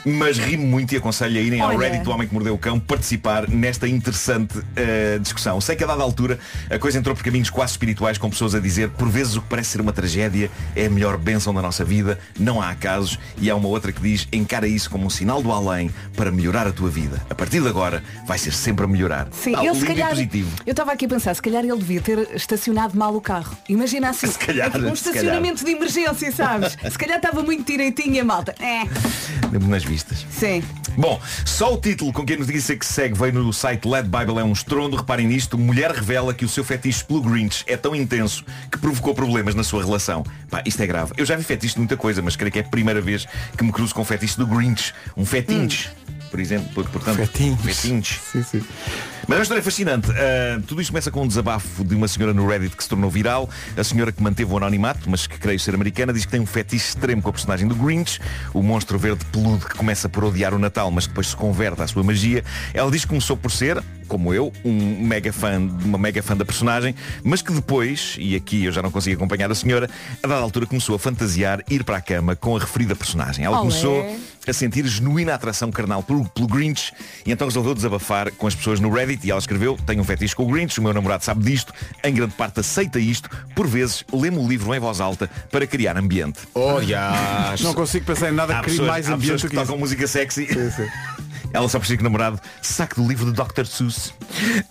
mas 0.06 0.38
rimo 0.38 0.66
muito 0.66 0.94
e 0.94 0.98
aconselho 0.98 1.38
a 1.38 1.42
irem 1.42 1.60
ao 1.60 1.70
Olha. 1.70 1.78
Reddit 1.78 2.04
do 2.06 2.12
Homem 2.12 2.26
que 2.26 2.34
Mordeu 2.34 2.54
o 2.54 2.58
Cão 2.58 2.80
participar 2.80 3.50
nesta 3.50 3.88
interessante 3.88 4.58
eh, 4.76 5.20
discussão. 5.22 5.60
Sei 5.60 5.76
que 5.76 5.84
a 5.84 5.88
dada 5.88 6.02
altura 6.02 6.40
a 6.70 6.80
coisa 6.80 6.98
entrou 6.98 7.14
por 7.14 7.24
caminhos 7.24 7.50
quase 7.50 7.72
espirituais 7.72 8.18
com 8.18 8.30
pessoas 8.30 8.56
a 8.56 8.60
dizer 8.60 8.90
por 8.92 9.10
vezes 9.10 9.36
o 9.36 9.42
que 9.42 9.50
parece 9.50 9.72
ser 9.72 9.82
uma 9.82 9.92
tragédia 9.92 10.50
é 10.74 10.86
a 10.86 10.90
melhor 10.90 11.18
bênção 11.18 11.54
da 11.54 11.62
nossa 11.62 11.84
vida, 11.84 12.18
não 12.40 12.62
há 12.62 12.70
acasos, 12.70 13.20
e 13.38 13.50
há 13.50 13.56
uma 13.56 13.68
outra 13.68 13.92
que 13.92 14.02
diz 14.02 14.26
encara 14.32 14.68
isso 14.68 14.90
como 14.90 15.06
um 15.06 15.10
sinal 15.10 15.42
do 15.42 15.52
além 15.52 15.92
para 16.16 16.32
melhorar 16.32 16.66
a 16.66 16.72
tua 16.72 16.90
vida. 16.90 17.22
A 17.30 17.36
partir 17.36 17.62
de 17.62 17.68
agora 17.68 18.02
vai 18.26 18.38
ser 18.38 18.54
sempre 18.54 18.86
a 18.86 18.88
melhorar. 18.88 19.28
Sim, 19.32 19.52
Tal, 19.52 19.66
ele 19.66 19.76
se 19.76 19.86
calhar. 19.86 20.10
positivo. 20.10 20.50
Eu 20.66 20.72
estava 20.72 20.94
aqui 20.94 21.06
a 21.06 21.10
pensar, 21.10 21.34
se 21.36 21.42
calhar 21.42 21.64
ele 21.64 21.78
devia 21.78 22.00
ter 22.00 22.30
estacionado 22.34 22.98
mal 22.98 23.14
o 23.14 23.20
carro. 23.20 23.58
Imagina 23.68 24.10
assim, 24.10 24.28
Se 24.28 24.40
calhar, 24.40 24.72
um 24.78 24.96
se 24.96 25.10
estacionamento 25.10 25.66
de 25.66 25.72
emergência, 25.72 26.32
sabes? 26.38 26.78
se 26.90 26.98
calhar 26.98 27.18
estava 27.18 27.44
muito 27.44 27.66
direitinho 27.66 28.22
a 28.22 28.26
malta. 28.26 28.56
É, 28.60 28.84
Mesmo 29.52 29.70
nas 29.70 29.84
vistas. 29.84 30.26
sim. 30.30 30.64
Bom, 30.98 31.22
só 31.46 31.76
o 31.76 31.78
título 31.78 32.12
com 32.12 32.26
que 32.26 32.34
a 32.34 32.38
notícia 32.38 32.76
que 32.76 32.84
se 32.84 32.92
segue 32.92 33.16
veio 33.16 33.32
no 33.34 33.54
site 33.54 33.88
Led 33.88 34.10
Bible 34.10 34.40
é 34.40 34.44
um 34.44 34.52
estrondo. 34.52 34.98
Reparem 34.98 35.28
nisto, 35.28 35.56
mulher 35.56 35.92
revela 35.92 36.34
que 36.34 36.44
o 36.44 36.50
seu 36.50 36.64
fetiche 36.64 37.04
pelo 37.04 37.22
Grinch 37.22 37.64
é 37.68 37.78
tão 37.78 37.96
intenso 37.96 38.44
que 38.72 38.80
provocou 38.80 39.14
problemas 39.14 39.54
na 39.54 39.64
sua 39.64 39.84
relação. 39.84 40.26
Pá, 40.50 40.64
isto 40.66 40.82
é 40.82 40.88
grave. 40.88 41.14
Eu 41.16 41.24
já 41.24 41.36
vi 41.36 41.44
fetiche 41.44 41.76
de 41.76 41.80
muita 41.82 41.96
coisa, 41.96 42.20
mas 42.24 42.36
creio 42.36 42.52
que 42.52 42.58
é 42.58 42.62
a 42.64 42.66
primeira 42.66 43.00
vez 43.00 43.28
que 43.56 43.64
me 43.64 43.72
cruzo 43.72 43.94
com 43.94 44.02
o 44.02 44.06
fetiche 44.06 44.38
do 44.38 44.48
Grinch. 44.48 44.92
Um 45.16 45.24
fetinche. 45.24 45.90
Por 46.30 46.40
exemplo, 46.40 46.70
por- 46.74 46.88
portanto, 46.90 47.18
Fetinches. 47.18 47.80
fetinches. 47.80 48.20
Sim, 48.32 48.44
sim. 48.44 48.64
Mas 49.28 49.36
é 49.36 49.40
uma 49.40 49.44
história 49.44 49.64
fascinante. 49.64 50.10
Uh, 50.10 50.62
tudo 50.68 50.82
isto 50.82 50.92
começa 50.92 51.12
com 51.12 51.24
um 51.24 51.28
desabafo 51.28 51.84
de 51.84 51.96
uma 51.96 52.08
senhora 52.08 52.34
no 52.34 52.48
Reddit 52.48 52.76
que 52.78 52.84
se 52.84 52.88
tornou 52.88 53.10
viral. 53.10 53.50
A 53.76 53.84
senhora 53.84 54.12
que 54.12 54.24
manteve 54.24 54.52
o 54.54 54.56
anonimato, 54.58 55.10
mas 55.10 55.28
que 55.28 55.38
creio 55.38 55.60
ser 55.60 55.76
americana, 55.76 56.14
diz 56.14 56.24
que 56.26 56.32
tem 56.32 56.40
um 56.40 56.46
fetiche 56.46 56.90
extremo 56.90 57.22
com 57.22 57.30
a 57.30 57.34
personagem 57.34 57.68
do 57.68 57.76
Grinch, 57.76 58.20
o 58.54 58.62
monstro 58.64 58.98
verde 58.98 59.26
peludo 59.26 59.66
que 59.66 59.76
começa 59.76 60.08
por 60.08 60.24
odiar 60.24 60.54
o 60.54 60.60
Natal, 60.60 60.90
mas 60.92 61.06
que 61.06 61.10
depois 61.10 61.28
se 61.28 61.36
converte 61.36 61.82
à 61.82 61.88
sua 61.88 62.04
magia. 62.04 62.44
Ela 62.74 62.90
diz 62.90 63.02
que 63.02 63.10
começou 63.10 63.36
por 63.36 63.52
ser, 63.52 63.84
como 64.08 64.34
eu, 64.34 64.54
um 64.64 65.06
mega 65.06 65.34
fã, 65.34 65.58
uma 65.60 65.98
mega 65.98 66.24
fã 66.24 66.36
da 66.38 66.46
personagem, 66.46 66.96
mas 67.22 67.42
que 67.42 67.52
depois, 67.52 68.16
e 68.20 68.34
aqui 68.34 68.64
eu 68.66 68.72
já 68.72 68.82
não 68.82 68.92
consigo 68.92 69.18
acompanhar 69.18 69.52
a 69.52 69.56
senhora, 69.56 69.90
a 70.24 70.28
dada 70.28 70.42
altura 70.42 70.66
começou 70.66 70.96
a 70.96 71.00
fantasiar 71.00 71.62
ir 71.70 71.84
para 71.84 71.98
a 71.98 72.02
cama 72.02 72.34
com 72.36 72.56
a 72.56 72.60
referida 72.60 72.96
personagem. 72.96 73.44
Ela 73.44 73.60
Olé. 73.60 73.68
começou 73.68 74.18
a 74.48 74.54
sentir 74.54 74.86
genuína 74.86 75.34
atração 75.34 75.72
carnal 75.72 76.02
pelo, 76.04 76.28
pelo 76.30 76.48
Grinch 76.48 76.94
e 77.26 77.32
então 77.32 77.48
resolveu 77.48 77.74
desabafar 77.74 78.32
com 78.32 78.48
as 78.48 78.56
pessoas 78.56 78.80
no 78.80 78.90
Reddit 78.90 79.26
e 79.26 79.32
ela 79.32 79.40
escreveu, 79.40 79.78
tenho 79.86 80.02
um 80.02 80.04
fetiche 80.04 80.36
com 80.36 80.44
o 80.44 80.48
Grinch, 80.48 80.80
o 80.80 80.84
meu 80.84 80.94
namorado 80.94 81.24
sabe 81.24 81.44
disto, 81.44 81.74
em 82.04 82.14
grande 82.14 82.34
parte 82.34 82.60
aceita 82.60 83.00
isto, 83.00 83.30
por 83.56 83.68
vezes 83.68 84.04
lê-me 84.12 84.38
o 84.38 84.48
livro 84.48 84.74
em 84.74 84.80
voz 84.80 85.02
alta 85.02 85.30
para 85.52 85.66
criar 85.68 85.98
ambiente. 85.98 86.40
Oh, 86.54 86.80
yes. 86.80 87.62
Não 87.62 87.74
consigo 87.74 88.06
pensar 88.06 88.30
em 88.30 88.34
nada 88.34 88.56
que 88.56 88.62
crie 88.62 88.72
pessoas, 88.74 88.90
mais 88.90 89.10
ambiente 89.10 89.42
que 89.42 89.50
que 89.50 89.56
tocam 89.56 89.78
música 89.78 90.08
sexy. 90.08 90.48
Ela 91.54 91.70
só 91.70 91.80
precisa 91.80 91.98
que 91.98 92.04
o 92.04 92.04
namorado 92.04 92.40
saque 92.62 92.96
do 92.96 93.08
livro 93.08 93.32
do 93.32 93.32
Dr. 93.32 93.66
Seuss. 93.66 94.14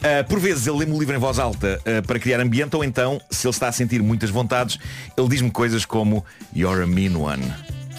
Ah, 0.03 0.25
por 0.25 0.39
vezes 0.39 0.67
ele 0.67 0.79
lê-me 0.79 0.93
o 0.93 0.99
livro 0.99 1.15
em 1.15 1.19
voz 1.19 1.39
alta 1.39 1.81
ah, 1.85 2.03
para 2.07 2.19
criar 2.19 2.41
ambiente 2.41 2.77
ou 2.77 2.85
então, 2.85 3.21
se 3.31 3.47
ele 3.47 3.55
está 3.55 3.69
a 3.69 3.73
sentir 3.73 4.03
muitas 4.03 4.31
vontades, 4.31 4.79
ele 5.17 5.29
diz-me 5.29 5.51
coisas 5.51 5.85
como 5.85 6.25
You're 6.55 6.83
a 6.83 6.87
mean 6.87 7.17
one. 7.17 7.43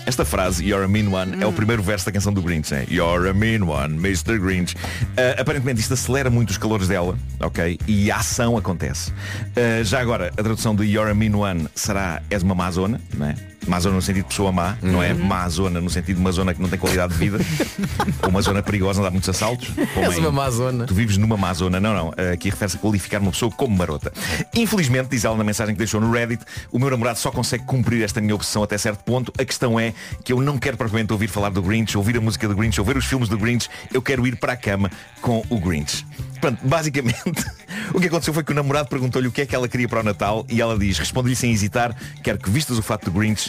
Esta 0.08 0.24
frase, 0.24 0.64
You're 0.64 0.86
a 0.86 0.88
mean 0.88 1.10
one, 1.14 1.44
é 1.44 1.46
o 1.46 1.52
primeiro 1.52 1.84
verso 1.84 2.06
da 2.06 2.14
canção 2.14 2.32
do 2.32 2.42
Grinch. 2.42 2.74
É? 2.74 2.86
You're 2.90 3.30
a 3.30 3.34
mean 3.34 3.64
one, 3.64 3.96
Mr. 3.96 4.40
Grinch. 4.40 4.74
Ah, 5.18 5.42
aparentemente 5.42 5.82
isto 5.82 5.96
acelera 5.96 6.30
muito 6.30 6.52
os 6.52 6.58
calores 6.58 6.88
dela, 6.88 7.18
ok? 7.42 7.78
E 7.86 8.10
a 8.10 8.16
ação 8.16 8.56
acontece. 8.56 9.12
Ah, 9.54 9.84
já 9.84 10.00
agora, 10.00 10.28
a 10.38 10.42
tradução 10.42 10.74
de 10.74 10.86
You're 10.86 11.12
a 11.12 11.14
mean 11.14 11.36
one 11.36 11.68
será 11.76 12.22
És 12.30 12.42
uma 12.42 12.56
má 12.56 12.72
zona, 12.72 13.02
não 13.18 13.28
é? 13.28 13.36
Má 13.66 13.80
zona 13.80 13.96
no 13.96 14.02
sentido 14.02 14.24
de 14.24 14.30
pessoa 14.30 14.52
má, 14.52 14.78
não 14.82 15.02
é? 15.02 15.14
Má 15.14 15.48
zona 15.50 15.82
no 15.82 15.90
sentido 15.90 16.16
de 16.16 16.22
uma 16.22 16.32
zona 16.32 16.54
que 16.54 16.62
não 16.62 16.70
tem 16.70 16.80
qualidade 16.80 17.14
de 17.14 17.20
vida. 17.20 17.38
ou 18.24 18.30
uma 18.30 18.42
zona 18.42 18.62
perigosa, 18.64 19.00
onde 19.00 19.08
há 19.08 19.12
muitos 19.12 19.30
assaltos. 19.30 19.70
como 19.94 20.06
És 20.06 20.18
uma 20.18 20.32
má 20.32 20.50
zona. 20.50 20.86
Tu 20.86 20.94
vives 20.94 21.18
numa 21.18 21.36
má 21.36 21.54
zona. 21.54 21.80
Não, 21.80 21.94
não. 21.94 22.14
Aqui 22.34 22.50
refere-se 22.50 22.78
a 22.78 22.80
qualificar 22.80 23.20
uma 23.20 23.32
pessoa 23.32 23.52
como 23.52 23.76
marota. 23.76 24.12
Infelizmente, 24.56 25.10
diz 25.10 25.26
ela 25.26 25.36
na 25.36 25.44
mensagem 25.44 25.74
que 25.74 25.80
deixou 25.80 26.00
no 26.00 26.12
Reddit, 26.12 26.44
o 26.72 26.80
meu 26.80 26.90
namorado 26.90 27.20
só 27.20 27.32
consegue 27.32 27.66
cumprir 27.66 28.04
esta 28.04 28.22
minha 28.22 28.36
obsessão 28.36 28.64
até 28.64 28.78
certo 28.78 29.04
ponto. 29.04 29.34
A 29.40 29.44
questão 29.44 29.80
é 29.80 29.94
que 30.24 30.32
eu 30.32 30.42
não 30.42 30.58
quero 30.58 30.78
propriamente 30.78 31.12
ouvir 31.12 31.28
falar 31.28 31.50
do 31.50 31.62
Grinch, 31.62 31.98
ouvir 31.98 32.18
a 32.18 32.22
música 32.22 32.48
do 32.48 32.56
Grinch, 32.56 32.80
ouvir 32.80 32.96
os 32.96 33.06
filmes 33.06 33.28
do 33.28 33.38
Grinch. 33.38 33.70
Eu 33.94 34.02
quero 34.02 34.26
ir 34.26 34.38
para 34.38 34.54
a 34.54 34.58
cama 34.58 34.90
com 35.22 35.44
o 35.50 35.60
Grinch. 35.60 36.06
Pronto, 36.40 36.60
basicamente, 36.66 37.46
o 37.94 38.00
que 38.00 38.08
aconteceu 38.08 38.34
foi 38.34 38.44
que 38.44 38.52
o 38.52 38.56
namorado 38.56 38.88
perguntou-lhe 38.88 39.28
o 39.28 39.32
que 39.32 39.42
é 39.42 39.46
que 39.46 39.56
ela 39.56 39.68
queria 39.68 39.88
para 39.88 40.02
o 40.02 40.04
Natal 40.04 40.46
e 40.50 40.62
ela 40.62 40.78
diz, 40.78 41.00
responde-lhe 41.00 41.36
sem 41.36 41.52
hesitar, 41.52 41.96
quero 42.24 42.38
que 42.38 42.50
vistas 42.50 42.78
o 42.78 42.84
fato 42.84 43.06
do 43.06 43.12
Grinch 43.12 43.47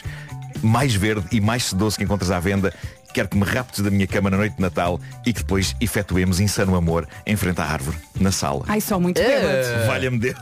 mais 0.62 0.94
verde 0.94 1.26
e 1.32 1.40
mais 1.40 1.64
sedoso 1.64 1.96
que 1.96 2.04
encontras 2.04 2.30
à 2.30 2.38
venda 2.40 2.72
Quero 3.14 3.26
que 3.26 3.38
me 3.38 3.44
raptes 3.44 3.80
da 3.82 3.90
minha 3.90 4.06
cama 4.06 4.28
na 4.28 4.36
noite 4.36 4.56
de 4.56 4.60
Natal 4.60 5.00
e 5.24 5.32
que 5.32 5.40
depois 5.40 5.74
efetuemos 5.80 6.40
insano 6.40 6.76
amor 6.76 7.08
em 7.26 7.34
frente 7.36 7.58
à 7.58 7.64
árvore, 7.64 7.96
na 8.20 8.30
sala. 8.30 8.64
Ai, 8.68 8.82
só 8.82 9.00
muito 9.00 9.18
É. 9.18 9.24
bêbado. 9.24 9.86
Valha-me 9.86 10.18
Deus. 10.18 10.36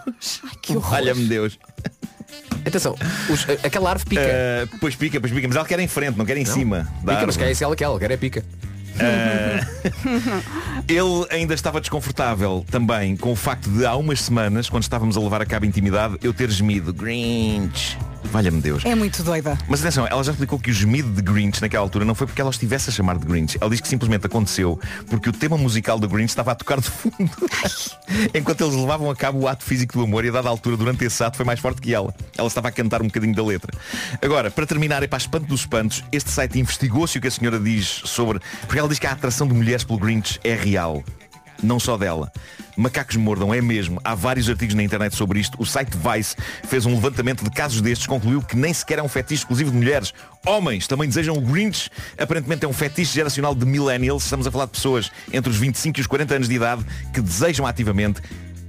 que 0.61 0.73
horror. 0.77 0.91
Valha-me 0.91 1.27
Deus. 1.27 1.59
Atenção, 2.67 2.97
os- 3.31 3.47
aquela 3.65 3.91
árvore 3.91 4.11
pica. 4.11 4.23
Uh, 4.23 4.79
pois 4.81 4.97
pica, 4.97 5.21
pois 5.21 5.33
pica, 5.33 5.47
mas 5.47 5.57
ela 5.57 5.65
quer 5.65 5.79
em 5.79 5.87
frente, 5.87 6.19
não 6.19 6.25
quer 6.27 6.37
em 6.37 6.45
Não. 6.45 6.53
cima. 6.53 6.89
Pica, 7.01 7.25
mas 7.25 7.37
quer 7.37 7.51
isso 7.53 7.63
ela 7.63 7.77
quer, 7.77 7.85
ela 7.85 7.99
quer 8.01 8.11
é 8.11 8.17
pica. 8.17 8.45
Ah, 8.99 9.67
ele 10.89 11.27
ainda 11.31 11.55
estava 11.55 11.81
desconfortável 11.81 12.65
também 12.71 13.17
com 13.17 13.33
o 13.33 13.37
facto 13.37 13.71
de 13.71 13.85
há 13.85 13.95
umas 13.97 14.21
semanas, 14.21 14.69
quando 14.69 14.83
estávamos 14.83 15.17
a 15.17 15.21
levar 15.21 15.43
a 15.43 15.47
cabo 15.47 15.67
intimidade, 15.67 16.17
eu 16.23 16.33
ter 16.33 16.51
gemido 16.51 16.93
Grinch. 16.93 17.97
Valha-me 18.25 18.61
Deus. 18.61 18.85
É 18.85 18.95
muito 18.95 19.23
doida. 19.23 19.57
Mas 19.69 19.81
atenção, 19.81 20.07
ela 20.07 20.23
já 20.23 20.33
explicou 20.33 20.59
que 20.59 20.71
o 20.71 20.75
gemido 20.75 21.09
de 21.11 21.23
Grinch 21.23 21.61
naquela 21.61 21.85
altura 21.85 22.05
não 22.05 22.15
foi 22.15 22.27
porque 22.27 22.41
ela 22.41 22.51
estivesse 22.51 22.91
a 22.91 22.93
chamar 22.93 23.19
de 23.19 23.25
Grinch. 23.25 23.57
Ela 23.61 23.71
diz 23.71 23.81
que 23.81 23.89
simplesmente 23.89 24.27
aconteceu 24.27 24.81
porque 25.09 25.31
o 25.31 25.33
tema 25.33 25.57
musical 25.57 25.99
do 25.99 26.09
Grinch 26.09 26.31
estava 26.31 26.53
a 26.53 26.55
tocar 26.55 26.81
de 26.81 26.91
fundo. 26.91 27.31
Enquanto 28.35 28.63
eles 28.63 28.75
levavam 28.75 29.11
a 29.11 29.17
cabo 29.17 29.41
o 29.41 29.49
ato 29.49 29.65
físico 29.65 29.99
do 29.99 30.05
amor 30.05 30.25
e 30.25 30.29
a 30.29 30.33
dada 30.33 30.49
altura, 30.49 30.77
durante 30.77 31.05
esse 31.05 31.23
ato, 31.23 31.37
foi 31.37 31.47
mais 31.47 31.61
forte 31.61 31.81
que 31.81 31.95
ela. 31.95 32.15
Ela 32.37 32.49
estava 32.49 32.69
a 32.69 32.73
cantar 32.73 33.01
um 33.01 33.07
bocadinho 33.07 33.35
da 33.35 33.45
letra. 33.45 33.73
Agora, 34.21 34.51
para 34.51 34.67
terminar 34.67 35.03
e 35.03 35.09
para 35.09 35.19
espanto 35.19 35.47
dos 35.47 35.61
espantos, 35.61 36.05
este 36.11 36.31
site 36.31 36.59
investigou-se 36.59 37.17
o 37.17 37.21
que 37.21 37.29
a 37.29 37.31
senhora 37.31 37.61
diz 37.61 38.03
sobre. 38.05 38.41
Porque 38.63 38.79
ela 38.79 38.86
diz 38.89 38.99
que 38.99 39.07
a 39.07 39.13
atração 39.13 39.47
de 39.47 39.55
mulheres 39.55 39.85
pelo 39.85 39.99
Grinch 39.99 40.39
é 40.45 40.55
real. 40.55 41.03
Não 41.63 41.81
só 41.81 41.97
dela. 41.97 42.31
Macacos 42.77 43.17
mordam, 43.17 43.55
é 43.55 43.63
mesmo. 43.63 43.99
Há 44.05 44.15
vários 44.15 44.49
artigos 44.49 44.75
na 44.75 44.83
internet 44.83 45.17
sobre 45.17 45.41
isto. 45.41 45.61
O 45.61 45.65
site 45.65 45.97
Vice 45.97 46.37
fez 46.65 46.85
um 46.85 46.95
levantamento 46.95 47.43
de 47.43 47.51
casos 47.51 47.81
destes, 47.81 48.07
concluiu 48.07 48.43
que 48.43 48.57
nem 48.57 48.75
sequer 48.75 48.99
é 48.99 49.03
um 49.03 49.09
fetiche 49.09 49.43
exclusivo 49.43 49.71
de 49.71 49.77
mulheres. 49.77 50.13
Homens 50.45 50.87
também 50.87 51.09
desejam 51.09 51.35
o 51.37 51.41
Grinch. 51.41 51.91
Aparentemente 52.19 52.65
é 52.67 52.69
um 52.69 52.73
fetiche 52.75 53.15
geracional 53.15 53.55
de 53.55 53.65
millennials. 53.65 54.25
Estamos 54.25 54.47
a 54.47 54.51
falar 54.51 54.67
de 54.67 54.73
pessoas 54.73 55.11
entre 55.33 55.51
os 55.51 55.57
25 55.57 55.99
e 55.99 56.01
os 56.03 56.07
40 56.07 56.35
anos 56.35 56.49
de 56.49 56.55
idade 56.55 56.85
que 57.15 57.21
desejam 57.21 57.67
ativamente 57.67 58.21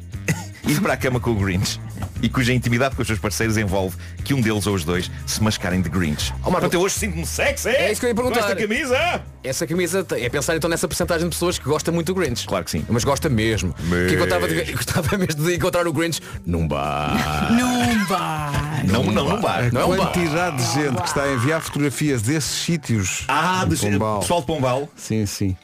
ir 0.66 0.80
para 0.82 0.94
a 0.94 0.98
cama 0.98 1.20
com 1.20 1.32
o 1.32 1.36
Grinch 1.36 1.80
e 2.22 2.30
cuja 2.30 2.54
intimidade 2.54 2.96
com 2.96 3.02
os 3.02 3.08
seus 3.08 3.20
parceiros 3.20 3.58
envolve 3.58 3.96
que 4.24 4.34
um 4.34 4.42
deles 4.42 4.66
ou 4.68 4.76
os 4.76 4.84
dois 4.84 5.10
se 5.26 5.42
mascarem 5.44 5.82
de 5.82 5.90
Grinch. 5.90 6.34
Ó, 6.44 6.50
Marco, 6.50 6.70
eu 6.74 6.82
hoje 6.82 6.96
sinto-me 6.96 7.26
sexy. 7.26 7.70
É 7.70 7.92
isso 7.92 8.00
que 8.02 8.06
eu 8.06 8.10
ia 8.10 8.16
perguntar. 8.16 8.40
Com 8.42 8.46
esta 8.48 8.56
camisa. 8.56 9.22
Essa 9.44 9.66
camisa 9.68 10.06
é 10.12 10.30
pensar 10.30 10.56
então 10.56 10.70
nessa 10.70 10.88
porcentagem 10.88 11.28
de 11.28 11.34
pessoas 11.36 11.58
que 11.58 11.66
gosta 11.66 11.92
muito 11.92 12.08
do 12.14 12.16
Grinch. 12.20 12.46
Claro 12.48 12.66
que 12.66 12.72
sim. 12.72 12.86
Mas 12.90 13.04
gosta 13.04 13.30
mesmo. 13.30 13.74
Que 13.74 14.16
eu 14.16 14.20
gostava, 14.20 14.48
de, 14.48 14.72
gostava 14.74 15.18
mesmo 15.18 15.44
de 15.44 15.56
encontrar 15.56 15.88
o 15.88 15.94
Grinch 15.94 16.20
num 16.46 16.68
bar. 16.68 17.52
Num 17.54 18.06
bar. 18.08 18.86
Não, 18.86 19.04
não, 19.04 19.26
não 19.30 19.42
bar. 19.42 19.66
A 19.66 19.72
Não 19.72 19.94
é 19.94 19.98
bar. 19.98 20.08
quantidade 20.12 20.58
de 20.58 20.74
gente 20.74 21.02
que 21.02 21.08
está 21.08 21.24
a 21.24 21.34
enviar 21.34 21.62
fotografias 21.62 22.22
desses 22.22 22.52
sítios. 22.64 23.24
Ah, 23.28 23.64
em 23.66 23.70
de 23.70 23.78
Pombal. 23.78 24.20
pessoal 24.20 24.42
de 24.42 24.48
Pombal. 24.48 24.90
Sim, 24.96 25.26
sim. 25.26 25.56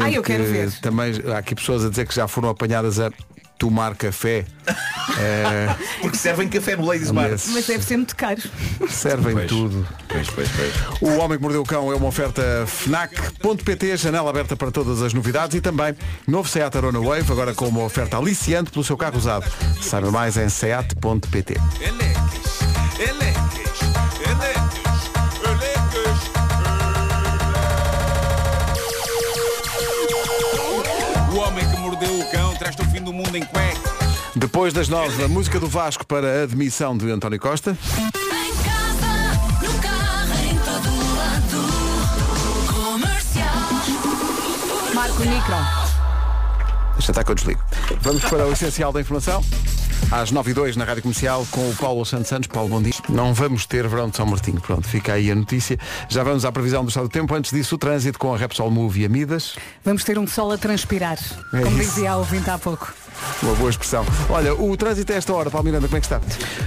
Ah, 0.00 0.10
eu 0.10 0.22
quero 0.22 0.44
que 0.44 0.50
ver. 0.50 0.70
Também 0.80 1.12
há 1.32 1.38
aqui 1.38 1.54
pessoas 1.54 1.84
a 1.84 1.88
dizer 1.88 2.06
que 2.06 2.14
já 2.14 2.26
foram 2.28 2.48
apanhadas 2.50 2.98
a 3.00 3.10
tomar 3.58 3.94
café. 3.96 4.44
Eh, 5.20 5.74
Porque 6.02 6.16
servem 6.18 6.48
café 6.48 6.76
no 6.76 6.84
Ladies 6.86 7.10
Bar. 7.10 7.30
nesses- 7.30 7.52
Mas 7.52 7.66
deve 7.66 7.82
ser 7.82 7.96
muito 7.96 8.14
caro. 8.14 8.40
servem 8.90 9.32
Pois. 9.32 9.48
tudo. 9.48 9.88
Pois, 10.06 10.28
pois, 10.30 10.48
pois. 10.54 10.74
O 11.00 11.16
Homem 11.18 11.38
que 11.38 11.42
Mordeu 11.42 11.62
o 11.62 11.64
Cão 11.64 11.90
é 11.90 11.96
uma 11.96 12.06
oferta 12.06 12.42
FNAC.pt, 12.66 13.96
janela 13.96 14.28
aberta 14.30 14.54
para 14.54 14.70
todas 14.70 15.02
as 15.02 15.12
novidades 15.14 15.56
e 15.56 15.60
também 15.62 15.96
novo 16.26 16.46
Seat 16.48 16.76
Arona 16.76 17.00
Wave, 17.00 17.32
agora 17.32 17.54
com 17.54 17.66
uma 17.66 17.82
oferta 17.82 18.16
aliciante 18.18 18.70
pelo 18.70 18.84
seu 18.84 18.96
carro 18.98 19.16
usado. 19.16 19.44
Saiba 19.80 20.10
mais 20.12 20.36
em 20.36 20.48
seat.pt. 20.50 21.54
mundo 33.28 33.36
em 33.36 33.44
cuecas. 33.44 33.92
Depois 34.34 34.72
das 34.72 34.88
nove, 34.88 35.22
a 35.22 35.28
música 35.28 35.60
do 35.60 35.68
Vasco 35.68 36.06
para 36.06 36.40
a 36.40 36.42
admissão 36.44 36.96
de 36.96 37.10
António 37.10 37.38
Costa. 37.38 37.76
Em 37.98 38.10
casa, 38.10 39.06
no 39.62 39.78
carro, 39.80 40.32
em 40.44 40.56
todo 40.58 40.88
lado. 41.16 41.60
Comercial. 42.72 43.44
Marco 44.94 45.20
Micro. 45.20 45.56
Deixa 46.94 47.12
estar 47.12 47.22
que 47.24 47.30
eu 47.30 47.34
desligo. 47.34 47.60
Vamos 48.00 48.22
para 48.24 48.46
o 48.46 48.52
essencial 48.52 48.92
da 48.92 49.00
informação. 49.00 49.44
Às 50.10 50.30
9 50.30 50.50
e 50.50 50.54
2 50.54 50.76
na 50.76 50.84
Rádio 50.84 51.02
Comercial 51.02 51.46
com 51.50 51.68
o 51.68 51.74
Paulo 51.76 52.04
Santos 52.04 52.28
Santos. 52.28 52.46
Paulo, 52.46 52.70
bom 52.70 52.82
dia. 52.82 52.94
Não 53.08 53.34
vamos 53.34 53.66
ter 53.66 53.86
verão 53.86 54.08
de 54.08 54.16
São 54.16 54.26
Martinho. 54.26 54.60
Pronto, 54.60 54.88
fica 54.88 55.12
aí 55.12 55.30
a 55.30 55.34
notícia. 55.34 55.78
Já 56.08 56.22
vamos 56.22 56.44
à 56.44 56.52
previsão 56.52 56.82
do 56.84 56.88
estado 56.88 57.08
do 57.08 57.12
tempo. 57.12 57.34
Antes 57.34 57.52
disso, 57.52 57.74
o 57.74 57.78
trânsito 57.78 58.18
com 58.18 58.34
a 58.34 58.36
Repsol 58.36 58.70
Move 58.70 59.02
e 59.02 59.04
Amidas. 59.04 59.56
Vamos 59.84 60.04
ter 60.04 60.18
um 60.18 60.26
sol 60.26 60.52
a 60.52 60.58
transpirar. 60.58 61.18
É 61.52 61.60
como 61.60 61.80
isso. 61.80 61.90
dizia 61.90 62.12
a 62.12 62.16
ouvinte 62.16 62.48
há 62.48 62.58
pouco. 62.58 62.92
Uma 63.42 63.54
boa 63.54 63.70
expressão. 63.70 64.04
Olha, 64.30 64.54
o 64.54 64.76
trânsito 64.76 65.12
a 65.12 65.16
esta 65.16 65.32
hora, 65.32 65.50
Paulo 65.50 65.64
Miranda, 65.64 65.88
como 65.88 65.96
é 65.96 66.00
que 66.00 66.06
está? 66.06 66.20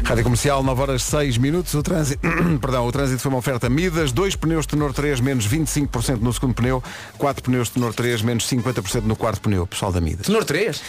Rádio 0.04 0.24
Comercial, 0.24 0.62
9 0.64 0.82
horas 0.82 1.04
6 1.04 1.38
minutos. 1.38 1.74
O 1.74 1.82
trânsito, 1.82 2.22
perdão, 2.60 2.86
o 2.86 2.92
trânsito 2.92 3.22
foi 3.22 3.30
uma 3.30 3.40
oferta 3.40 3.70
Midas, 3.70 4.12
dois 4.12 4.36
pneus 4.36 4.66
tenor 4.66 4.94
3, 4.94 5.20
menos 5.20 5.48
25% 5.48 6.20
no 6.20 6.32
segundo 6.34 6.54
pneu, 6.54 6.84
quatro 7.18 7.44
pneus 7.44 7.70
tenor 7.70 7.94
3, 7.94 8.22
menos 8.22 8.46
50% 8.48 9.04
no 9.04 9.16
quarto 9.16 9.42
pneu. 9.42 9.66
Pessoal 9.66 9.92
da 9.92 10.02
Midas. 10.02 10.26
Tenor 10.28 10.44
3? 10.44 10.82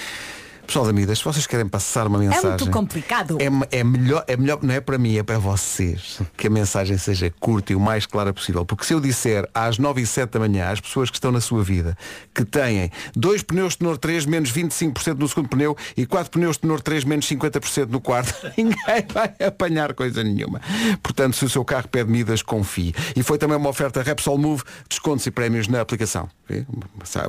Pessoal 0.73 0.87
da 0.87 0.93
Midas, 0.95 1.19
se 1.19 1.25
vocês 1.27 1.47
querem 1.47 1.69
passar 1.69 2.07
uma 2.07 2.17
É 2.25 2.29
mensagem. 2.29 2.49
muito 2.49 2.71
complicado. 2.71 3.37
É, 3.39 3.79
é 3.79 3.85
melhor, 3.85 4.25
é 4.27 4.35
melhor, 4.39 4.59
não 4.63 4.73
é 4.73 4.81
para 4.81 4.97
mim, 4.97 5.19
é 5.19 5.23
para 5.23 5.39
vocês 5.39 6.19
que 6.35 6.47
a 6.47 6.51
mensagem 6.51 6.97
seja 6.97 7.31
curta 7.39 7.75
e 7.75 7.77
o 7.77 7.81
mais 7.81 8.07
clara 8.07 8.33
possível. 8.33 8.65
Porque 8.65 8.87
se 8.87 8.95
eu 8.95 8.99
disser 8.99 9.47
às 9.55 9.77
9 9.77 10.01
e 10.01 10.07
7 10.07 10.31
da 10.31 10.41
manhã 10.41 10.71
às 10.71 10.81
pessoas 10.81 11.11
que 11.11 11.17
estão 11.17 11.31
na 11.31 11.43
sua 11.43 11.63
vida 11.63 11.95
que 12.35 12.43
têm 12.43 12.91
dois 13.15 13.43
pneus 13.43 13.77
tenor 13.77 13.99
3 13.99 14.25
menos 14.25 14.51
25% 14.51 15.19
no 15.19 15.29
segundo 15.29 15.51
pneu 15.51 15.77
e 15.95 16.07
quatro 16.07 16.31
pneus 16.31 16.57
tenor 16.57 16.81
3 16.81 17.05
menos 17.05 17.29
50% 17.29 17.91
no 17.91 18.01
quarto, 18.01 18.35
ninguém 18.57 19.05
vai 19.13 19.31
apanhar 19.47 19.93
coisa 19.93 20.25
nenhuma. 20.25 20.59
Portanto, 21.03 21.37
se 21.37 21.45
o 21.45 21.51
seu 21.51 21.67
carro 21.67 21.87
pede 21.89 22.11
medidas, 22.11 22.41
confie. 22.41 22.95
E 23.15 23.23
foi 23.23 23.37
também 23.37 23.59
uma 23.59 23.69
oferta 23.69 24.03
Repsol 24.03 24.39
Move, 24.39 24.63
descontos 24.89 25.27
e 25.27 25.31
prémios 25.31 25.69
na 25.69 25.83
aplicação. 25.83 26.31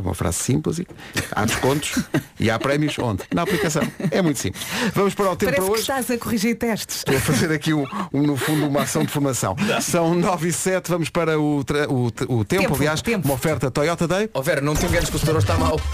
Uma 0.01 0.13
frase 0.13 0.37
simples 0.37 0.79
e 0.79 0.87
há 1.31 1.43
descontos 1.43 2.03
e 2.39 2.49
há 2.49 2.57
prémios 2.57 2.97
onde? 2.99 3.23
Na 3.33 3.41
aplicação. 3.43 3.83
É 4.11 4.21
muito 4.21 4.39
simples. 4.39 4.63
Vamos 4.93 5.13
para 5.15 5.31
o 5.31 5.35
tempo 5.35 5.51
Parece 5.51 5.61
para 5.61 5.65
que 5.65 5.71
hoje. 5.71 5.81
estás 5.81 6.11
a 6.11 6.17
corrigir 6.17 6.55
testes. 6.57 6.97
Estou 6.97 7.15
a 7.15 7.19
fazer 7.19 7.51
aqui, 7.51 7.73
um, 7.73 7.85
um, 8.13 8.21
no 8.23 8.37
fundo, 8.37 8.67
uma 8.67 8.81
ação 8.83 9.03
de 9.03 9.11
formação. 9.11 9.55
São 9.81 10.13
9 10.15 10.49
e 10.49 10.53
7, 10.53 10.89
vamos 10.89 11.09
para 11.09 11.39
o, 11.39 11.63
tra- 11.63 11.89
o, 11.91 12.11
te- 12.11 12.25
o 12.27 12.43
tempo, 12.45 12.63
Tempo, 12.63 12.75
aliás, 12.75 13.01
tempo. 13.01 13.27
uma 13.27 13.33
oferta 13.35 13.69
Toyota 13.71 14.07
Day. 14.07 14.29
Ó 14.33 14.41
Vera, 14.41 14.61
não 14.61 14.75
te 14.75 14.85
enganes 14.85 15.09
que 15.09 15.15
o 15.15 15.19
setor 15.19 15.35
hoje 15.35 15.45
está 15.45 15.57
mal. 15.57 15.79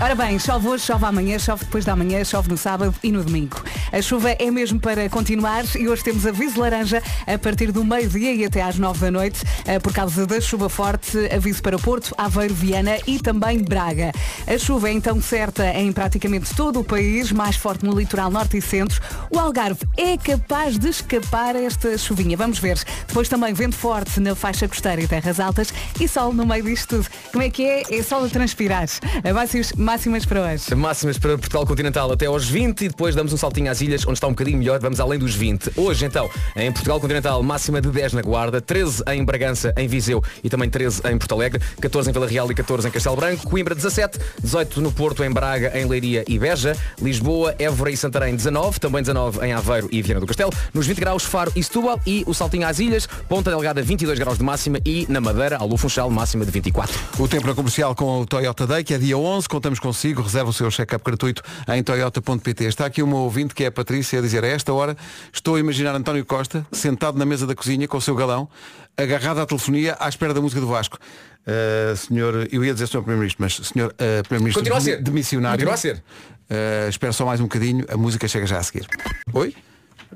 Ora 0.00 0.14
bem, 0.14 0.38
chove 0.38 0.68
hoje, 0.68 0.84
chove 0.84 1.04
amanhã, 1.04 1.38
chove 1.38 1.64
depois 1.64 1.84
da 1.84 1.96
manhã, 1.96 2.22
chove 2.24 2.48
no 2.50 2.56
sábado 2.56 2.94
e 3.02 3.10
no 3.10 3.24
domingo. 3.24 3.62
A 3.92 4.00
chuva 4.02 4.30
é 4.30 4.50
mesmo 4.50 4.78
para 4.80 5.08
continuar 5.08 5.64
e 5.78 5.88
hoje 5.88 6.02
temos 6.04 6.26
aviso 6.26 6.60
laranja 6.60 7.02
a 7.26 7.38
partir 7.38 7.72
do 7.72 7.84
meio-dia 7.84 8.34
e 8.34 8.44
até 8.44 8.62
às 8.62 8.78
nove 8.78 9.00
da 9.00 9.10
noite 9.10 9.40
eh, 9.66 9.78
por 9.78 9.92
causa 9.92 10.26
da 10.26 10.40
chuva 10.40 10.68
forte. 10.68 11.16
Aviso 11.34 11.62
para 11.62 11.78
Porto, 11.78 12.14
Aveiro, 12.18 12.54
Viana 12.54 12.96
e 13.06 13.18
também 13.18 13.58
Braga. 13.62 14.12
A 14.46 14.58
chuva 14.58 14.88
é 14.88 14.92
então 15.04 15.20
certa 15.20 15.66
em 15.66 15.92
praticamente 15.92 16.54
todo 16.56 16.80
o 16.80 16.84
país, 16.84 17.30
mais 17.30 17.56
forte 17.56 17.84
no 17.84 17.92
litoral 17.92 18.30
norte 18.30 18.56
e 18.56 18.62
centro. 18.62 19.02
O 19.30 19.38
Algarve 19.38 19.80
é 19.98 20.16
capaz 20.16 20.78
de 20.78 20.88
escapar 20.88 21.54
a 21.54 21.60
esta 21.60 21.98
chuvinha. 21.98 22.38
Vamos 22.38 22.58
ver. 22.58 22.82
Depois 23.06 23.28
também 23.28 23.52
vento 23.52 23.76
forte 23.76 24.18
na 24.18 24.34
faixa 24.34 24.66
costeira 24.66 25.02
e 25.02 25.06
terras 25.06 25.38
altas 25.38 25.74
e 26.00 26.08
sol 26.08 26.32
no 26.32 26.46
meio 26.46 26.64
disto 26.64 26.96
tudo. 26.96 27.08
Como 27.30 27.44
é 27.44 27.50
que 27.50 27.66
é? 27.66 27.82
É 27.90 28.02
sol 28.02 28.24
a 28.24 28.28
transpirar. 28.30 28.88
Máximas, 29.34 29.72
máximas 29.74 30.24
para 30.24 30.40
hoje. 30.40 30.74
Máximas 30.74 31.18
para 31.18 31.36
Portugal 31.36 31.66
Continental 31.66 32.10
até 32.10 32.24
aos 32.24 32.48
20 32.48 32.86
e 32.86 32.88
depois 32.88 33.14
damos 33.14 33.34
um 33.34 33.36
saltinho 33.36 33.70
às 33.70 33.82
ilhas, 33.82 34.06
onde 34.06 34.14
está 34.14 34.26
um 34.26 34.30
bocadinho 34.30 34.56
melhor, 34.56 34.80
vamos 34.80 35.00
além 35.00 35.18
dos 35.18 35.34
20. 35.34 35.72
Hoje, 35.76 36.06
então, 36.06 36.30
em 36.56 36.72
Portugal 36.72 36.98
Continental, 36.98 37.42
máxima 37.42 37.78
de 37.78 37.90
10 37.90 38.14
na 38.14 38.22
Guarda, 38.22 38.58
13 38.58 39.02
em 39.08 39.22
Bragança, 39.22 39.74
em 39.76 39.86
Viseu 39.86 40.24
e 40.42 40.48
também 40.48 40.70
13 40.70 41.02
em 41.12 41.18
Porto 41.18 41.34
Alegre, 41.34 41.60
14 41.78 42.08
em 42.08 42.12
Vila 42.14 42.26
Real 42.26 42.50
e 42.50 42.54
14 42.54 42.88
em 42.88 42.90
Castelo 42.90 43.16
Branco, 43.16 43.50
Coimbra 43.50 43.74
17, 43.74 44.18
18 44.40 44.80
no 44.80 44.93
Porto, 44.94 45.22
em 45.24 45.30
Braga, 45.30 45.72
em 45.78 45.86
Leiria 45.86 46.24
e 46.26 46.38
Beja, 46.38 46.76
Lisboa, 47.00 47.54
Évora 47.58 47.90
e 47.90 47.96
Santarém 47.96 48.34
19, 48.34 48.80
também 48.80 49.02
19 49.02 49.44
em 49.44 49.52
Aveiro 49.52 49.88
e 49.90 50.00
Viana 50.00 50.20
do 50.20 50.26
Castelo, 50.26 50.52
nos 50.72 50.86
20 50.86 50.98
graus 50.98 51.24
Faro 51.24 51.52
e 51.54 51.62
Setúbal. 51.62 52.00
E 52.06 52.24
o 52.26 52.34
saltinho 52.34 52.66
às 52.66 52.78
ilhas, 52.78 53.06
Ponta 53.28 53.50
Delgada 53.50 53.82
22 53.82 54.18
graus 54.18 54.38
de 54.38 54.44
máxima. 54.44 54.78
E 54.84 55.06
na 55.08 55.20
Madeira, 55.20 55.58
ao 55.58 55.76
Funchal, 55.76 56.08
máxima 56.10 56.44
de 56.44 56.50
24. 56.50 56.98
O 57.18 57.28
tempo 57.28 57.46
na 57.46 57.54
comercial 57.54 57.94
com 57.94 58.20
o 58.20 58.26
Toyota 58.26 58.66
Day, 58.66 58.84
que 58.84 58.94
é 58.94 58.98
dia 58.98 59.18
11, 59.18 59.48
contamos 59.48 59.78
consigo, 59.78 60.22
reserva 60.22 60.50
o 60.50 60.52
seu 60.52 60.70
check-up 60.70 61.04
gratuito 61.04 61.42
em 61.68 61.82
toyota.pt. 61.82 62.64
Está 62.64 62.86
aqui 62.86 63.02
uma 63.02 63.18
ouvinte 63.18 63.54
que 63.54 63.64
é 63.64 63.66
a 63.66 63.72
Patrícia 63.72 64.18
a 64.18 64.22
dizer, 64.22 64.44
a 64.44 64.48
esta 64.48 64.72
hora 64.72 64.96
estou 65.32 65.56
a 65.56 65.60
imaginar 65.60 65.94
António 65.94 66.24
Costa 66.24 66.66
sentado 66.72 67.18
na 67.18 67.24
mesa 67.24 67.46
da 67.46 67.54
cozinha 67.54 67.88
com 67.88 67.96
o 67.96 68.00
seu 68.00 68.14
galão, 68.14 68.48
agarrado 68.96 69.40
à 69.40 69.46
telefonia 69.46 69.96
à 69.98 70.08
espera 70.08 70.32
da 70.32 70.40
música 70.40 70.60
do 70.60 70.66
Vasco. 70.66 70.98
Uh, 71.46 71.96
senhor, 71.96 72.48
eu 72.50 72.64
ia 72.64 72.72
dizer 72.72 72.86
senhor 72.86 73.02
Primeiro-Ministro, 73.02 73.42
mas 73.42 73.54
senhor 73.68 73.90
uh, 73.90 74.22
Primeiro-Ministro 74.22 74.62
Continua 74.62 74.78
a 74.78 74.80
de, 74.80 74.84
ser. 74.84 75.02
de 75.02 75.10
missionário. 75.10 75.58
Continua 75.58 75.74
a 75.74 75.76
ser. 75.76 75.96
Uh, 75.96 76.88
espero 76.88 77.12
só 77.12 77.26
mais 77.26 77.40
um 77.40 77.44
bocadinho, 77.44 77.84
a 77.88 77.96
música 77.96 78.26
chega 78.26 78.46
já 78.46 78.58
a 78.58 78.62
seguir. 78.62 78.86
Oi? 79.32 79.54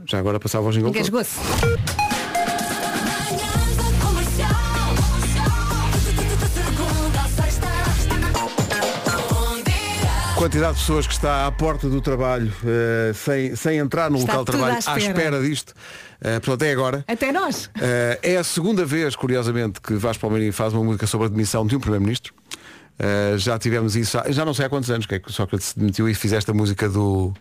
Já 0.06 0.18
agora 0.18 0.40
passava 0.40 0.66
o 0.66 0.72
jingle. 0.72 0.90
Ninguém 0.90 1.04
Quantidade 10.38 10.74
de 10.74 10.80
pessoas 10.80 11.04
que 11.06 11.12
está 11.12 11.46
à 11.48 11.50
porta 11.52 11.88
do 11.88 12.00
trabalho 12.00 12.52
eh, 12.64 13.12
sem, 13.12 13.56
sem 13.56 13.78
entrar 13.78 14.08
no 14.08 14.18
Está 14.18 14.34
local 14.38 14.44
de 14.44 14.50
trabalho 14.52 14.72
à 14.74 14.76
à 14.76 14.78
espera. 14.78 15.00
espera 15.00 15.40
disto. 15.42 15.74
Eh, 16.20 16.38
portanto, 16.38 16.62
é 16.62 16.70
agora. 16.72 17.04
Até 17.08 17.32
nós. 17.32 17.68
Eh, 17.80 18.18
é 18.22 18.36
a 18.36 18.44
segunda 18.44 18.84
vez, 18.84 19.16
curiosamente, 19.16 19.80
que 19.80 19.94
Vasco 19.94 20.20
Palmeirinho 20.20 20.52
faz 20.52 20.72
uma 20.72 20.84
música 20.84 21.08
sobre 21.08 21.26
a 21.26 21.30
demissão 21.30 21.66
de 21.66 21.74
um 21.74 21.80
Primeiro-Ministro. 21.80 22.32
Eh, 23.00 23.34
já 23.36 23.58
tivemos 23.58 23.96
isso, 23.96 24.16
há- 24.16 24.30
já 24.30 24.44
não 24.44 24.54
sei 24.54 24.66
há 24.66 24.68
quantos 24.68 24.88
anos 24.92 25.06
que 25.06 25.16
é 25.16 25.18
que 25.18 25.28
o 25.28 25.32
Sócrates 25.32 25.68
se 25.70 25.78
demitiu 25.78 26.08
e 26.08 26.14
fizeste 26.14 26.48
a 26.52 26.54
música 26.54 26.88
do, 26.88 27.34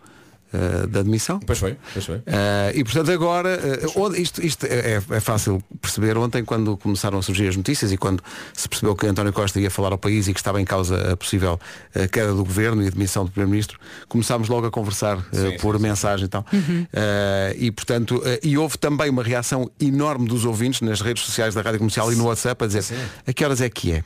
eh, 0.52 0.86
da 0.86 1.02
demissão. 1.02 1.38
Pois 1.40 1.58
foi, 1.58 1.76
pois 1.92 2.04
foi. 2.04 2.22
Eh, 2.26 2.72
e 2.76 2.84
portanto 2.84 3.10
agora, 3.10 3.58
onde- 3.96 4.20
isto, 4.20 4.44
isto 4.44 4.66
é, 4.66 5.02
é 5.10 5.20
fácil 5.20 5.62
perceber, 5.80 6.16
ontem 6.16 6.44
quando 6.44 6.76
começaram 6.76 7.18
a 7.18 7.22
surgir 7.22 7.48
as 7.48 7.56
notícias 7.56 7.92
e 7.92 7.96
quando 7.96 8.22
se 8.54 8.68
percebeu 8.68 8.94
que 8.96 9.06
António 9.06 9.32
Costa 9.32 9.60
ia 9.60 9.70
falar 9.70 9.92
ao 9.92 9.98
país 9.98 10.28
e 10.28 10.32
que 10.34 10.40
estava 10.40 10.60
em 10.60 10.64
causa 10.64 11.12
a 11.12 11.16
possível 11.16 11.58
eh, 11.94 12.08
queda 12.08 12.32
do 12.32 12.44
governo 12.44 12.82
e 12.82 12.86
a 12.86 12.90
demissão 12.90 13.24
do 13.24 13.30
Primeiro-Ministro, 13.30 13.78
começámos 14.08 14.48
logo 14.48 14.66
a 14.66 14.70
conversar 14.70 15.18
eh, 15.32 15.58
por 15.58 15.78
mensagem 15.78 16.26
e 16.26 16.28
tal. 16.28 16.44
Eh, 16.92 17.56
e 17.58 17.70
portanto, 17.70 18.22
e 18.42 18.56
houve 18.56 18.78
também 18.78 19.10
uma 19.10 19.22
reação 19.22 19.70
enorme 19.80 20.26
dos 20.28 20.44
ouvintes 20.44 20.80
nas 20.80 21.00
redes 21.00 21.22
sociais 21.24 21.54
da 21.54 21.60
Rádio 21.62 21.78
Comercial 21.78 22.12
e 22.12 22.16
no 22.16 22.24
WhatsApp 22.26 22.64
a 22.64 22.66
dizer 22.66 22.84
a 23.26 23.32
que 23.32 23.44
horas 23.44 23.60
é 23.60 23.68
que 23.68 23.92
é? 23.92 24.02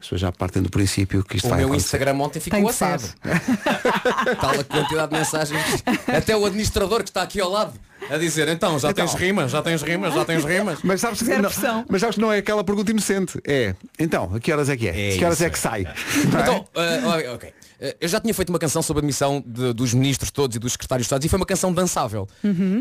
As 0.00 0.06
pessoas 0.06 0.20
já 0.20 0.30
partem 0.30 0.62
do 0.62 0.70
princípio 0.70 1.24
que 1.24 1.36
isto 1.36 1.46
O 1.46 1.50
vai 1.50 1.58
meu 1.58 1.68
acontecer. 1.68 1.96
Instagram 1.96 2.22
ontem 2.22 2.40
ficou 2.40 2.56
Tem 2.58 2.64
que 2.64 2.70
assado. 2.70 3.02
Tal 4.40 4.60
a 4.60 4.64
quantidade 4.64 5.12
de 5.12 5.18
mensagens. 5.18 5.62
Até 6.06 6.36
o 6.36 6.46
administrador 6.46 7.02
que 7.02 7.10
está 7.10 7.22
aqui 7.22 7.40
ao 7.40 7.50
lado 7.50 7.72
a 8.10 8.16
dizer, 8.16 8.48
então, 8.48 8.78
já 8.78 8.92
tens 8.92 9.12
rimas, 9.14 9.50
já 9.50 9.60
tens 9.60 9.82
rimas, 9.82 10.14
já 10.14 10.24
tens 10.24 10.44
rimas. 10.44 10.78
Mas 10.82 11.00
sabes, 11.00 11.20
que 11.20 11.28
não, 11.28 11.50
pressão. 11.50 11.84
mas 11.88 12.00
sabes 12.00 12.14
que 12.14 12.20
não 12.20 12.32
é 12.32 12.38
aquela 12.38 12.64
pergunta 12.64 12.90
inocente. 12.90 13.38
É, 13.46 13.74
então, 13.98 14.32
a 14.34 14.40
que 14.40 14.52
horas 14.52 14.68
é 14.68 14.76
que 14.76 14.88
é? 14.88 15.16
que 15.16 15.24
horas 15.24 15.42
é 15.42 15.50
que 15.50 15.58
sai? 15.58 15.82
Não 15.82 16.38
é? 16.38 16.42
Então, 16.42 16.68
ah, 16.74 17.34
ok. 17.34 17.52
Ah, 17.80 17.94
eu 18.00 18.08
já 18.08 18.20
tinha 18.20 18.32
feito 18.34 18.48
uma 18.50 18.58
canção 18.58 18.82
sobre 18.82 18.98
a 18.98 19.02
demissão 19.02 19.42
de- 19.46 19.72
dos 19.72 19.94
ministros 19.94 20.30
todos 20.30 20.56
e 20.56 20.58
dos 20.58 20.72
secretários 20.72 21.04
de 21.04 21.06
Estado 21.06 21.24
e 21.24 21.28
foi 21.28 21.38
uma 21.38 21.46
canção 21.46 21.72
dançável. 21.72 22.26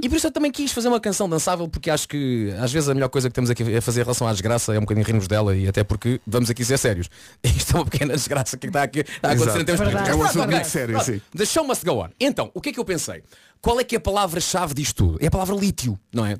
E 0.01 0.09
por 0.09 0.15
isso 0.15 0.27
eu 0.27 0.31
também 0.31 0.51
quis 0.51 0.71
fazer 0.71 0.87
uma 0.87 0.99
canção 0.99 1.29
dançável 1.29 1.67
porque 1.67 1.89
acho 1.89 2.07
que 2.07 2.51
às 2.59 2.71
vezes 2.71 2.89
a 2.89 2.93
melhor 2.93 3.09
coisa 3.09 3.29
que 3.29 3.33
temos 3.35 3.49
aqui 3.49 3.75
a 3.75 3.81
fazer 3.81 4.01
em 4.01 4.03
relação 4.03 4.27
à 4.27 4.31
desgraça 4.31 4.73
é 4.73 4.77
um 4.77 4.81
bocadinho 4.81 5.05
rirmos 5.05 5.27
dela 5.27 5.55
e 5.55 5.67
até 5.67 5.83
porque 5.83 6.19
vamos 6.25 6.49
aqui 6.49 6.63
ser 6.65 6.77
sérios. 6.77 7.09
Isto 7.43 7.73
é 7.77 7.79
uma 7.79 7.85
pequena 7.85 8.13
desgraça 8.15 8.57
que 8.57 8.67
está 8.67 8.83
aqui 8.83 9.01
a 9.21 9.27
acontecer 9.31 9.43
Exato. 9.43 9.59
em 9.61 9.65
termos 9.65 9.79
Verdade. 9.85 10.09
políticos. 10.09 10.09
É 10.09 10.15
um 10.15 10.23
assunto 10.23 10.33
pronto, 10.41 10.51
muito 10.55 10.67
sério, 10.67 10.95
Pronto. 10.95 11.05
sim. 11.05 11.21
The 11.37 11.45
show 11.45 11.63
must 11.65 11.85
go 11.85 12.03
on. 12.03 12.09
Então, 12.19 12.51
o 12.53 12.61
que 12.61 12.69
é 12.69 12.73
que 12.73 12.79
eu 12.79 12.85
pensei? 12.85 13.23
Qual 13.61 13.79
é 13.79 13.83
que 13.83 13.95
é 13.95 13.97
a 13.97 14.01
palavra-chave 14.01 14.73
disto 14.73 14.95
tudo? 14.95 15.17
É 15.21 15.27
a 15.27 15.31
palavra 15.31 15.55
lítio, 15.55 15.99
não 16.13 16.25
é? 16.25 16.37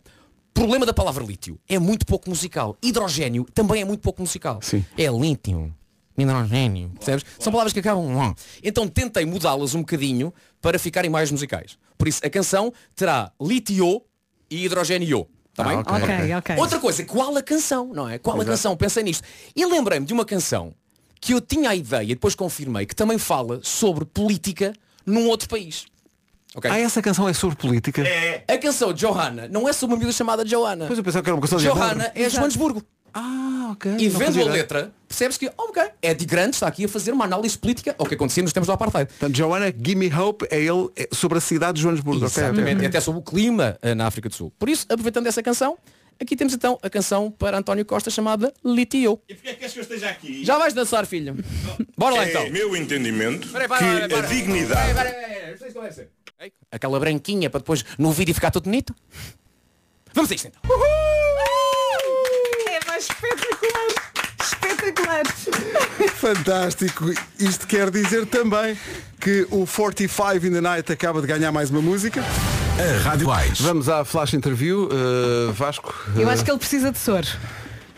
Problema 0.53 0.85
da 0.85 0.93
palavra 0.93 1.23
lítio 1.23 1.59
é 1.69 1.77
muito 1.77 2.05
pouco 2.05 2.29
musical. 2.29 2.75
Hidrogênio 2.81 3.45
também 3.53 3.81
é 3.81 3.85
muito 3.85 4.01
pouco 4.01 4.21
musical. 4.21 4.59
Sim. 4.63 4.83
É 4.97 5.05
lítio, 5.07 5.71
hidrogênio, 6.17 6.89
percebes? 6.95 7.25
São 7.39 7.51
palavras 7.51 7.73
que 7.73 7.79
acabam. 7.79 8.35
Então 8.63 8.87
tentei 8.87 9.25
mudá-las 9.25 9.75
um 9.75 9.79
bocadinho 9.79 10.33
para 10.61 10.79
ficarem 10.79 11.09
mais 11.09 11.31
musicais. 11.31 11.77
Por 11.97 12.07
isso 12.07 12.25
a 12.25 12.29
canção 12.29 12.73
terá 12.95 13.31
litio 13.41 14.01
e 14.49 14.65
hidrogênio. 14.65 15.27
Está 15.51 15.63
bem? 15.63 15.77
ok. 15.77 15.91
Ok, 15.91 16.35
ok. 16.35 16.55
Outra 16.57 16.79
coisa, 16.79 17.03
qual 17.05 17.35
a 17.35 17.41
canção, 17.41 17.91
não 17.93 18.07
é? 18.07 18.19
Qual 18.19 18.39
a 18.39 18.45
canção? 18.45 18.77
Pensei 18.77 19.03
nisto. 19.03 19.23
E 19.55 19.65
lembrei-me 19.65 20.05
de 20.05 20.13
uma 20.13 20.23
canção 20.23 20.73
que 21.19 21.33
eu 21.33 21.41
tinha 21.41 21.71
a 21.71 21.75
ideia 21.75 22.03
e 22.03 22.07
depois 22.07 22.35
confirmei 22.35 22.85
que 22.85 22.95
também 22.95 23.17
fala 23.17 23.59
sobre 23.63 24.05
política 24.05 24.73
num 25.05 25.27
outro 25.27 25.49
país. 25.49 25.85
Ok? 26.55 26.69
Ah, 26.69 26.77
essa 26.77 27.01
canção 27.01 27.27
é 27.27 27.33
sobre 27.33 27.57
política? 27.57 28.03
A 28.47 28.57
canção 28.57 28.93
Johanna 28.93 29.47
não 29.47 29.67
é 29.67 29.73
sobre 29.73 29.95
uma 29.95 29.99
miúda 29.99 30.13
chamada 30.13 30.45
Johanna. 30.45 30.85
Pois 30.87 30.97
eu 30.97 31.03
pensava 31.03 31.23
que 31.23 31.29
era 31.29 31.35
uma 31.35 31.41
canção 31.41 31.57
de 31.57 31.65
Johanna 31.65 32.11
é 32.15 32.29
Joanesburgo. 32.29 32.83
Ah, 33.19 33.69
ok. 33.71 33.95
E 33.97 34.09
não 34.09 34.19
vendo 34.19 34.41
a 34.41 34.45
letra, 34.45 34.91
percebes 35.07 35.37
que, 35.37 35.51
ok, 35.57 35.83
Eddie 36.01 36.27
Grant 36.27 36.53
está 36.53 36.67
aqui 36.67 36.85
a 36.85 36.87
fazer 36.87 37.11
uma 37.11 37.25
análise 37.25 37.57
política 37.57 37.95
ao 37.97 38.05
que 38.05 38.13
acontecia 38.13 38.43
nos 38.43 38.53
tempos 38.53 38.67
do 38.67 38.73
Apartheid. 38.73 39.07
Portanto, 39.09 39.35
Joanna, 39.35 39.73
Gimme 39.75 40.13
Hope 40.13 40.45
é 40.51 40.59
ele 40.59 40.89
é 40.95 41.07
sobre 41.11 41.39
a 41.39 41.41
cidade 41.41 41.77
de 41.77 41.81
Joanesburgo. 41.81 42.25
Exatamente, 42.25 42.85
até 42.85 42.99
sobre 42.99 43.19
o 43.21 43.23
clima 43.23 43.77
eh, 43.81 43.95
na 43.95 44.05
África 44.05 44.29
do 44.29 44.35
Sul. 44.35 44.53
Por 44.59 44.69
isso, 44.69 44.85
aproveitando 44.89 45.25
essa 45.25 45.41
canção, 45.41 45.77
aqui 46.21 46.35
temos 46.35 46.53
então 46.53 46.77
a 46.83 46.89
canção 46.89 47.31
para 47.31 47.57
António 47.57 47.83
Costa 47.85 48.11
chamada 48.11 48.53
Litio. 48.63 49.19
E 49.27 49.33
porquê 49.33 49.49
é 49.49 49.53
que 49.53 49.59
queres 49.59 49.73
que 49.73 49.79
eu 49.79 49.83
esteja 49.83 50.09
aqui? 50.09 50.45
Já 50.45 50.57
vais 50.59 50.73
dançar, 50.73 51.05
filho? 51.07 51.35
Bora 51.97 52.15
lá 52.17 52.27
então. 52.29 52.43
É 52.43 52.49
meu 52.51 52.75
entendimento 52.75 53.47
Peraí, 53.47 53.67
para, 53.67 53.77
que 53.79 53.85
para, 53.85 54.09
para. 54.09 54.19
a 54.19 54.29
dignidade 54.29 54.93
deve 54.93 55.91
ser. 55.91 56.09
Ei, 56.39 56.53
Aquela 56.71 56.99
branquinha 56.99 57.49
para 57.49 57.59
depois 57.61 57.83
no 57.97 58.11
vídeo 58.11 58.35
ficar 58.35 58.51
tudo 58.51 58.65
bonito. 58.65 58.93
Vamos 60.13 60.31
a 60.31 60.35
isto 60.35 60.47
então. 60.47 60.61
É 62.69 62.85
mais 62.87 63.03
espetacular. 63.05 64.96
Fantástico. 66.15 67.11
Isto 67.39 67.67
quer 67.67 67.89
dizer 67.89 68.25
também 68.25 68.77
que 69.19 69.47
o 69.49 69.65
45 69.65 70.45
in 70.45 70.51
the 70.51 70.61
Night 70.61 70.91
acaba 70.91 71.21
de 71.21 71.27
ganhar 71.27 71.51
mais 71.51 71.69
uma 71.69 71.81
música. 71.81 72.23
A 72.77 73.03
Rádio 73.03 73.27
Mais. 73.27 73.59
Vamos 73.59 73.89
à 73.89 74.05
flash 74.05 74.33
interview. 74.33 74.89
Uh, 74.91 75.51
Vasco. 75.53 75.93
Eu 76.15 76.29
acho 76.29 76.43
que 76.43 76.51
ele 76.51 76.59
precisa 76.59 76.91
de 76.91 76.97
soro. 76.97 77.27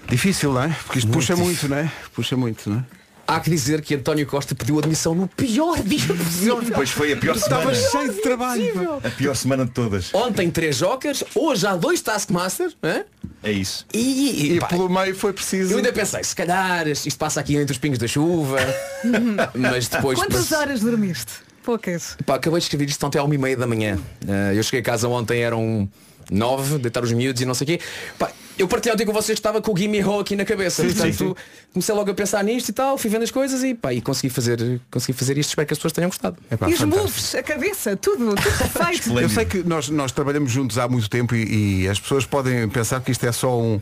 Difícil, 0.07 0.53
não 0.53 0.63
é? 0.63 0.75
Porque 0.85 0.99
isto 0.99 1.11
puxa 1.11 1.35
muito, 1.35 1.67
não 1.67 1.77
é? 1.77 1.91
Puxa 2.13 2.35
muito, 2.35 2.69
não 2.69 2.77
é? 2.79 2.98
Há 3.29 3.39
que 3.39 3.49
dizer 3.49 3.81
que 3.81 3.93
António 3.95 4.25
Costa 4.25 4.55
pediu 4.55 4.79
admissão 4.79 5.13
no 5.13 5.27
pior 5.27 5.79
dia 5.83 5.99
possível. 6.07 6.59
Pois 6.73 6.89
foi 6.89 7.13
a 7.13 7.17
pior 7.17 7.35
Estava 7.35 7.73
semana. 7.75 7.89
cheio 7.91 8.13
de 8.15 8.21
trabalho. 8.21 9.01
A 9.03 9.09
pior 9.11 9.35
semana 9.35 9.65
de 9.65 9.71
todas. 9.71 10.11
Ontem 10.13 10.49
três 10.49 10.77
jokers, 10.77 11.23
hoje 11.35 11.67
há 11.67 11.75
dois 11.75 12.01
Taskmasters. 12.01 12.75
hã? 12.83 13.03
É 13.43 13.51
isso. 13.51 13.85
E, 13.93 14.55
E 14.55 14.59
pá, 14.59 14.67
pelo 14.67 14.89
meio 14.89 15.13
foi 15.15 15.31
preciso. 15.31 15.73
eu 15.73 15.77
ainda 15.77 15.93
pensei, 15.93 16.23
se 16.23 16.35
calhar 16.35 16.87
isto 16.87 17.17
passa 17.17 17.39
aqui 17.39 17.55
entre 17.55 17.71
os 17.71 17.77
pingos 17.77 17.99
da 17.99 18.07
chuva. 18.07 18.57
Mas 19.53 19.87
depois. 19.87 20.17
Quantas 20.17 20.51
horas 20.51 20.81
dormiste? 20.81 21.31
Poucas. 21.63 22.17
Pá, 22.25 22.35
acabei 22.35 22.59
de 22.59 22.65
escrever 22.65 22.89
isto 22.89 23.05
ontem 23.05 23.19
à 23.19 23.23
uma 23.23 23.35
e 23.35 23.37
meia 23.37 23.55
da 23.55 23.67
manhã. 23.67 23.99
Ah, 24.27 24.53
eu 24.53 24.63
cheguei 24.63 24.79
a 24.79 24.83
casa 24.83 25.07
ontem, 25.07 25.41
eram 25.41 25.87
nove, 26.31 26.77
deitar 26.79 27.03
os 27.03 27.11
miúdos 27.11 27.41
e 27.41 27.45
não 27.45 27.53
sei 27.53 27.65
o 27.65 27.67
quê. 27.67 27.79
Pá, 28.17 28.31
eu 28.59 28.67
partilhei 28.67 28.93
ontem 28.93 29.05
com 29.05 29.13
vocês 29.13 29.37
que 29.37 29.39
estava 29.39 29.61
com 29.61 29.73
o 29.73 29.77
Gimme 29.77 30.03
Ho 30.03 30.19
aqui 30.19 30.35
na 30.35 30.45
cabeça. 30.45 30.81
Sim, 30.83 30.89
Portanto, 30.89 31.13
sim, 31.15 31.27
sim. 31.29 31.35
comecei 31.73 31.95
logo 31.95 32.11
a 32.11 32.13
pensar 32.13 32.43
nisto 32.43 32.69
e 32.69 32.73
tal, 32.73 32.97
fui 32.97 33.09
vendo 33.09 33.23
as 33.23 33.31
coisas 33.31 33.63
e, 33.63 33.73
pá, 33.73 33.93
e 33.93 34.01
consegui, 34.01 34.29
fazer, 34.29 34.81
consegui 34.91 35.17
fazer 35.17 35.37
isto. 35.37 35.49
Espero 35.49 35.65
que 35.67 35.73
as 35.73 35.77
pessoas 35.79 35.93
tenham 35.93 36.09
gostado. 36.09 36.37
Epá, 36.51 36.69
e 36.69 36.73
os 36.73 36.81
moves, 36.83 37.33
a 37.35 37.41
cabeça, 37.43 37.95
tudo, 37.95 38.35
tudo 38.35 38.57
perfeito. 38.57 39.17
Eu 39.19 39.29
sei 39.29 39.45
que 39.45 39.63
nós, 39.63 39.89
nós 39.89 40.11
trabalhamos 40.11 40.51
juntos 40.51 40.77
há 40.77 40.87
muito 40.87 41.09
tempo 41.09 41.35
e, 41.35 41.83
e 41.83 41.87
as 41.89 41.99
pessoas 41.99 42.25
podem 42.25 42.67
pensar 42.69 43.01
que 43.01 43.11
isto 43.11 43.25
é 43.25 43.31
só 43.31 43.57
um 43.59 43.79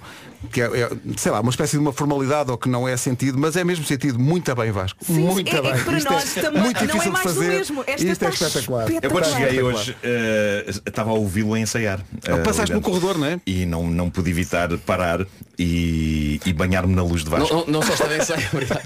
que 0.51 0.61
é, 0.61 0.65
é, 0.65 0.89
sei 1.17 1.31
lá, 1.31 1.39
uma 1.41 1.49
espécie 1.49 1.71
de 1.71 1.79
uma 1.79 1.91
formalidade 1.91 2.51
ou 2.51 2.57
que 2.59 2.69
não 2.69 2.87
é 2.87 2.95
sentido, 2.95 3.39
mas 3.39 3.55
é 3.55 3.63
mesmo 3.63 3.83
sentido 3.83 4.19
muito 4.19 4.53
bem 4.55 4.71
Vasco. 4.71 5.03
Sim, 5.03 5.13
muito 5.19 5.53
é- 5.53 5.57
é 5.57 5.61
bem. 5.63 5.73
que 5.73 5.83
para 5.83 5.97
Isto 5.97 6.11
nós 6.13 6.33
também 6.35 6.61
muito 6.61 6.75
não 6.75 6.83
é 6.83 6.85
difícil 6.85 7.01
de 7.01 7.09
mais 7.11 7.25
do 7.27 7.33
fazer. 7.33 7.47
mesmo. 7.49 7.83
Esta 7.87 8.05
Isto 8.05 8.25
é 8.25 8.29
espetacular. 8.29 8.87
Eu 9.01 9.09
quando 9.09 9.25
cheguei 9.25 9.61
hoje 9.63 9.97
eh, 10.03 10.65
estava 10.85 11.09
a 11.09 11.13
ouvi-lo 11.13 11.55
a 11.55 11.59
ensaiar. 11.59 11.99
Passaste 12.43 12.71
ali 12.71 12.73
no 12.73 12.81
corredor, 12.81 13.17
não 13.17 13.25
é? 13.25 13.39
E 13.47 13.65
não, 13.65 13.87
não 13.89 14.11
pude 14.11 14.29
evitar 14.29 14.66
parar 14.75 15.25
e, 15.59 16.39
e 16.45 16.53
banhar-me 16.53 16.95
na 16.95 17.03
luz 17.03 17.23
de 17.23 17.29
Não, 17.29 17.37
Vasco. 17.39 17.55
não, 17.55 17.65
não 17.67 17.81
só 17.81 17.93
estava 17.93 18.15
em 18.15 18.19
obrigado. 18.53 18.81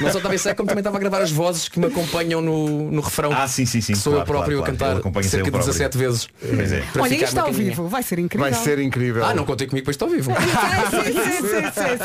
Não 0.00 0.10
só 0.12 0.18
estava 0.18 0.34
em 0.34 0.54
como 0.54 0.68
também 0.68 0.80
estava 0.80 0.96
a 0.96 1.00
gravar 1.00 1.22
as 1.22 1.30
vozes 1.30 1.68
que 1.68 1.78
me 1.78 1.86
acompanham 1.86 2.40
no, 2.40 2.90
no 2.90 3.00
refrão. 3.00 3.32
Ah, 3.32 3.46
sim, 3.46 3.66
sim, 3.66 3.80
sim. 3.80 3.92
Que 3.92 3.98
sou 3.98 4.12
claro, 4.12 4.28
eu 4.28 4.32
próprio 4.32 4.58
claro, 4.58 4.72
a 4.72 4.76
claro. 4.76 5.02
Cantar 5.02 5.22
cerca 5.24 5.44
de 5.44 5.50
próprio. 5.50 5.72
17 5.72 5.98
vezes. 5.98 6.28
Pois 6.40 6.72
é. 6.72 6.84
Olha, 6.98 7.24
isto 7.24 7.38
ao 7.38 7.52
vivo, 7.52 7.88
vai 7.88 8.02
ser 8.02 8.18
incrível. 8.18 8.50
Vai 8.50 8.64
ser 8.64 8.78
incrível. 8.78 9.24
Ah, 9.24 9.34
não 9.34 9.44
contei 9.44 9.66
comigo, 9.66 9.84
pois 9.84 9.94
estou 9.94 10.08
vivo. 10.08 10.30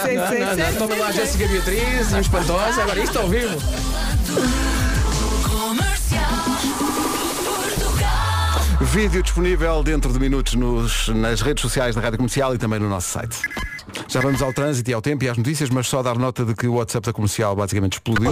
Não, 0.06 0.56
não, 0.56 0.56
não, 0.56 0.76
toma 0.78 0.96
lá 0.96 1.08
a. 1.08 1.12
Jéssica 1.12 1.48
Beatriz 1.48 2.12
e 2.12 2.16
o 2.16 2.20
Espantosa, 2.20 2.84
agora 2.84 3.00
isto 3.00 3.18
ao 3.20 3.28
vivo. 3.28 4.85
Vídeo 8.96 9.22
disponível 9.22 9.84
dentro 9.84 10.14
de 10.14 10.18
minutos 10.18 10.54
nos- 10.56 11.10
nas 11.10 11.42
redes 11.42 11.62
sociais 11.62 11.94
da 11.96 12.00
Rádio 12.00 12.16
Comercial 12.18 12.56
e 12.56 12.58
também 12.58 12.80
no 12.80 12.88
nosso 12.88 13.10
site. 13.10 13.36
Já 14.08 14.22
vamos 14.22 14.42
ao 14.42 14.54
trânsito 14.54 14.90
e 14.90 14.94
ao 14.94 15.02
tempo 15.02 15.26
e 15.26 15.28
às 15.30 15.38
notícias, 15.38 15.70
mas 15.70 15.86
só 15.86 16.02
dar 16.02 16.18
nota 16.18 16.46
de 16.46 16.56
que 16.56 16.66
o 16.66 16.76
WhatsApp 16.76 17.06
da 17.06 17.12
comercial 17.12 17.54
basicamente 17.58 17.94
explodiu. 17.96 18.32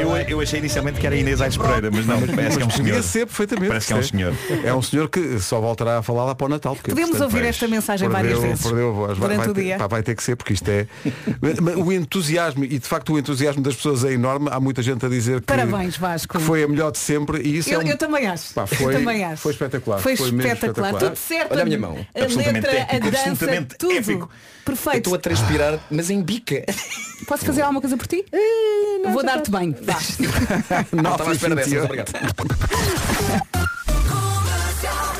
Eu, 0.00 0.16
eu 0.28 0.40
achei 0.40 0.58
inicialmente 0.58 0.98
que 1.00 1.06
era 1.06 1.16
Inês 1.16 1.40
Aires 1.40 1.56
Pereira, 1.56 1.90
mas 1.92 2.06
não, 2.06 2.20
parece 2.26 2.56
que 2.56 2.62
é 2.62 2.66
um 2.66 2.68
Podia 2.68 2.84
senhor. 2.84 3.02
ser 3.02 3.26
perfeitamente. 3.26 3.68
Parece 3.68 3.86
que 3.88 3.92
é 3.92 3.96
um 3.96 4.02
senhor. 4.02 4.34
É 4.64 4.74
um 4.74 4.82
senhor 4.82 5.08
que 5.08 5.38
só 5.40 5.60
voltará 5.60 5.98
a 5.98 6.02
falar 6.02 6.24
lá 6.24 6.34
para 6.34 6.46
o 6.46 6.48
Natal. 6.48 6.74
Porque, 6.74 6.90
Podemos 6.90 7.10
portanto, 7.10 7.32
ouvir 7.34 7.46
esta 7.46 7.68
mensagem 7.68 8.08
várias 8.08 8.32
perdeu- 8.34 8.48
vezes 8.50 8.64
perdeu 8.66 8.88
a 8.88 8.92
voz. 8.92 9.18
Durante 9.18 9.36
vai 9.38 9.48
o 9.48 9.54
dia. 9.54 9.76
pá, 9.78 9.86
vai 9.86 10.02
ter 10.02 10.14
que 10.14 10.22
ser, 10.22 10.36
porque 10.36 10.52
isto 10.54 10.68
é. 10.68 10.86
O 11.84 11.92
entusiasmo, 11.92 12.64
e 12.64 12.78
de 12.78 12.86
facto 12.86 13.12
o 13.12 13.18
entusiasmo 13.18 13.62
das 13.62 13.74
pessoas 13.76 14.04
é 14.04 14.12
enorme. 14.12 14.48
Há 14.50 14.60
muita 14.60 14.82
gente 14.82 15.04
a 15.04 15.08
dizer 15.08 15.40
que, 15.40 15.46
Parabéns, 15.46 15.96
Vasco. 15.96 16.38
que 16.38 16.42
foi 16.44 16.62
a 16.62 16.68
melhor 16.68 16.90
de 16.92 16.98
sempre. 16.98 17.40
E 17.42 17.58
isso 17.58 17.70
Eu, 17.70 17.80
é 17.80 17.84
um- 17.84 17.88
eu 17.88 17.96
também 17.98 18.26
acho. 18.26 18.52
Pá, 18.54 18.66
foi- 18.66 18.94
eu 18.94 18.98
também 18.98 19.24
acho. 19.24 19.42
foi 19.42 19.52
espetacular. 19.52 19.98
Foi, 19.98 20.16
Foi 20.16 20.26
mesmo 20.32 20.40
espetacular. 20.52 20.88
espetacular. 20.90 21.10
Tudo 21.12 21.18
certo. 21.18 21.52
Olha 21.52 21.62
a 21.62 21.64
minha 21.64 21.78
mão. 21.78 22.06
A 22.14 22.22
Absolutamente 22.22 22.66
letra, 22.66 22.80
épico, 22.80 22.96
a 22.96 23.10
dança, 23.10 23.30
absolutamente 23.30 23.74
tudo. 23.78 23.92
épico. 23.92 24.30
Eu 24.30 24.72
Perfeito. 24.72 24.96
estou 24.98 25.14
a 25.14 25.18
transpirar, 25.18 25.78
mas 25.90 26.10
em 26.10 26.20
bica. 26.20 26.64
Posso 27.28 27.44
fazer 27.44 27.62
alguma 27.62 27.80
coisa 27.80 27.96
por 27.96 28.06
ti? 28.06 28.24
Vou 29.12 29.22
dar-te 29.22 29.50
bem. 29.50 29.74
Vá. 29.82 29.98
Não 30.92 31.12
estava 31.12 31.30
à 31.30 31.32
espera 31.32 31.54
dessas, 31.54 31.72
9h28. 31.72 31.84
obrigado. 31.84 32.12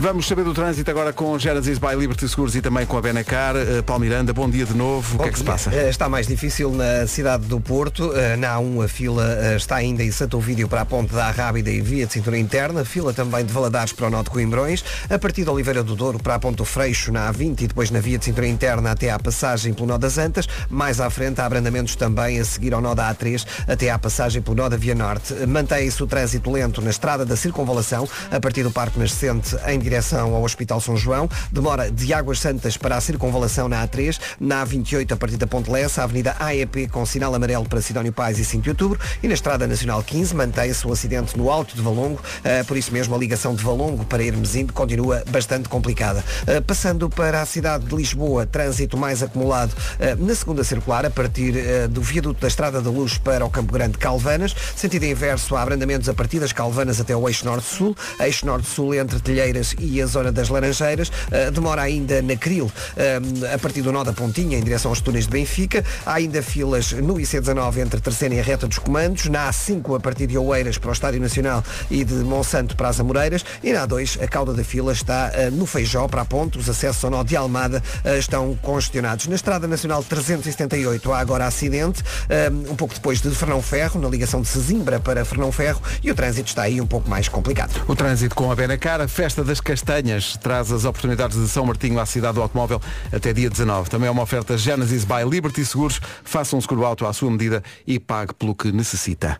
Vamos 0.00 0.28
saber 0.28 0.44
do 0.44 0.54
trânsito 0.54 0.88
agora 0.92 1.12
com 1.12 1.36
Genesis 1.40 1.76
by 1.76 1.96
Liberty 1.98 2.28
Seguros 2.28 2.54
e 2.54 2.60
também 2.62 2.86
com 2.86 2.96
a 2.96 3.02
Benacar. 3.02 3.56
Uh, 3.56 3.82
Paulo 3.82 4.00
Miranda, 4.04 4.32
bom 4.32 4.48
dia 4.48 4.64
de 4.64 4.72
novo. 4.72 5.16
o 5.16 5.22
que 5.24 5.28
é 5.28 5.32
que 5.32 5.38
se 5.38 5.44
passa? 5.44 5.74
Eh, 5.74 5.90
Está 5.90 6.08
mais 6.08 6.28
difícil 6.28 6.70
na 6.70 7.04
cidade 7.08 7.46
do 7.46 7.58
Porto. 7.60 8.12
Eh, 8.14 8.36
Na 8.36 8.54
A1 8.58 8.84
a 8.84 8.88
fila 8.88 9.24
eh, 9.40 9.56
está 9.56 9.74
ainda 9.74 10.04
em 10.04 10.12
Santo 10.12 10.36
Ovídio 10.36 10.68
para 10.68 10.82
a 10.82 10.84
ponte 10.86 11.12
da 11.12 11.26
Arrábida 11.26 11.68
e 11.68 11.80
via 11.80 12.06
de 12.06 12.12
cintura 12.12 12.38
interna. 12.38 12.84
Fila 12.84 13.12
também 13.12 13.44
de 13.44 13.52
Valadares 13.52 13.92
para 13.92 14.06
o 14.06 14.10
Nó 14.10 14.22
de 14.22 14.30
Coimbrões. 14.30 14.84
A 15.10 15.18
partir 15.18 15.42
de 15.42 15.50
Oliveira 15.50 15.82
do 15.82 15.96
Douro 15.96 16.20
para 16.20 16.36
a 16.36 16.38
ponte 16.38 16.58
do 16.58 16.64
Freixo 16.64 17.10
na 17.10 17.32
A20 17.32 17.62
e 17.62 17.66
depois 17.66 17.90
na 17.90 17.98
via 17.98 18.18
de 18.18 18.24
cintura 18.24 18.46
interna 18.46 18.92
até 18.92 19.10
à 19.10 19.18
passagem 19.18 19.74
pelo 19.74 19.88
Nó 19.88 19.98
das 19.98 20.16
Antas. 20.16 20.46
Mais 20.70 21.00
à 21.00 21.10
frente 21.10 21.40
há 21.40 21.44
abrandamentos 21.46 21.96
também 21.96 22.38
a 22.38 22.44
seguir 22.44 22.72
ao 22.72 22.80
Nó 22.80 22.94
da 22.94 23.12
A3 23.12 23.44
até 23.66 23.90
à 23.90 23.98
passagem 23.98 24.40
pelo 24.42 24.56
Nó 24.58 24.68
da 24.68 24.76
Via 24.76 24.94
Norte. 24.94 25.34
Mantém-se 25.44 26.00
o 26.04 26.06
trânsito 26.06 26.52
lento 26.52 26.80
na 26.80 26.90
estrada 26.90 27.26
da 27.26 27.34
Circunvalação 27.34 28.08
a 28.30 28.38
partir 28.38 28.62
do 28.62 28.70
Parque 28.70 28.96
Nascente 28.96 29.56
em 29.66 29.87
direção 29.88 30.34
ao 30.34 30.42
Hospital 30.42 30.80
São 30.80 30.96
João. 30.96 31.28
Demora 31.50 31.90
de 31.90 32.12
Águas 32.12 32.40
Santas 32.40 32.76
para 32.76 32.96
a 32.96 33.00
Circunvalação 33.00 33.68
na 33.68 33.86
A3, 33.86 34.20
na 34.38 34.64
A28 34.64 35.12
a 35.12 35.16
partir 35.16 35.38
da 35.38 35.46
Ponte 35.46 35.70
Lessa, 35.70 36.02
a 36.02 36.04
Avenida 36.04 36.36
AEP 36.38 36.88
com 36.88 37.06
sinal 37.06 37.34
amarelo 37.34 37.66
para 37.66 37.80
Sidónio 37.80 38.12
Pais 38.12 38.38
e 38.38 38.44
5 38.44 38.62
de 38.62 38.70
Outubro 38.70 39.00
e 39.22 39.28
na 39.28 39.34
Estrada 39.34 39.66
Nacional 39.66 40.02
15 40.02 40.34
mantém-se 40.34 40.86
o 40.86 40.92
acidente 40.92 41.38
no 41.38 41.50
Alto 41.50 41.74
de 41.74 41.80
Valongo, 41.80 42.20
eh, 42.44 42.62
por 42.64 42.76
isso 42.76 42.92
mesmo 42.92 43.14
a 43.14 43.18
ligação 43.18 43.54
de 43.54 43.64
Valongo 43.64 44.04
para 44.04 44.22
Hermesinde 44.22 44.72
continua 44.72 45.22
bastante 45.30 45.68
complicada. 45.68 46.22
Eh, 46.46 46.60
Passando 46.60 47.08
para 47.08 47.40
a 47.40 47.46
cidade 47.46 47.86
de 47.86 47.96
Lisboa, 47.96 48.44
trânsito 48.44 48.96
mais 48.96 49.22
acumulado 49.22 49.74
eh, 49.98 50.14
na 50.16 50.34
segunda 50.34 50.62
circular, 50.62 51.06
a 51.06 51.10
partir 51.10 51.54
do 51.88 52.02
viaduto 52.02 52.40
da 52.40 52.48
Estrada 52.48 52.82
da 52.82 52.90
Luz 52.90 53.16
para 53.16 53.44
o 53.44 53.50
Campo 53.50 53.72
Grande 53.72 53.96
Calvanas, 53.96 54.54
sentido 54.76 55.04
inverso 55.04 55.56
há 55.56 55.62
abrandamentos 55.62 56.08
a 56.08 56.14
partir 56.14 56.40
das 56.40 56.52
Calvanas 56.52 57.00
até 57.00 57.16
o 57.16 57.26
eixo 57.26 57.46
Norte-Sul, 57.46 57.96
eixo 58.20 58.44
Norte-Sul 58.44 58.94
entre 58.94 59.18
Telheiras 59.20 59.74
e 59.78 60.00
a 60.02 60.06
zona 60.06 60.32
das 60.32 60.48
Laranjeiras, 60.48 61.10
eh, 61.30 61.50
demora 61.50 61.82
ainda 61.82 62.20
na 62.22 62.36
Cril, 62.36 62.70
eh, 62.96 63.20
a 63.54 63.58
partir 63.58 63.82
do 63.82 63.92
nó 63.92 64.04
da 64.04 64.12
Pontinha, 64.12 64.58
em 64.58 64.62
direção 64.62 64.90
aos 64.90 65.00
túneis 65.00 65.24
de 65.24 65.30
Benfica, 65.30 65.84
há 66.04 66.14
ainda 66.14 66.42
filas 66.42 66.92
no 66.92 67.14
IC19 67.14 67.78
entre 67.78 68.00
Terceira 68.00 68.34
e 68.34 68.40
a 68.40 68.42
Reta 68.42 68.66
dos 68.66 68.78
Comandos, 68.78 69.26
na 69.26 69.48
A5 69.48 69.96
a 69.96 70.00
partir 70.00 70.26
de 70.26 70.38
Oeiras 70.38 70.78
para 70.78 70.90
o 70.90 70.92
Estádio 70.92 71.20
Nacional 71.20 71.62
e 71.90 72.04
de 72.04 72.14
Monsanto 72.14 72.76
para 72.76 72.88
as 72.88 73.00
Amoreiras, 73.00 73.44
e 73.62 73.72
na 73.72 73.86
A2 73.86 74.22
a 74.22 74.26
cauda 74.26 74.52
da 74.52 74.64
fila 74.64 74.92
está 74.92 75.30
eh, 75.34 75.50
no 75.50 75.66
Feijó 75.66 76.06
para 76.08 76.22
a 76.22 76.24
Ponte, 76.24 76.58
os 76.58 76.68
acessos 76.68 77.04
ao 77.04 77.10
nó 77.10 77.22
de 77.22 77.36
Almada 77.36 77.82
eh, 78.04 78.18
estão 78.18 78.54
congestionados. 78.62 79.26
Na 79.26 79.34
Estrada 79.34 79.66
Nacional 79.66 80.02
378 80.02 81.12
há 81.12 81.18
agora 81.18 81.46
acidente, 81.46 82.02
eh, 82.28 82.50
um 82.50 82.74
pouco 82.74 82.94
depois 82.94 83.20
de 83.20 83.30
Fernão 83.30 83.62
Ferro, 83.62 84.00
na 84.00 84.08
ligação 84.08 84.40
de 84.40 84.48
Sesimbra 84.48 85.00
para 85.00 85.24
Fernão 85.24 85.52
Ferro, 85.52 85.80
e 86.02 86.10
o 86.10 86.14
trânsito 86.14 86.48
está 86.48 86.62
aí 86.62 86.80
um 86.80 86.86
pouco 86.86 87.08
mais 87.08 87.28
complicado. 87.28 87.84
O 87.86 87.94
trânsito 87.94 88.34
com 88.34 88.50
a 88.50 88.56
Benacar, 88.56 89.00
a 89.00 89.08
Festa 89.08 89.44
das 89.44 89.60
Castanhas, 89.68 90.34
traz 90.38 90.72
as 90.72 90.86
oportunidades 90.86 91.36
de 91.36 91.46
São 91.46 91.66
Martinho 91.66 92.00
à 92.00 92.06
cidade 92.06 92.36
do 92.36 92.40
automóvel 92.40 92.80
até 93.12 93.34
dia 93.34 93.50
19. 93.50 93.90
Também 93.90 94.08
é 94.08 94.10
uma 94.10 94.22
oferta 94.22 94.56
Genesis 94.56 95.04
by 95.04 95.28
Liberty 95.28 95.62
Seguros. 95.62 96.00
Faça 96.24 96.56
um 96.56 96.60
seguro 96.62 96.86
auto 96.86 97.04
à 97.04 97.12
sua 97.12 97.30
medida 97.30 97.62
e 97.86 98.00
pague 98.00 98.32
pelo 98.32 98.54
que 98.54 98.72
necessita. 98.72 99.38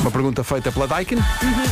Uma 0.00 0.10
pergunta 0.10 0.44
feita 0.44 0.70
pela 0.70 0.86
Daikin. 0.86 1.16
Uhum, 1.16 1.22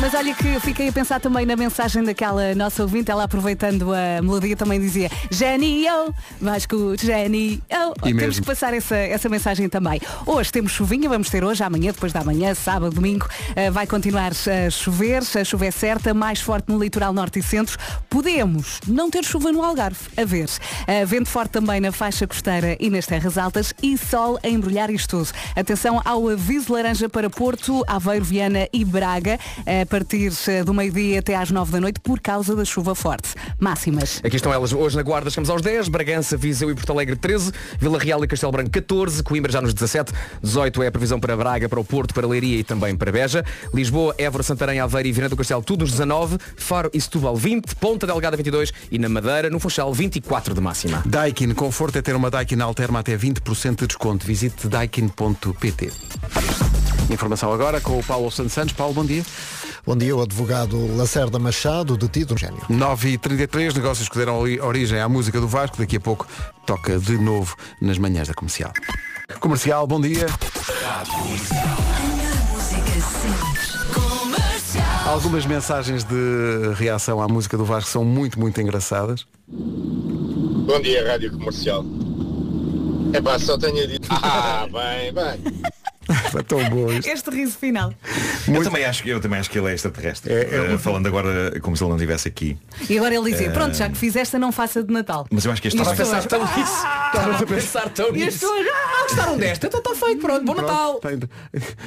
Mas 0.00 0.14
olha 0.14 0.34
que 0.34 0.48
eu 0.48 0.60
fiquei 0.60 0.88
a 0.88 0.92
pensar 0.92 1.20
também 1.20 1.44
na 1.44 1.56
mensagem 1.56 2.02
daquela 2.02 2.54
nossa 2.54 2.82
ouvinte, 2.82 3.10
ela 3.10 3.24
aproveitando 3.24 3.92
a 3.92 4.22
melodia 4.22 4.56
também 4.56 4.80
dizia 4.80 5.10
Genio, 5.30 6.14
Vasco, 6.40 6.96
Genio. 6.96 7.60
Temos 8.02 8.22
mesmo. 8.22 8.42
que 8.42 8.46
passar 8.46 8.72
essa, 8.72 8.96
essa 8.96 9.28
mensagem 9.28 9.68
também. 9.68 10.00
Hoje 10.24 10.50
temos 10.50 10.72
chuvinha, 10.72 11.08
vamos 11.08 11.28
ter 11.28 11.44
hoje, 11.44 11.62
amanhã, 11.62 11.92
depois 11.92 12.12
da 12.12 12.24
manhã, 12.24 12.54
sábado, 12.54 12.94
domingo, 12.94 13.28
eh, 13.54 13.70
vai 13.70 13.86
continuar 13.86 14.32
a 14.32 14.70
chover, 14.70 15.22
a 15.38 15.44
chuva 15.44 15.66
é 15.66 15.70
certa, 15.70 16.14
mais 16.14 16.40
forte 16.40 16.70
no 16.70 16.78
litoral 16.78 17.12
norte 17.12 17.38
e 17.38 17.42
centro. 17.42 17.76
Podemos 18.08 18.80
não 18.86 19.10
ter 19.10 19.24
chuva 19.24 19.52
no 19.52 19.62
Algarve, 19.62 20.00
a 20.16 20.24
ver. 20.24 20.48
Eh, 20.86 21.04
vento 21.04 21.28
forte 21.28 21.50
também 21.50 21.80
na 21.80 21.92
faixa 21.92 22.26
costeira 22.26 22.76
e 22.80 22.88
nas 22.88 23.06
terras 23.06 23.36
altas 23.36 23.74
e 23.82 23.98
sol 23.98 24.38
a 24.42 24.48
embrulhar 24.48 24.90
isto 24.90 25.18
tudo. 25.18 25.30
Atenção 25.56 26.00
ao 26.04 26.28
aviso 26.28 26.72
laranja 26.72 27.08
para 27.08 27.28
Porto, 27.28 27.84
Aveiro, 27.90 28.24
Viana 28.24 28.68
e 28.72 28.84
Braga, 28.84 29.36
a 29.66 29.84
partir 29.84 30.32
eh, 30.46 30.62
do 30.62 30.72
meio-dia 30.72 31.18
até 31.18 31.34
às 31.34 31.50
nove 31.50 31.72
da 31.72 31.80
noite, 31.80 31.98
por 31.98 32.20
causa 32.20 32.54
da 32.54 32.64
chuva 32.64 32.94
forte. 32.94 33.34
Máximas. 33.58 34.20
Aqui 34.22 34.36
estão 34.36 34.52
elas. 34.52 34.72
Hoje 34.72 34.96
na 34.96 35.02
Guarda 35.02 35.28
chegamos 35.28 35.50
aos 35.50 35.60
10, 35.60 35.88
Bragança, 35.88 36.36
Viseu 36.36 36.70
e 36.70 36.74
Porto 36.74 36.92
Alegre 36.92 37.16
13, 37.16 37.50
Vila 37.80 37.98
Real 37.98 38.24
e 38.24 38.28
Castelo 38.28 38.52
Branco 38.52 38.70
14, 38.70 39.24
Coimbra 39.24 39.50
já 39.50 39.60
nos 39.60 39.74
17, 39.74 40.12
18 40.40 40.82
é 40.84 40.86
a 40.86 40.92
previsão 40.92 41.18
para 41.18 41.36
Braga, 41.36 41.68
para 41.68 41.80
o 41.80 41.84
Porto, 41.84 42.14
para 42.14 42.26
Leiria 42.28 42.60
e 42.60 42.64
também 42.64 42.96
para 42.96 43.10
Beja, 43.10 43.44
Lisboa, 43.74 44.14
Évora, 44.16 44.44
Santarém, 44.44 44.78
Aveiro 44.78 45.08
e 45.08 45.12
Viana 45.12 45.28
do 45.28 45.36
Castelo 45.36 45.62
tudo 45.62 45.80
nos 45.80 45.90
19, 45.90 46.38
Faro 46.56 46.90
e 46.94 47.00
Setúbal 47.00 47.34
20, 47.34 47.74
Ponta 47.74 48.06
Delgada 48.06 48.36
22 48.36 48.72
e 48.90 48.98
na 48.98 49.08
Madeira, 49.08 49.50
no 49.50 49.58
Funchal 49.58 49.92
24 49.92 50.54
de 50.54 50.60
máxima. 50.60 51.02
Daikin, 51.04 51.52
conforto 51.54 51.98
é 51.98 52.02
ter 52.02 52.14
uma 52.14 52.30
Daikin 52.30 52.60
Alterma 52.60 53.00
até 53.00 53.16
20% 53.16 53.80
de 53.80 53.86
desconto. 53.88 54.24
Visite 54.24 54.68
daikin.pt. 54.68 55.90
Informação 57.10 57.52
agora 57.52 57.80
com 57.80 57.98
o 57.98 58.04
Paulo 58.04 58.30
Santos 58.30 58.52
Santos. 58.52 58.72
Paulo, 58.72 58.94
bom 58.94 59.04
dia. 59.04 59.24
Bom 59.84 59.96
dia, 59.96 60.14
o 60.14 60.22
advogado 60.22 60.96
Lacerda 60.96 61.38
Machado, 61.38 61.96
detido 61.96 62.34
no 62.34 62.38
gênio. 62.38 62.60
9h33, 62.70 63.74
negócios 63.74 64.08
que 64.08 64.16
deram 64.16 64.38
ori- 64.38 64.60
origem 64.60 65.00
à 65.00 65.08
música 65.08 65.40
do 65.40 65.48
Vasco. 65.48 65.76
Daqui 65.78 65.96
a 65.96 66.00
pouco 66.00 66.26
toca 66.66 66.98
de 66.98 67.18
novo 67.18 67.56
nas 67.80 67.98
manhãs 67.98 68.28
da 68.28 68.34
comercial. 68.34 68.72
Comercial, 69.40 69.86
bom 69.86 70.00
dia. 70.00 70.26
Algumas 75.06 75.44
mensagens 75.46 76.04
de 76.04 76.72
reação 76.76 77.20
à 77.20 77.26
música 77.26 77.56
do 77.56 77.64
Vasco 77.64 77.90
são 77.90 78.04
muito, 78.04 78.38
muito 78.38 78.60
engraçadas. 78.60 79.26
Bom 79.48 80.80
dia, 80.80 81.06
Rádio 81.06 81.32
Comercial. 81.32 81.84
É 83.12 83.20
pá, 83.20 83.38
só 83.38 83.58
tenho 83.58 83.82
a 83.82 83.86
dizer. 83.86 84.00
Ah, 84.10 84.66
bem, 84.70 85.12
bem. 85.12 85.62
Foi 86.30 86.42
tão 86.44 86.68
bom 86.70 86.90
isto. 86.92 87.08
Este 87.08 87.30
riso 87.30 87.56
final. 87.58 87.92
Eu, 88.48 88.62
também 88.62 88.84
acho, 88.84 89.02
que- 89.02 89.08
eu 89.10 89.20
também 89.20 89.38
acho 89.40 89.50
que 89.50 89.58
ele 89.58 89.70
é 89.70 89.74
extraterrestre. 89.74 90.32
Eh, 90.32 90.76
falando 90.78 91.06
agora 91.06 91.58
como 91.60 91.76
se 91.76 91.82
ele 91.82 91.90
não 91.90 91.96
estivesse 91.96 92.28
aqui. 92.28 92.56
E 92.88 92.96
agora 92.98 93.14
ele 93.14 93.30
dizia, 93.30 93.46
Eh, 93.48 93.50
pronto, 93.50 93.76
já 93.76 93.88
que 93.88 93.96
fiz 93.96 94.16
esta, 94.16 94.38
não 94.38 94.50
faça 94.52 94.82
de 94.82 94.92
Natal. 94.92 95.26
Mas 95.30 95.44
eu 95.44 95.52
acho 95.52 95.60
que 95.62 95.68
este 95.68 95.78
E 95.78 95.82
as 95.82 95.88
está 95.90 95.96
pessoas, 96.04 96.26
tão 96.26 96.40
nisso. 96.40 96.72
Estava 96.72 97.36
a 97.36 97.46
pensar 97.46 97.88
tão 97.90 98.06
E 98.06 98.08
as 98.08 98.14
nisso. 98.26 98.40
pessoas, 98.40 98.66
ah, 98.68 99.02
Gostaram 99.02 99.38
desta? 99.38 99.66
Então 99.66 99.80
está 99.80 99.94
feito, 100.06 100.20
pronto, 100.20 100.44
bom 100.44 100.54
Natal. 100.54 100.94
Tem- 101.00 101.20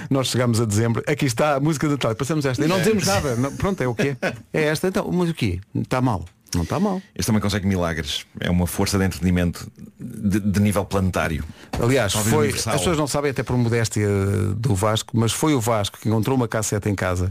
Nós 0.09 0.27
chegamos 0.27 0.59
a 0.61 0.65
dezembro, 0.65 1.03
aqui 1.07 1.25
está 1.25 1.55
a 1.55 1.59
música 1.59 1.87
de 1.87 1.93
Natal, 1.93 2.15
passamos 2.15 2.45
esta 2.45 2.63
e 2.63 2.67
não 2.67 2.79
dizemos 2.79 3.05
nada. 3.05 3.35
Não- 3.35 3.51
pronto, 3.55 3.81
é 3.81 3.87
o 3.87 3.95
quê? 3.95 4.15
É 4.53 4.63
esta, 4.65 4.87
então, 4.87 5.09
mas 5.11 5.29
o 5.29 5.33
quê? 5.33 5.59
Está 5.75 6.01
mal. 6.01 6.25
Não 6.55 6.63
está 6.63 6.79
mal. 6.79 7.01
Este 7.15 7.27
também 7.27 7.41
consegue 7.41 7.65
milagres. 7.67 8.25
É 8.39 8.49
uma 8.49 8.67
força 8.67 8.97
de 8.97 9.05
entretenimento 9.05 9.69
de, 9.99 10.39
de 10.39 10.59
nível 10.59 10.85
planetário. 10.85 11.43
Aliás, 11.81 12.13
Talvez 12.13 12.33
foi, 12.33 12.43
universal. 12.45 12.73
as 12.73 12.79
pessoas 12.79 12.97
não 12.97 13.07
sabem 13.07 13.31
até 13.31 13.43
por 13.43 13.57
modéstia 13.57 14.07
do 14.55 14.75
Vasco, 14.75 15.17
mas 15.17 15.31
foi 15.31 15.53
o 15.53 15.59
Vasco 15.61 15.97
que 15.99 16.07
encontrou 16.09 16.35
uma 16.35 16.47
cassete 16.47 16.89
em 16.89 16.95
casa. 16.95 17.29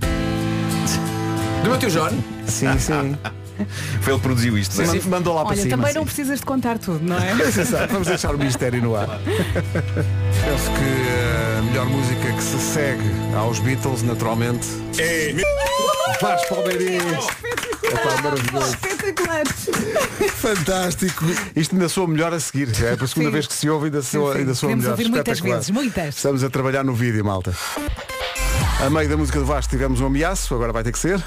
Do 1.62 1.68
meu 1.70 1.78
tio 1.78 1.90
John? 1.90 2.10
Sim, 2.46 2.78
sim. 2.78 3.16
Foi 4.00 4.12
ele 4.14 4.20
que 4.20 4.26
produziu 4.26 4.58
isto. 4.58 4.74
Sim, 4.74 4.82
é? 4.82 4.86
sim. 5.00 5.08
Mandou 5.08 5.34
lá 5.34 5.42
para 5.42 5.50
Olha, 5.52 5.62
cima. 5.62 5.76
também 5.76 5.92
sim. 5.92 5.98
não 5.98 6.04
precisas 6.04 6.40
de 6.40 6.46
contar 6.46 6.78
tudo, 6.78 7.04
não 7.04 7.16
é? 7.16 7.32
Vamos 7.92 8.08
deixar 8.08 8.34
o 8.34 8.38
mistério 8.38 8.82
no 8.82 8.96
ar. 8.96 9.06
Penso 10.42 10.70
que 10.72 11.58
a 11.58 11.62
melhor 11.62 11.86
música 11.86 12.32
que 12.32 12.42
se 12.42 12.58
segue 12.58 13.04
aos 13.36 13.60
Beatles, 13.60 14.02
naturalmente, 14.02 14.66
É. 14.98 15.34
Vasco 16.20 16.54
Palmeirense. 16.54 17.28
Epá, 17.92 18.22
maravilhoso. 18.22 18.74
Espetacular. 18.74 19.46
Fantástico. 20.36 21.24
Isto 21.54 21.74
ainda 21.74 21.88
soa 21.88 22.06
melhor 22.08 22.32
a 22.32 22.40
seguir. 22.40 22.68
É 22.82 22.92
a 22.92 23.06
segunda 23.06 23.28
Sim. 23.28 23.30
vez 23.30 23.46
que 23.46 23.54
se 23.54 23.68
ouve 23.68 23.86
ainda 23.86 24.02
soa, 24.02 24.28
Sim, 24.28 24.32
sim. 24.34 24.38
ainda 24.40 24.54
soa 24.54 24.68
Podemos 24.70 24.84
melhor. 24.84 24.92
ouvir 24.98 25.08
muitas 25.10 25.40
vezes, 25.40 25.70
muitas. 25.70 26.16
Estamos 26.16 26.42
a 26.44 26.50
trabalhar 26.50 26.84
no 26.84 26.94
vídeo, 26.94 27.24
malta. 27.24 27.54
A 28.84 28.90
meio 28.90 29.08
da 29.08 29.16
música 29.16 29.38
do 29.38 29.44
Vasco 29.44 29.70
tivemos 29.70 30.00
um 30.00 30.06
ameaço, 30.06 30.54
agora 30.54 30.72
vai 30.72 30.82
ter 30.82 30.92
que 30.92 30.98
ser. 30.98 31.22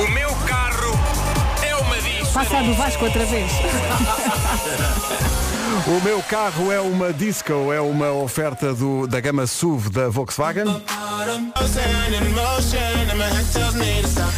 O 0.00 0.08
meu 0.10 0.30
carro 0.46 0.92
é 1.62 1.74
uma 1.76 1.96
disco. 2.00 2.32
Passa 2.32 2.58
a 2.58 2.62
do 2.62 2.74
Vasco 2.74 3.04
outra 3.04 3.24
vez. 3.24 3.50
O 5.86 6.00
meu 6.02 6.22
carro 6.22 6.72
é 6.72 6.80
uma 6.80 7.12
disco, 7.12 7.72
é 7.72 7.80
uma 7.80 8.10
oferta 8.10 8.74
do, 8.74 9.06
da 9.06 9.20
gama 9.20 9.46
SUV 9.46 9.90
da 9.90 10.08
Volkswagen. 10.08 10.64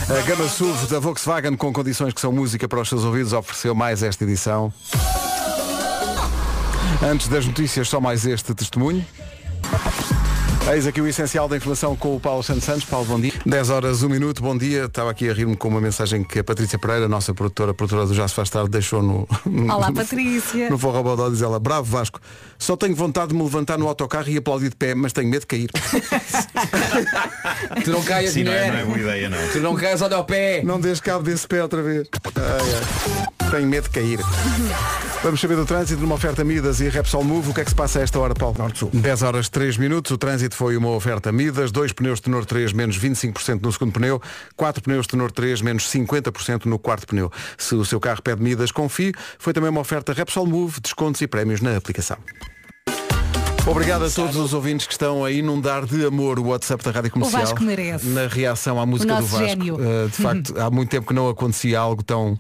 A 0.09 0.26
gama 0.26 0.49
SUV 0.49 0.86
da 0.88 0.99
Volkswagen 0.99 1.57
com 1.57 1.72
condições 1.72 2.12
que 2.12 2.20
são 2.20 2.30
música 2.30 2.68
para 2.68 2.80
os 2.80 2.88
seus 2.88 3.05
ouvidos 3.05 3.32
ofereceu 3.32 3.74
mais 3.74 4.03
esta 4.03 4.24
edição. 4.24 4.72
Antes 7.03 7.28
das 7.28 7.47
notícias, 7.47 7.88
só 7.88 8.01
mais 8.01 8.26
este 8.26 8.55
testemunho. 8.55 9.05
Eis 10.73 10.87
aqui 10.87 11.01
o 11.01 11.09
essencial 11.09 11.49
da 11.49 11.57
informação 11.57 11.97
com 11.97 12.14
o 12.14 12.21
Paulo 12.21 12.45
Santos 12.45 12.62
Santos. 12.62 12.85
Paulo, 12.85 13.05
bom 13.05 13.21
dia. 13.21 13.33
10 13.45 13.71
horas, 13.71 14.05
1 14.05 14.09
minuto, 14.09 14.41
bom 14.41 14.57
dia. 14.57 14.85
Estava 14.85 15.11
aqui 15.11 15.29
a 15.29 15.33
rir-me 15.33 15.57
com 15.57 15.66
uma 15.66 15.81
mensagem 15.81 16.23
que 16.23 16.39
a 16.39 16.45
Patrícia 16.45 16.79
Pereira, 16.79 17.09
nossa 17.09 17.35
produtora, 17.35 17.75
produtora 17.75 18.07
do 18.07 18.14
Já 18.14 18.29
se 18.29 18.35
faz 18.35 18.49
tarde, 18.51 18.71
deixou 18.71 19.03
no. 19.03 19.27
Olá, 19.68 19.91
Patrícia. 19.93 20.71
No 20.71 20.79
Forró 20.79 21.03
Bodó, 21.03 21.29
diz 21.29 21.43
ela, 21.43 21.59
bravo 21.59 21.91
Vasco, 21.91 22.21
só 22.57 22.77
tenho 22.77 22.95
vontade 22.95 23.31
de 23.31 23.35
me 23.35 23.43
levantar 23.43 23.79
no 23.79 23.89
autocarro 23.89 24.29
e 24.29 24.37
aplaudir 24.37 24.68
de 24.68 24.77
pé, 24.77 24.95
mas 24.95 25.12
tenho 25.12 25.29
medo 25.29 25.41
de 25.41 25.47
cair. 25.49 25.71
Tu 27.85 27.91
não 27.91 28.03
caias, 28.03 28.33
Sim, 28.33 28.45
não 28.45 28.53
é, 28.53 28.71
não 28.71 28.79
é 28.79 28.85
boa 28.85 28.99
ideia, 28.99 29.29
não. 29.29 29.49
Tu 29.53 29.59
não 29.59 29.75
caias, 29.75 30.01
olha 30.03 30.16
ao 30.16 30.25
pé. 30.25 30.62
Não 30.62 30.81
des 30.81 31.01
cabo 31.01 31.25
desse 31.25 31.49
pé 31.49 31.62
outra 31.62 31.83
vez. 31.83 32.07
Ai, 32.37 32.75
ai. 32.75 33.51
Tenho 33.51 33.66
medo 33.66 33.85
de 33.85 33.91
cair. 33.91 34.21
Vamos 35.25 35.41
saber 35.41 35.57
do 35.57 35.66
trânsito 35.66 36.01
numa 36.01 36.14
oferta 36.14 36.45
Midas 36.45 36.81
e 36.81 36.89
Repsol 36.89 37.25
Move. 37.25 37.51
O 37.51 37.55
que 37.55 37.61
é 37.61 37.64
que 37.64 37.71
se 37.71 37.77
passa 37.77 37.99
a 37.99 38.03
esta 38.03 38.18
hora, 38.18 38.33
Paulo? 38.33 38.55
Norte-Sul. 38.57 38.91
10 38.95 39.23
horas 39.23 39.49
3 39.49 39.77
minutos. 39.77 40.12
O 40.12 40.16
trânsito 40.16 40.55
foi 40.61 40.77
uma 40.77 40.91
oferta 40.91 41.33
Midas. 41.33 41.73
Dois 41.73 41.91
pneus 41.91 42.21
tenor 42.21 42.45
3 42.45 42.75
menos 42.75 42.99
25% 42.99 43.63
no 43.63 43.73
segundo 43.73 43.93
pneu. 43.95 44.21
Quatro 44.55 44.83
pneus 44.83 45.07
tenor 45.07 45.33
3 45.33 45.63
menos 45.63 45.85
50% 45.85 46.67
no 46.67 46.79
quarto 46.79 47.07
pneu. 47.07 47.33
Se 47.57 47.75
o 47.75 47.83
seu 47.83 47.99
carro 47.99 48.21
pede 48.21 48.43
Midas, 48.43 48.71
confie. 48.71 49.15
Foi 49.39 49.55
também 49.55 49.71
uma 49.71 49.81
oferta 49.81 50.13
Repsol 50.13 50.47
Move. 50.47 50.79
Descontos 50.83 51.23
e 51.23 51.27
prémios 51.27 51.63
na 51.63 51.79
aplicação. 51.79 52.19
Obrigado 53.67 54.05
a 54.05 54.11
todos 54.11 54.37
os 54.37 54.53
ouvintes 54.53 54.87
que 54.87 54.93
estão 54.93 55.25
a 55.25 55.31
inundar 55.31 55.87
de 55.87 56.05
amor 56.05 56.39
o 56.39 56.49
WhatsApp 56.49 56.85
da 56.85 56.91
Rádio 56.91 57.11
Comercial. 57.13 57.41
Vasco 57.41 57.63
merece. 57.63 58.07
Na 58.09 58.27
reação 58.27 58.79
à 58.79 58.85
música 58.85 59.15
O 59.15 59.17
do 59.17 59.27
Vasco. 59.27 59.47
gênio. 59.47 59.77
Uh, 59.77 60.11
de 60.11 60.17
facto, 60.23 60.61
há 60.61 60.71
muito 60.71 60.91
tempo 60.91 61.07
que 61.07 61.15
não 61.15 61.31
acontecia 61.31 61.79
algo 61.81 62.03
tão. 62.03 62.33
uh, 62.35 62.39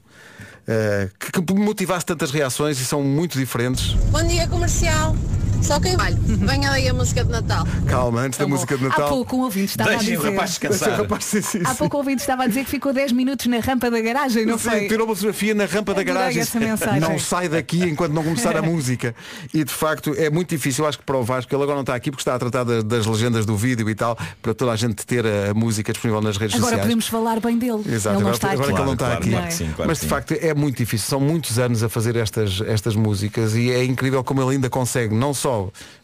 que, 1.18 1.40
que 1.40 1.54
motivasse 1.54 2.04
tantas 2.04 2.30
reações 2.30 2.78
e 2.80 2.84
são 2.84 3.02
muito 3.02 3.38
diferentes. 3.38 3.94
Bom 4.10 4.22
dia 4.24 4.46
comercial. 4.46 5.16
Só 5.62 5.78
quem 5.78 5.96
vale. 5.96 6.16
Venha 6.20 6.70
aí 6.72 6.88
a 6.88 6.94
música 6.94 7.22
de 7.24 7.30
Natal. 7.30 7.64
Calma, 7.86 8.22
antes 8.22 8.38
da 8.38 8.44
Tá 8.44 8.48
bom. 8.48 8.54
música 8.56 8.76
de 8.76 8.84
Há 8.86 8.88
Natal. 8.88 9.08
pouco 9.08 9.36
um 9.36 9.40
ouvinte 9.42 9.66
estava 9.70 9.90
a 9.92 9.94
dizer. 9.96 10.18
o 10.18 10.22
rapaz 10.22 10.50
descansar. 10.50 10.88
O 10.98 11.02
rapaz- 11.02 11.24
sim, 11.24 11.42
sim, 11.42 11.60
Há 11.64 11.74
pouco 11.74 11.96
o 11.96 12.00
ouvinte 12.00 12.20
estava 12.22 12.44
a 12.44 12.46
dizer 12.48 12.64
que 12.64 12.70
ficou 12.70 12.92
10 12.92 13.12
minutos 13.12 13.46
na 13.46 13.58
rampa 13.60 13.90
da 13.90 14.00
garagem, 14.00 14.44
não 14.46 14.58
Sim, 14.58 14.68
foi? 14.70 14.88
tirou 14.88 15.06
uma 15.06 15.14
fotografia 15.14 15.54
na 15.54 15.66
rampa 15.66 15.94
da 15.94 16.02
garagem. 16.02 16.42
Não 17.00 17.18
sai 17.18 17.48
daqui 17.48 17.82
enquanto 17.84 18.12
não 18.12 18.24
começar 18.24 18.56
a 18.56 18.62
música. 18.62 19.14
E 19.54 19.62
de 19.62 19.72
facto 19.72 20.14
é 20.16 20.28
muito 20.30 20.48
difícil, 20.48 20.86
acho 20.86 20.98
que 20.98 21.04
para 21.04 21.16
o 21.16 21.22
Vasco, 21.22 21.54
ele 21.54 21.62
agora 21.62 21.76
não 21.76 21.82
está 21.82 21.94
aqui 21.94 22.10
porque 22.10 22.22
está 22.22 22.34
a 22.34 22.38
tratar 22.38 22.64
das, 22.64 22.82
das 22.82 23.06
legendas 23.06 23.46
do 23.46 23.56
vídeo 23.56 23.88
e 23.88 23.94
tal, 23.94 24.18
para 24.42 24.54
toda 24.54 24.72
a 24.72 24.76
gente 24.76 25.06
ter 25.06 25.24
a 25.26 25.54
música 25.54 25.92
disponível 25.92 26.20
nas 26.20 26.36
redes 26.36 26.54
Agora 26.56 26.70
sociais. 26.70 26.82
podemos 26.82 27.06
falar 27.06 27.38
bem 27.40 27.58
dele. 27.58 27.82
Exato, 27.86 28.16
ele 28.16 28.24
não 28.24 28.30
agora, 28.30 28.34
está 28.34 28.50
agora 28.50 28.66
aqui. 28.66 28.74
que 28.74 28.80
ele 28.80 28.86
não 28.86 28.92
está 28.94 29.06
Claro, 29.06 29.20
aqui. 29.20 29.30
claro 29.30 29.46
que 29.46 29.54
sim, 29.54 29.70
claro 29.76 29.88
Mas 29.88 29.98
de 29.98 30.02
sim. 30.04 30.08
facto 30.08 30.34
é 30.40 30.54
muito 30.54 30.76
difícil. 30.78 31.06
São 31.06 31.20
muitos 31.20 31.58
anos 31.58 31.82
a 31.82 31.88
fazer 31.88 32.16
estas, 32.16 32.60
estas 32.66 32.96
músicas 32.96 33.54
e 33.54 33.70
é 33.70 33.84
incrível 33.84 34.24
como 34.24 34.42
ele 34.42 34.52
ainda 34.56 34.68
consegue 34.70 35.14
não 35.14 35.32
só 35.34 35.49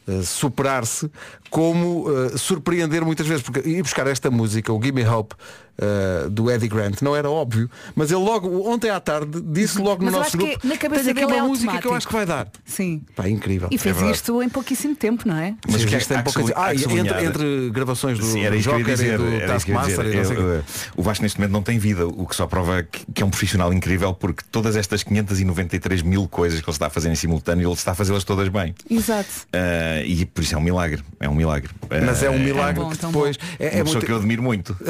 eh, 0.06 0.22
superar-se, 0.22 1.10
como 1.50 2.10
eh, 2.10 2.38
surpreender 2.38 3.04
muitas 3.04 3.26
vezes. 3.26 3.42
Porque 3.42 3.68
ir 3.68 3.82
buscar 3.82 4.06
esta 4.08 4.30
música, 4.30 4.72
o 4.72 4.80
Gimme 4.80 5.06
Hope, 5.06 5.34
eh, 5.78 6.28
do 6.30 6.50
Eddie 6.50 6.68
Grant, 6.68 7.02
não 7.02 7.14
era 7.14 7.30
óbvio, 7.30 7.70
mas 7.94 8.10
ele 8.10 8.20
logo, 8.22 8.68
ontem 8.68 8.90
à 8.90 8.98
tarde, 9.00 9.40
disse 9.42 9.78
logo 9.78 10.04
no 10.04 10.06
Mas 10.06 10.14
eu 10.14 10.20
nosso 10.20 10.36
grupo, 10.36 10.58
que 10.60 10.66
na 10.66 10.76
cabeça 10.76 11.04
"Tenho 11.04 11.16
aqui 11.16 11.24
uma 11.26 11.36
é 11.36 11.42
música 11.42 11.78
que 11.78 11.86
eu 11.86 11.92
automático." 11.92 11.94
acho 11.94 12.06
que 12.08 12.12
vai 12.12 12.26
dar. 12.26 12.48
Sim. 12.64 13.02
Pá, 13.14 13.28
incrível. 13.28 13.68
E 13.70 13.78
fez 13.78 14.00
É 14.00 14.10
isto 14.10 14.42
em 14.42 14.48
pouquíssimo 14.48 14.96
tempo, 14.96 15.26
não 15.26 15.36
é? 15.36 15.54
Mas 15.66 15.82
Mas 15.82 15.84
que 15.84 15.96
isto 15.96 16.08
tem 16.08 16.22
pouca 16.22 16.40
sub- 16.40 16.52
há 16.54 16.66
ah, 16.66 16.74
entre, 16.74 17.24
entre 17.24 17.70
gravações 17.70 18.18
do, 18.18 18.24
Sim, 18.24 18.42
era 18.42 18.56
do 18.56 18.62
Joker 18.62 18.84
dizer. 18.84 19.20
e 19.20 19.40
do 19.40 19.46
Taskmaster 19.46 20.04
o 20.06 20.52
eh, 20.54 20.62
o 20.96 21.02
Vasco 21.02 21.22
neste 21.22 21.38
momento 21.38 21.52
não 21.52 21.62
tem 21.62 21.78
vida, 21.78 22.06
o 22.06 22.26
que 22.26 22.34
só 22.34 22.46
prova 22.46 22.82
que, 22.82 23.04
que 23.12 23.22
é 23.22 23.26
um 23.26 23.30
profissional 23.30 23.72
incrível 23.72 24.14
porque 24.14 24.42
todas 24.50 24.76
estas 24.76 25.02
593 25.02 26.02
mil 26.02 26.26
coisas 26.28 26.60
que 26.60 26.68
ele 26.68 26.74
está 26.74 26.86
a 26.86 26.90
fazer 26.90 27.10
em 27.10 27.14
simultâneo, 27.14 27.68
ele 27.68 27.74
está 27.74 27.92
a 27.92 27.94
fazê-las 27.94 28.24
todas 28.24 28.48
bem. 28.48 28.74
Exato. 28.90 29.28
Eh, 29.52 30.04
e 30.06 30.24
por 30.24 30.42
isso 30.42 30.54
é 30.54 30.58
um 30.58 30.62
milagre. 30.62 31.02
É 31.20 31.28
um 31.28 31.34
milagre. 31.34 31.70
Mas 32.04 32.22
é 32.22 32.30
um 32.30 32.38
milagre 32.38 32.82
bom, 32.82 32.90
que 32.90 32.98
tão 32.98 33.10
depois 33.10 33.36
é, 33.58 33.66
é 33.66 33.68
uma 33.78 33.84
pessoa 33.84 33.84
muito... 33.94 34.06
que 34.06 34.12
eu 34.12 34.16
admiro 34.16 34.42
muito. 34.42 34.76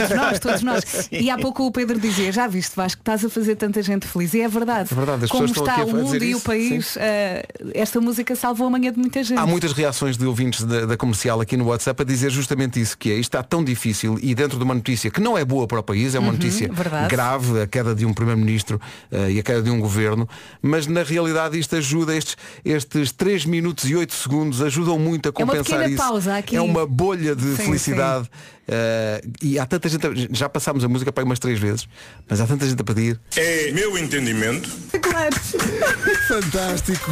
nós, 0.30 0.38
todos 0.40 0.62
nós. 0.62 1.08
E 1.10 1.28
há 1.30 1.36
pouco 1.38 1.66
o 1.66 1.70
Pedro 1.72 1.98
dizia, 1.98 2.30
já 2.32 2.46
viste 2.46 2.74
Vasco, 2.76 3.00
estás 3.00 3.24
a 3.24 3.28
fazer 3.28 3.56
tanta 3.56 3.82
gente 3.82 4.06
feliz. 4.06 4.32
E 4.34 4.40
é 4.40 4.48
verdade. 4.48 4.88
É 4.92 4.94
verdade, 4.94 5.28
Como 5.28 5.44
está 5.44 5.84
o 5.84 5.92
mundo 5.94 6.22
e 6.22 6.34
o 6.34 6.36
isso, 6.38 6.44
país, 6.46 6.96
eh, 6.96 7.44
esta 7.74 8.00
música 8.00 8.34
salvou 8.36 8.66
a 8.66 8.70
manhã 8.70 8.92
de 8.92 8.98
muita 8.98 9.22
gente. 9.22 9.38
Há 9.38 9.46
muitas 9.46 9.72
reações 9.72 10.16
de 10.16 10.24
ouvintes 10.26 10.64
da, 10.64 10.86
da 10.86 10.96
comercial 10.96 11.40
aqui 11.40 11.56
no 11.56 11.66
WhatsApp 11.66 12.02
a 12.02 12.04
dizer 12.04 12.30
justamente 12.30 12.80
isso, 12.80 12.96
que 12.96 13.10
é 13.10 13.14
isto 13.14 13.30
está 13.30 13.42
tão 13.42 13.62
difícil 13.64 14.18
e 14.22 14.34
dentro 14.34 14.56
de 14.58 14.64
uma 14.64 14.74
notícia 14.74 15.10
que 15.10 15.20
não 15.20 15.36
é 15.36 15.44
boa 15.44 15.66
para 15.66 15.80
o 15.80 15.82
país, 15.82 16.14
é 16.14 16.18
uma 16.18 16.28
Uhum, 16.28 16.32
notícia 16.34 16.68
verdade. 16.72 17.08
grave, 17.08 17.60
a 17.62 17.66
queda 17.66 17.94
de 17.94 18.04
um 18.06 18.12
primeiro-ministro 18.14 18.80
eh, 19.10 19.32
e 19.32 19.38
a 19.38 19.42
queda 19.42 19.62
de 19.62 19.70
um 19.70 19.80
governo, 19.80 20.28
mas 20.62 20.86
na 20.86 21.02
realidade 21.02 21.58
isto 21.58 21.74
ajuda, 21.76 22.14
estes, 22.16 22.36
estes 22.64 23.12
3 23.12 23.44
minutos 23.46 23.88
e 23.88 23.96
8 23.96 24.14
segundos 24.14 24.60
ajudam 24.62 24.98
muito 24.98 25.26
a 25.26 25.30
É 25.30 25.32
compensar 25.32 25.64
pequena 25.64 25.86
isso. 25.88 25.96
pausa 25.96 26.36
aqui. 26.36 26.56
É 26.56 26.60
uma 26.62 26.86
bolha 26.86 27.34
de 27.34 27.56
Sim, 27.56 27.64
felicidade. 27.64 28.28
Eh, 28.70 29.20
e 29.42 29.58
há 29.58 29.66
tanta 29.66 29.88
gente, 29.88 30.06
a- 30.06 30.10
já 30.30 30.48
passámos 30.48 30.84
a 30.84 30.88
música 30.88 31.10
para 31.12 31.22
aí 31.22 31.26
umas 31.26 31.38
três 31.40 31.58
vezes, 31.58 31.88
mas 32.28 32.40
há 32.40 32.46
tanta 32.46 32.64
gente 32.66 32.80
a 32.80 32.84
pedir. 32.84 33.18
É 33.36 33.72
meu 33.72 33.98
entendimento. 33.98 34.70
Claro. 35.02 35.34
Fantástico. 36.28 37.10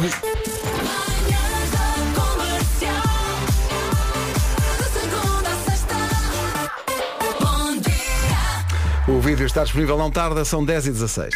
O 9.07 9.19
vídeo 9.19 9.45
está 9.45 9.63
disponível 9.63 9.97
não 9.97 10.11
tarda, 10.11 10.45
são 10.45 10.63
10 10.63 10.87
e 10.87 10.91
16. 10.91 11.33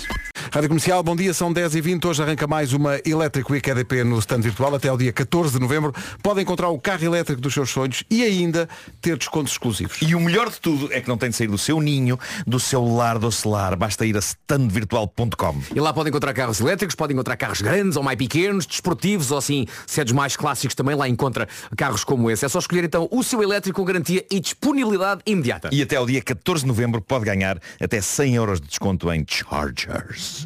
Rádio 0.53 0.69
Comercial, 0.69 1.01
bom 1.01 1.15
dia, 1.15 1.33
são 1.33 1.51
10 1.51 1.73
e 1.73 1.81
20 1.81 2.05
Hoje 2.05 2.21
arranca 2.21 2.45
mais 2.45 2.73
uma 2.73 2.99
Electric 3.03 3.51
Week 3.51 3.67
EDP 3.67 4.03
no 4.03 4.19
stand 4.19 4.41
virtual 4.41 4.75
até 4.75 4.87
ao 4.87 4.95
dia 4.95 5.11
14 5.11 5.51
de 5.51 5.59
novembro. 5.59 5.91
Pode 6.21 6.43
encontrar 6.43 6.69
o 6.69 6.77
carro 6.77 7.03
elétrico 7.03 7.41
dos 7.41 7.55
seus 7.55 7.71
sonhos 7.71 8.03
e 8.07 8.21
ainda 8.21 8.69
ter 9.01 9.17
descontos 9.17 9.53
exclusivos. 9.53 9.97
E 9.99 10.13
o 10.13 10.19
melhor 10.19 10.51
de 10.51 10.61
tudo 10.61 10.93
é 10.93 11.01
que 11.01 11.07
não 11.07 11.17
tem 11.17 11.31
de 11.31 11.35
sair 11.35 11.47
do 11.47 11.57
seu 11.57 11.81
ninho, 11.81 12.19
do 12.45 12.59
seu 12.59 12.85
lar 12.85 13.17
docelar. 13.17 13.75
Basta 13.75 14.05
ir 14.05 14.15
a 14.15 14.19
standvirtual.com. 14.19 15.59
E 15.73 15.79
lá 15.79 15.91
podem 15.91 16.11
encontrar 16.11 16.35
carros 16.35 16.59
elétricos, 16.59 16.93
podem 16.93 17.15
encontrar 17.15 17.35
carros 17.35 17.59
grandes 17.59 17.97
ou 17.97 18.03
mais 18.03 18.19
pequenos, 18.19 18.67
desportivos 18.67 19.31
ou 19.31 19.39
assim, 19.39 19.65
se 19.87 20.01
é 20.01 20.13
mais 20.13 20.37
clássicos 20.37 20.75
também 20.75 20.95
lá 20.95 21.09
encontra 21.09 21.47
carros 21.75 22.03
como 22.03 22.29
esse. 22.29 22.45
É 22.45 22.47
só 22.47 22.59
escolher 22.59 22.83
então 22.83 23.09
o 23.09 23.23
seu 23.23 23.41
elétrico 23.41 23.79
com 23.79 23.85
garantia 23.85 24.23
e 24.29 24.39
disponibilidade 24.39 25.23
imediata. 25.25 25.69
E 25.71 25.81
até 25.81 25.95
ao 25.95 26.05
dia 26.05 26.21
14 26.21 26.61
de 26.61 26.67
novembro 26.67 27.01
pode 27.01 27.25
ganhar 27.25 27.59
até 27.81 27.99
100 27.99 28.35
euros 28.35 28.61
de 28.61 28.67
desconto 28.67 29.11
em 29.11 29.25
Chargers. 29.27 30.42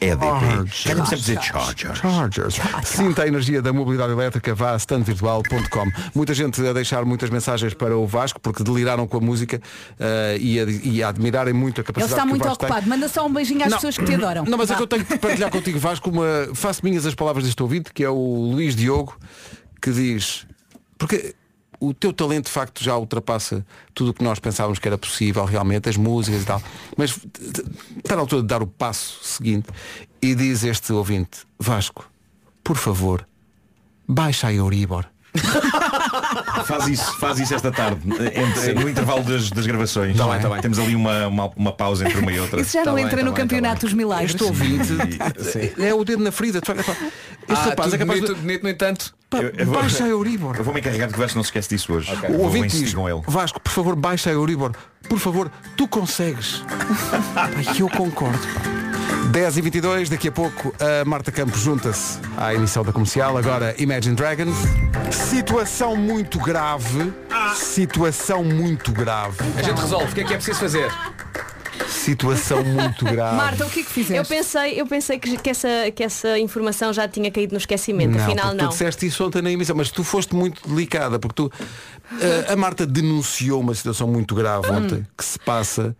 EDP. 0.00 0.70
Querem 0.82 1.04
sempre 1.04 1.16
dizer 1.20 1.42
Chargers. 1.42 1.98
Chargers. 1.98 2.54
Sinta 2.84 3.22
a 3.22 3.26
energia 3.28 3.60
da 3.62 3.72
mobilidade 3.72 4.12
elétrica, 4.12 4.54
vá 4.54 4.72
a 4.72 4.76
standvirtual.com. 4.76 5.90
Muita 6.14 6.34
gente 6.34 6.66
a 6.66 6.72
deixar 6.72 7.04
muitas 7.04 7.30
mensagens 7.30 7.74
para 7.74 7.96
o 7.96 8.06
Vasco 8.06 8.40
porque 8.40 8.62
deliraram 8.62 9.06
com 9.06 9.16
a 9.16 9.20
música 9.20 9.60
eh, 9.98 10.36
e, 10.40 10.60
a, 10.60 10.64
e 10.64 11.02
a 11.02 11.08
admirarem 11.08 11.52
muito 11.54 11.80
a 11.80 11.82
Ele 11.82 11.86
capacidade 11.86 12.12
está 12.12 12.22
que 12.22 12.26
o 12.26 12.30
muito 12.30 12.42
Vasco 12.44 12.58
tem. 12.58 12.68
ocupado. 12.68 12.88
Manda 12.88 13.08
só 13.08 13.26
um 13.26 13.32
beijinho 13.32 13.62
às 13.62 13.70
Não. 13.70 13.76
pessoas 13.78 13.98
que 13.98 14.04
te 14.04 14.14
adoram. 14.14 14.44
Não, 14.44 14.58
mas 14.58 14.70
é 14.70 14.72
Vá. 14.72 14.76
que 14.78 14.82
eu 14.82 14.86
tenho 14.86 15.04
que 15.04 15.18
partilhar 15.18 15.50
contigo, 15.50 15.78
Vasco, 15.78 16.10
uma... 16.10 16.48
faço 16.54 16.84
minhas 16.84 17.04
as 17.06 17.14
palavras 17.14 17.44
deste 17.44 17.62
ouvinte, 17.62 17.92
que 17.92 18.02
é 18.04 18.08
o 18.10 18.50
Luís 18.52 18.74
Diogo, 18.74 19.16
que 19.80 19.90
diz, 19.90 20.46
porque 20.98 21.34
o 21.80 21.94
teu 21.94 22.12
talento 22.12 22.44
de 22.44 22.52
facto 22.52 22.84
já 22.84 22.96
ultrapassa 22.96 23.66
tudo 23.94 24.10
o 24.10 24.14
que 24.14 24.22
nós 24.22 24.38
pensávamos 24.38 24.78
que 24.78 24.86
era 24.86 24.98
possível 24.98 25.44
realmente, 25.44 25.88
as 25.88 25.96
músicas 25.96 26.42
e 26.42 26.44
tal, 26.44 26.62
mas 26.96 27.18
está 27.96 28.14
na 28.14 28.20
altura 28.20 28.42
de 28.42 28.48
dar 28.48 28.62
o 28.62 28.66
passo 28.66 29.18
seguinte 29.24 29.68
e 30.20 30.34
diz 30.34 30.62
este 30.62 30.92
ouvinte, 30.92 31.40
Vasco, 31.58 32.08
por 32.62 32.76
favor, 32.76 33.26
baixa 34.06 34.48
a 34.48 34.52
Euribor. 34.52 35.06
Faz 36.66 36.88
isso, 36.88 37.18
faz 37.18 37.38
isso 37.38 37.54
esta 37.54 37.70
tarde, 37.70 38.00
entre- 38.34 38.74
no 38.74 38.88
intervalo 38.88 39.22
das, 39.22 39.50
das 39.50 39.66
gravações. 39.66 40.16
Tá 40.16 40.26
bem, 40.26 40.40
tá 40.40 40.48
bem. 40.48 40.60
Temos 40.60 40.78
ali 40.78 40.94
uma, 40.94 41.26
uma, 41.28 41.50
uma 41.56 41.72
pausa 41.72 42.04
entre 42.06 42.18
uma 42.20 42.32
e 42.32 42.40
outra. 42.40 42.60
Isso 42.60 42.72
já 42.72 42.80
não 42.80 42.86
Tá 42.92 42.94
bem, 42.96 43.04
entra 43.04 43.16
tá 43.18 43.24
no 43.24 43.30
bem, 43.30 43.36
tá 43.36 43.40
campeonato 43.42 43.86
dos 43.86 43.92
milagres. 43.94 44.30
Este 44.32 44.42
ouvinte 44.44 44.88
é 45.82 45.94
o 45.94 46.04
dedo 46.04 46.22
na 46.22 46.32
ferida. 46.32 46.58
epá, 46.58 46.72
Este 46.72 46.86
Ah, 47.48 47.54
rapaz 47.54 47.92
é 47.94 47.98
capaz 47.98 48.20
bonito, 48.20 48.34
de... 48.34 48.40
bonito, 48.40 48.62
no 48.64 48.68
entanto. 48.68 49.14
Pá, 49.28 49.38
Eu- 49.38 49.52
eu 49.56 49.66
vou- 49.66 49.74
baixa 49.80 50.04
a 50.04 50.08
Euribor. 50.08 50.56
Eu 50.56 50.64
vou-me 50.64 50.80
encarregar 50.80 51.06
de 51.08 51.14
que 51.14 51.18
o 51.20 51.22
Vasco 51.22 51.36
não 51.38 51.44
se 51.44 51.48
esquece 51.48 51.68
disso 51.68 51.92
hoje. 51.92 52.12
O 52.28 52.32
Vou 52.32 52.40
ouvinte 52.46 52.76
diz, 52.78 52.92
com 52.94 53.08
ele. 53.08 53.22
Vasco, 53.26 53.60
por 53.60 53.70
favor, 53.72 53.94
baixa 53.96 54.30
a 54.30 54.32
Euribor. 54.32 54.72
Por 55.08 55.18
favor, 55.18 55.50
tu 55.76 55.86
consegues. 55.88 56.62
Ai, 57.36 57.64
eu 57.78 57.88
concordo. 57.88 58.40
10 59.28 59.56
e 59.58 59.60
22 59.60 60.08
daqui 60.08 60.28
a 60.28 60.32
pouco 60.32 60.74
a 60.80 61.04
Marta 61.04 61.30
Campos 61.30 61.60
junta-se 61.60 62.18
à 62.36 62.52
emissão 62.54 62.82
da 62.82 62.92
comercial. 62.92 63.36
Agora 63.36 63.74
Imagine 63.78 64.16
Dragons. 64.16 64.56
Situação 65.12 65.94
muito 65.96 66.38
grave. 66.40 67.12
Situação 67.54 68.42
muito 68.42 68.90
grave. 68.92 69.36
A 69.56 69.62
gente 69.62 69.78
resolve. 69.80 70.10
O 70.10 70.14
que 70.14 70.20
é 70.20 70.24
que 70.24 70.32
é 70.34 70.36
preciso 70.36 70.58
fazer? 70.58 70.90
Situação 71.88 72.64
muito 72.64 73.04
grave. 73.06 73.36
Marta, 73.36 73.66
o 73.66 73.70
que 73.70 73.80
é 73.80 73.82
que 73.82 73.88
Eu 73.90 73.94
fizeste? 73.94 74.34
pensei, 74.34 74.80
eu 74.80 74.86
pensei 74.86 75.18
que, 75.18 75.36
que 75.36 75.50
essa, 75.50 75.68
que 75.94 76.02
essa 76.02 76.38
informação 76.38 76.92
já 76.92 77.06
tinha 77.06 77.30
caído 77.30 77.52
no 77.52 77.58
esquecimento, 77.58 78.16
Não, 78.16 78.24
afinal 78.24 78.46
porque 78.46 78.62
não. 78.62 78.68
tu 78.68 78.72
disseste 78.72 79.06
isso 79.06 79.24
ontem 79.24 79.42
na 79.42 79.50
emissão, 79.52 79.76
mas 79.76 79.90
tu 79.90 80.02
foste 80.02 80.34
muito 80.34 80.66
delicada, 80.68 81.18
porque 81.18 81.34
tu. 81.36 81.52
eh, 82.20 82.52
a 82.52 82.56
Marta 82.56 82.86
denunciou 82.86 83.60
uma 83.60 83.74
situação 83.74 84.08
muito 84.08 84.34
grave 84.34 84.68
ontem 84.70 85.06
que 85.16 85.24
se 85.24 85.38
passa. 85.38 85.94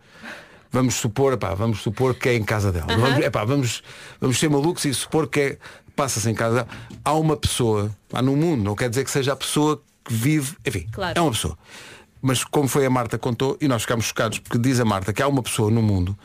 Vamos 0.71 0.95
supor, 0.95 1.33
epá, 1.33 1.53
vamos 1.53 1.81
supor 1.81 2.15
que 2.15 2.29
é 2.29 2.35
em 2.35 2.43
casa 2.43 2.71
dela. 2.71 2.87
Vamos, 2.97 3.19
epá, 3.25 3.43
vamos, 3.43 3.83
vamos 4.19 4.39
ser 4.39 4.49
malucos 4.49 4.85
e 4.85 4.93
supor 4.93 5.27
que 5.27 5.39
é, 5.39 5.57
passa-se 5.95 6.29
em 6.29 6.33
casa 6.33 6.63
dela. 6.63 6.67
Há 7.03 7.13
uma 7.13 7.35
pessoa, 7.35 7.91
há 8.13 8.21
no 8.21 8.35
mundo, 8.37 8.63
não 8.63 8.75
quer 8.75 8.89
dizer 8.89 9.03
que 9.03 9.11
seja 9.11 9.33
a 9.33 9.35
pessoa 9.35 9.81
que 10.05 10.13
vive, 10.13 10.55
enfim, 10.65 10.87
Claro. 10.91 11.17
é 11.17 11.21
uma 11.21 11.31
pessoa. 11.31 11.57
mas 12.21 12.43
como 12.43 12.67
foi 12.67 12.85
a 12.85 12.89
Marta 12.89 13.17
contou, 13.17 13.57
e 13.59 13.67
nós 13.67 13.81
ficámos 13.81 14.05
chocados, 14.05 14.39
porque 14.39 14.57
diz 14.57 14.79
a 14.79 14.85
Marta 14.85 15.11
que 15.11 15.21
há 15.21 15.27
uma 15.27 15.41
pessoa 15.43 15.69
no 15.71 15.81
mundo 15.81 16.17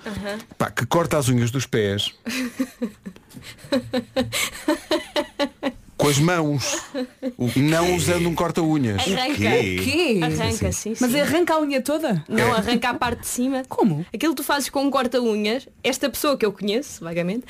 pá, 0.58 0.70
que 0.70 0.84
corta 0.86 1.16
as 1.18 1.28
unhas 1.28 1.50
dos 1.50 1.66
pés 1.66 2.14
com 6.06 6.10
as 6.10 6.18
mãos, 6.20 6.76
não 7.56 7.96
usando 7.96 8.28
um 8.28 8.34
corta-unhas. 8.34 9.02
Arranca. 9.02 9.32
O 9.32 9.34
quê? 9.34 10.20
Arranca, 10.22 10.70
sim, 10.70 10.94
sim. 10.94 10.96
Mas 11.00 11.12
arranca 11.16 11.54
a 11.54 11.60
unha 11.60 11.82
toda? 11.82 12.24
Não, 12.28 12.52
arranca 12.54 12.90
a 12.90 12.94
parte 12.94 13.22
de 13.22 13.26
cima. 13.26 13.64
Como? 13.68 14.06
Aquilo 14.14 14.32
que 14.32 14.40
tu 14.40 14.44
fazes 14.44 14.68
com 14.68 14.84
um 14.84 14.90
corta-unhas, 14.90 15.68
esta 15.82 16.08
pessoa 16.08 16.36
que 16.36 16.46
eu 16.46 16.52
conheço, 16.52 17.02
vagamente, 17.02 17.44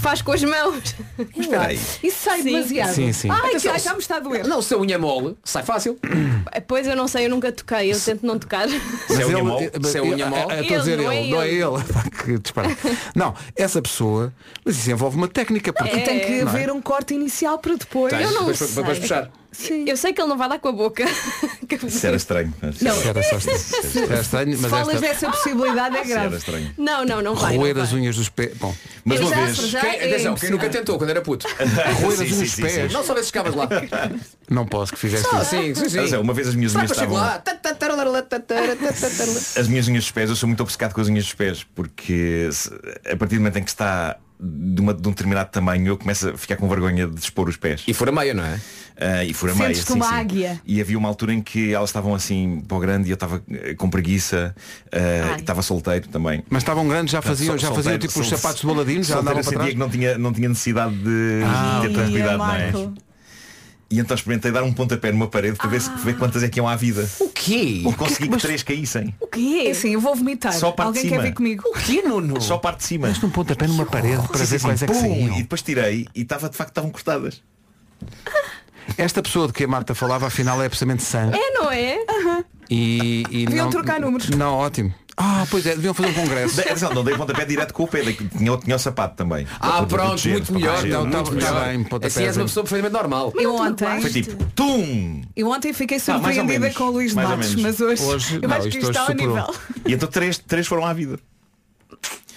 faz 0.00 0.22
com 0.22 0.32
as 0.32 0.42
mãos. 0.42 0.94
Espera 1.36 1.66
aí. 1.66 1.78
Isso 2.02 2.16
sai 2.24 2.38
Sim. 2.42 2.44
demasiado. 2.52 2.94
Sim, 2.94 3.12
sim. 3.12 3.30
Ai, 3.30 3.40
que 3.40 3.46
Atenção, 3.48 3.72
ai, 3.72 3.78
já 3.80 3.92
me 3.94 3.98
está 4.00 4.16
a 4.16 4.20
doer. 4.20 4.46
Não, 4.46 4.60
se 4.62 4.74
a 4.74 4.78
unha 4.78 4.94
é 4.94 4.98
mole, 4.98 5.36
sai 5.44 5.62
fácil. 5.62 5.98
Pois 6.66 6.86
eu 6.86 6.96
não 6.96 7.06
sei, 7.08 7.26
eu 7.26 7.30
nunca 7.30 7.50
toquei, 7.52 7.92
eu 7.92 8.00
tento 8.00 8.24
não 8.24 8.38
tocar. 8.38 8.66
Se 9.06 9.22
é 9.22 9.26
unha 9.26 9.42
mole, 9.44 9.70
se 9.84 9.98
é 9.98 10.02
unha 10.02 10.26
mole. 10.26 10.52
eh, 10.52 10.56
eh, 10.58 10.60
estou 10.62 10.76
a 10.76 10.78
dizer 10.80 10.92
Ele, 10.98 11.02
é 11.02 11.30
não 11.30 11.42
é 11.42 11.48
ele. 11.48 11.84
Pá, 11.92 12.02
que 12.24 12.38
disparate. 12.38 12.76
Não, 13.14 13.34
essa 13.56 13.80
pessoa, 13.82 14.32
mas 14.64 14.76
isso 14.78 14.90
envolve 14.90 15.16
uma 15.16 15.28
técnica, 15.28 15.72
porque 15.72 15.96
E 15.96 16.00
tem 16.02 16.20
que 16.20 16.32
é? 16.32 16.42
haver 16.42 16.70
um 16.70 16.80
corte 16.80 17.14
inicial 17.14 17.58
para 17.58 17.74
depois. 17.74 18.12
Tens, 18.12 18.22
Eu 18.22 18.32
não 18.32 18.40
depois, 18.46 18.58
sei. 18.58 18.68
depois 18.68 18.98
puxar. 19.50 19.74
Eu 19.86 19.96
sei 19.96 20.12
que 20.12 20.20
ele 20.20 20.28
não 20.28 20.38
vai 20.38 20.48
dar 20.48 20.58
com 20.58 20.68
a 20.68 20.72
boca. 20.72 21.04
Isso 21.86 22.06
era 22.06 22.16
estranho. 22.16 22.52
Não. 22.80 23.02
Era 23.02 23.22
só 23.22 23.36
estranho. 23.36 24.06
Era 24.10 24.20
estranho, 24.20 24.56
Se 24.56 24.62
mas 24.62 24.70
falas 24.70 24.94
esta 25.02 25.06
dessa 25.08 25.30
possibilidade 25.30 25.96
é 25.96 25.98
era 26.00 26.08
grave. 26.08 26.36
estranho. 26.36 26.74
Não, 26.76 27.04
não, 27.04 27.22
não 27.22 27.34
vai. 27.34 27.56
roer 27.56 27.74
não 27.74 27.82
as 27.82 27.90
vai. 27.92 28.00
unhas 28.00 28.16
dos 28.16 28.28
pés. 28.28 28.56
Bom, 28.58 28.74
Mas 29.04 29.20
uma 29.20 29.30
vez. 29.34 29.56
já- 29.56 29.80
Quem, 29.80 29.90
é 29.90 30.06
atenção, 30.14 30.34
quem 30.34 30.50
nunca 30.50 30.68
tentou 30.68 30.98
quando 30.98 31.10
era 31.10 31.20
puto. 31.22 31.46
roer 32.00 32.16
Sim, 32.16 32.22
as 32.24 32.28
sim, 32.30 32.34
unhas 32.34 32.38
dos 32.38 32.50
sim, 32.52 32.62
pés. 32.62 32.92
Não 32.92 33.04
só 33.04 33.14
vezes 33.14 33.28
chegavas 33.30 33.54
lá. 33.54 33.68
Não 34.48 34.66
posso 34.66 34.92
que 34.92 34.98
fizeste 34.98 35.28
Ah, 35.32 35.40
isso. 35.42 35.50
sim, 35.50 35.74
sim, 35.74 35.88
sim. 35.88 35.96
Mas 36.00 36.12
é, 36.12 36.18
uma 36.18 36.34
vez 36.34 36.48
as 36.48 36.54
minhas 36.54 36.74
unhas 36.74 36.90
estavam. 36.90 37.14
lá. 37.16 37.42
As 39.56 39.68
minhas 39.68 39.88
unhas 39.88 40.04
dos 40.04 40.10
pés, 40.10 40.30
eu 40.30 40.36
sou 40.36 40.46
muito 40.48 40.62
obcecado 40.62 40.92
com 40.94 41.00
as 41.00 41.08
unhas 41.08 41.24
dos 41.24 41.34
pés, 41.34 41.64
porque 41.74 42.48
a 43.10 43.16
partir 43.16 43.36
do 43.36 43.40
momento 43.40 43.58
em 43.58 43.62
que 43.64 43.70
está 43.70 44.16
de, 44.38 44.80
uma- 44.80 44.94
de 44.94 45.06
um 45.06 45.10
determinado 45.10 45.50
tamanho, 45.50 45.86
eu 45.88 45.98
começo 45.98 46.30
a 46.30 46.36
ficar 46.36 46.56
com 46.56 46.68
vergonha 46.68 47.06
de 47.06 47.20
expor 47.20 47.48
os 47.48 47.56
pés. 47.56 47.82
E 47.86 47.92
fura 47.94 48.10
meia, 48.10 48.32
não 48.34 48.44
é? 48.44 48.58
Ah, 49.00 49.24
e 49.24 49.32
fura 49.32 49.54
meia. 49.54 49.68
Sentes-te 49.68 49.92
sim, 49.92 49.98
uma 49.98 50.08
sim. 50.08 50.14
águia. 50.14 50.60
E 50.64 50.80
havia 50.80 50.98
uma 50.98 51.08
altura 51.08 51.32
em 51.32 51.40
que 51.40 51.72
elas 51.72 51.88
estavam 51.88 52.14
assim 52.14 52.62
para 52.68 52.76
o 52.76 52.80
grande 52.80 53.08
e 53.08 53.10
eu 53.10 53.14
estava 53.14 53.42
eh, 53.50 53.74
com 53.74 53.88
preguiça, 53.88 54.54
ah, 54.92 54.98
Ai. 55.32 55.40
estava 55.40 55.62
solteiro 55.62 56.08
também. 56.08 56.44
Mas 56.50 56.62
estavam 56.62 56.86
grandes, 56.86 57.12
já 57.12 57.22
faziam, 57.22 57.56
já 57.56 57.72
faziam 57.72 57.98
tipo 57.98 58.20
os 58.20 58.28
sapatos 58.28 58.60
de 58.60 58.66
boladinho, 58.66 59.02
já 59.02 59.18
andavam 59.20 59.42
para 59.42 59.52
trás. 59.52 59.70
que 59.70 59.76
não 59.76 59.88
tinha, 59.88 60.18
não 60.18 60.32
tinha 60.32 60.48
necessidade 60.48 60.94
de, 60.96 61.42
Ah, 61.44 61.80
ter 61.82 61.92
tanto 61.94 62.10
cuidado, 62.10 62.38
não 62.38 62.52
é? 62.52 62.72
E 63.92 63.98
então 63.98 64.14
experimentei 64.14 64.52
dar 64.52 64.62
um 64.62 64.72
pontapé 64.72 65.10
numa 65.10 65.26
parede 65.26 65.56
para 65.56 65.68
ver, 65.68 65.80
se, 65.80 65.90
para 65.90 65.98
ver 65.98 66.16
quantas 66.16 66.44
é 66.44 66.48
que 66.48 66.60
iam 66.60 66.68
à 66.68 66.76
vida. 66.76 67.10
O 67.18 67.28
quê? 67.28 67.82
E 67.84 67.92
consegui 67.94 68.28
que 68.28 68.36
três 68.36 68.62
caíssem. 68.62 69.12
O 69.18 69.26
quê? 69.26 69.64
É 69.66 69.70
assim, 69.72 69.94
eu 69.94 70.00
vou 70.00 70.14
vomitar. 70.14 70.52
Só 70.52 70.70
parte 70.70 70.86
Alguém 70.88 71.02
de 71.02 71.08
quer 71.08 71.14
cima. 71.16 71.22
vir 71.24 71.34
comigo? 71.34 71.64
O 71.66 71.72
quê, 71.72 72.00
Nuno? 72.02 72.40
Só 72.40 72.56
parte 72.56 72.78
de 72.78 72.84
cima. 72.84 73.08
Mas 73.08 73.20
num 73.20 73.30
pontapé 73.30 73.66
numa 73.66 73.84
parede 73.84 74.28
para 74.28 74.38
Sim, 74.38 74.44
ver 74.44 74.58
sim, 74.60 74.64
quais 74.66 74.82
é 74.82 74.86
que 74.86 74.94
saíam. 74.94 75.36
E 75.36 75.42
depois 75.42 75.62
tirei 75.62 76.06
e 76.14 76.20
estava 76.22 76.48
de 76.48 76.56
facto 76.56 76.70
estavam 76.70 76.90
cortadas. 76.90 77.42
Esta 78.98 79.22
pessoa 79.22 79.46
de 79.46 79.52
que 79.52 79.64
a 79.64 79.68
Marta 79.68 79.94
falava 79.94 80.26
afinal 80.26 80.60
é 80.62 80.66
absolutamente 80.66 81.02
sã. 81.02 81.30
É, 81.32 81.50
não 81.52 81.70
é? 81.70 81.98
E, 82.68 83.24
e 83.30 83.46
Deviam 83.46 83.64
não, 83.64 83.70
trocar 83.70 84.00
números. 84.00 84.28
Não, 84.30 84.54
ótimo. 84.54 84.94
Ah, 85.16 85.44
pois 85.50 85.66
é, 85.66 85.74
deviam 85.74 85.92
fazer 85.92 86.08
um 86.10 86.14
congresso. 86.14 86.54
De- 86.54 86.60
atenção, 86.62 86.94
não 86.94 87.04
dei 87.04 87.14
pontapé 87.14 87.44
direto 87.44 87.74
com 87.74 87.82
o 87.82 87.88
pé, 87.88 88.00
tinha, 88.00 88.56
tinha 88.56 88.76
o 88.76 88.78
sapato 88.78 89.16
também. 89.16 89.46
Ah, 89.58 89.68
Para 89.72 89.86
pronto, 89.86 89.88
proteger, 90.06 90.32
muito 90.32 90.54
melhor. 90.54 90.82
Não, 90.84 91.04
Não, 91.04 91.22
muito 91.22 91.34
tá- 91.40 91.46
tá 91.46 91.52
melhor. 91.52 91.64
bem, 91.68 91.84
pontapés 91.84 92.16
Assim 92.16 92.24
és 92.26 92.36
uma 92.38 92.44
pessoa 92.46 92.64
perfeitamente 92.64 92.92
normal. 92.94 93.32
Eu 93.36 93.54
ontem, 93.54 94.00
Foi 94.00 94.10
tipo, 94.10 94.44
tum! 94.54 95.20
eu 95.36 95.48
ontem 95.50 95.72
fiquei 95.74 95.98
Ah, 95.98 96.00
surpreendida 96.00 96.58
menos, 96.60 96.76
com 96.76 96.84
o 96.84 96.90
Luís 96.90 97.10
de 97.10 97.16
Matos, 97.16 97.54
mas 97.56 97.80
hoje, 97.80 98.02
Hoje- 98.02 98.38
eu 98.40 98.48
não, 98.48 98.56
acho 98.56 98.68
que 98.70 98.78
isto 98.78 98.90
está 98.90 99.02
ao 99.02 99.12
nível. 99.14 99.54
E 99.86 99.92
então 99.92 100.08
três, 100.08 100.38
três 100.38 100.66
foram 100.66 100.86
à 100.86 100.92
vida. 100.94 101.18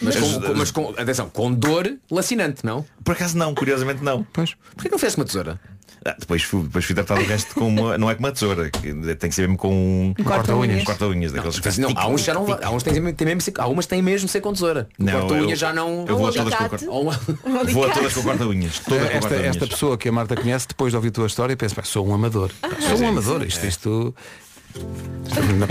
Mas, 0.02 0.16
Mas- 0.18 0.38
com, 0.46 0.54
mas 0.56 0.72
com, 0.72 0.90
atenção, 0.98 1.30
com 1.30 1.54
dor 1.54 1.90
lacinante, 2.12 2.66
não? 2.66 2.86
Por 3.06 3.14
acaso 3.14 3.38
não, 3.38 3.56
curiosamente 3.56 4.04
não. 4.04 4.28
Pois. 4.34 4.56
Porquê 4.76 4.90
que 4.90 4.92
não 4.92 4.98
fizeste 5.00 5.18
uma 5.20 5.26
tesoura? 5.26 5.58
Ah, 6.06 6.16
depois, 6.20 6.44
fui, 6.44 6.64
depois 6.64 6.84
fui 6.84 6.94
tratado 6.94 7.22
o 7.22 7.26
resto 7.26 7.56
com 7.56 7.68
uma, 7.70 7.98
não 7.98 8.10
é 8.12 8.16
com 8.16 8.20
uma 8.20 8.32
tesoura, 8.32 8.70
tem 8.70 9.30
que 9.30 9.32
ser 9.32 9.42
mesmo 9.44 9.58
com 9.58 10.14
um 10.18 10.24
corta-unhas. 10.24 10.82
um 10.82 10.86
corta-unhas 10.86 11.32
daqueles 11.32 11.60
que 11.60 11.80
Não, 11.82 11.88
tic, 11.90 11.98
há 11.98 12.08
uns 12.08 12.22
já 12.24 12.34
não 12.34 12.46
há 12.62 12.70
uns 12.72 12.84
têm, 12.84 13.14
têm 13.14 13.26
mesmo, 13.28 13.54
há 13.58 13.68
umas 13.68 13.86
têm 13.86 14.02
mesmo 14.02 14.28
ser 14.28 14.42
com 14.42 14.52
tesoura. 14.52 14.90
Não, 15.00 15.14
Corta 15.22 15.34
eu- 15.36 15.46
unha 15.46 15.56
já 15.56 15.72
não. 15.72 16.06
eu 16.08 16.18
vou 16.18 16.28
a 16.28 16.32
todas 16.34 16.54
com 16.56 16.70
corta- 16.70 16.90
uma- 16.90 17.20
Vou 17.72 17.86
a 17.86 17.90
todas 17.90 18.14
com 18.14 18.24
corta-unhas. 18.24 18.80
Todas 18.80 19.00
com 19.00 19.06
Esta, 19.08 19.20
corta-unhas. 19.22 19.56
esta 19.56 19.68
pessoa 19.68 19.98
que 19.98 20.10
a 20.10 20.12
Marta 20.12 20.36
conhece, 20.36 20.68
depois 20.68 20.92
de 20.92 20.98
ouvir 20.98 21.08
a 21.08 21.12
tua 21.12 21.28
história, 21.28 21.56
pensa, 21.56 21.76
"Pá, 21.76 21.84
sou 21.84 22.06
um 22.08 22.14
amador. 22.14 22.52
Pá, 22.60 22.70
sou 22.82 22.98
um 23.00 23.08
amador. 23.08 23.44
Isto, 23.44 23.66
isto. 23.66 24.16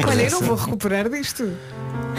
Olha, 0.06 0.22
eu 0.22 0.30
não 0.30 0.40
vou 0.46 0.56
recuperar 0.56 1.08
disto. 1.10 1.52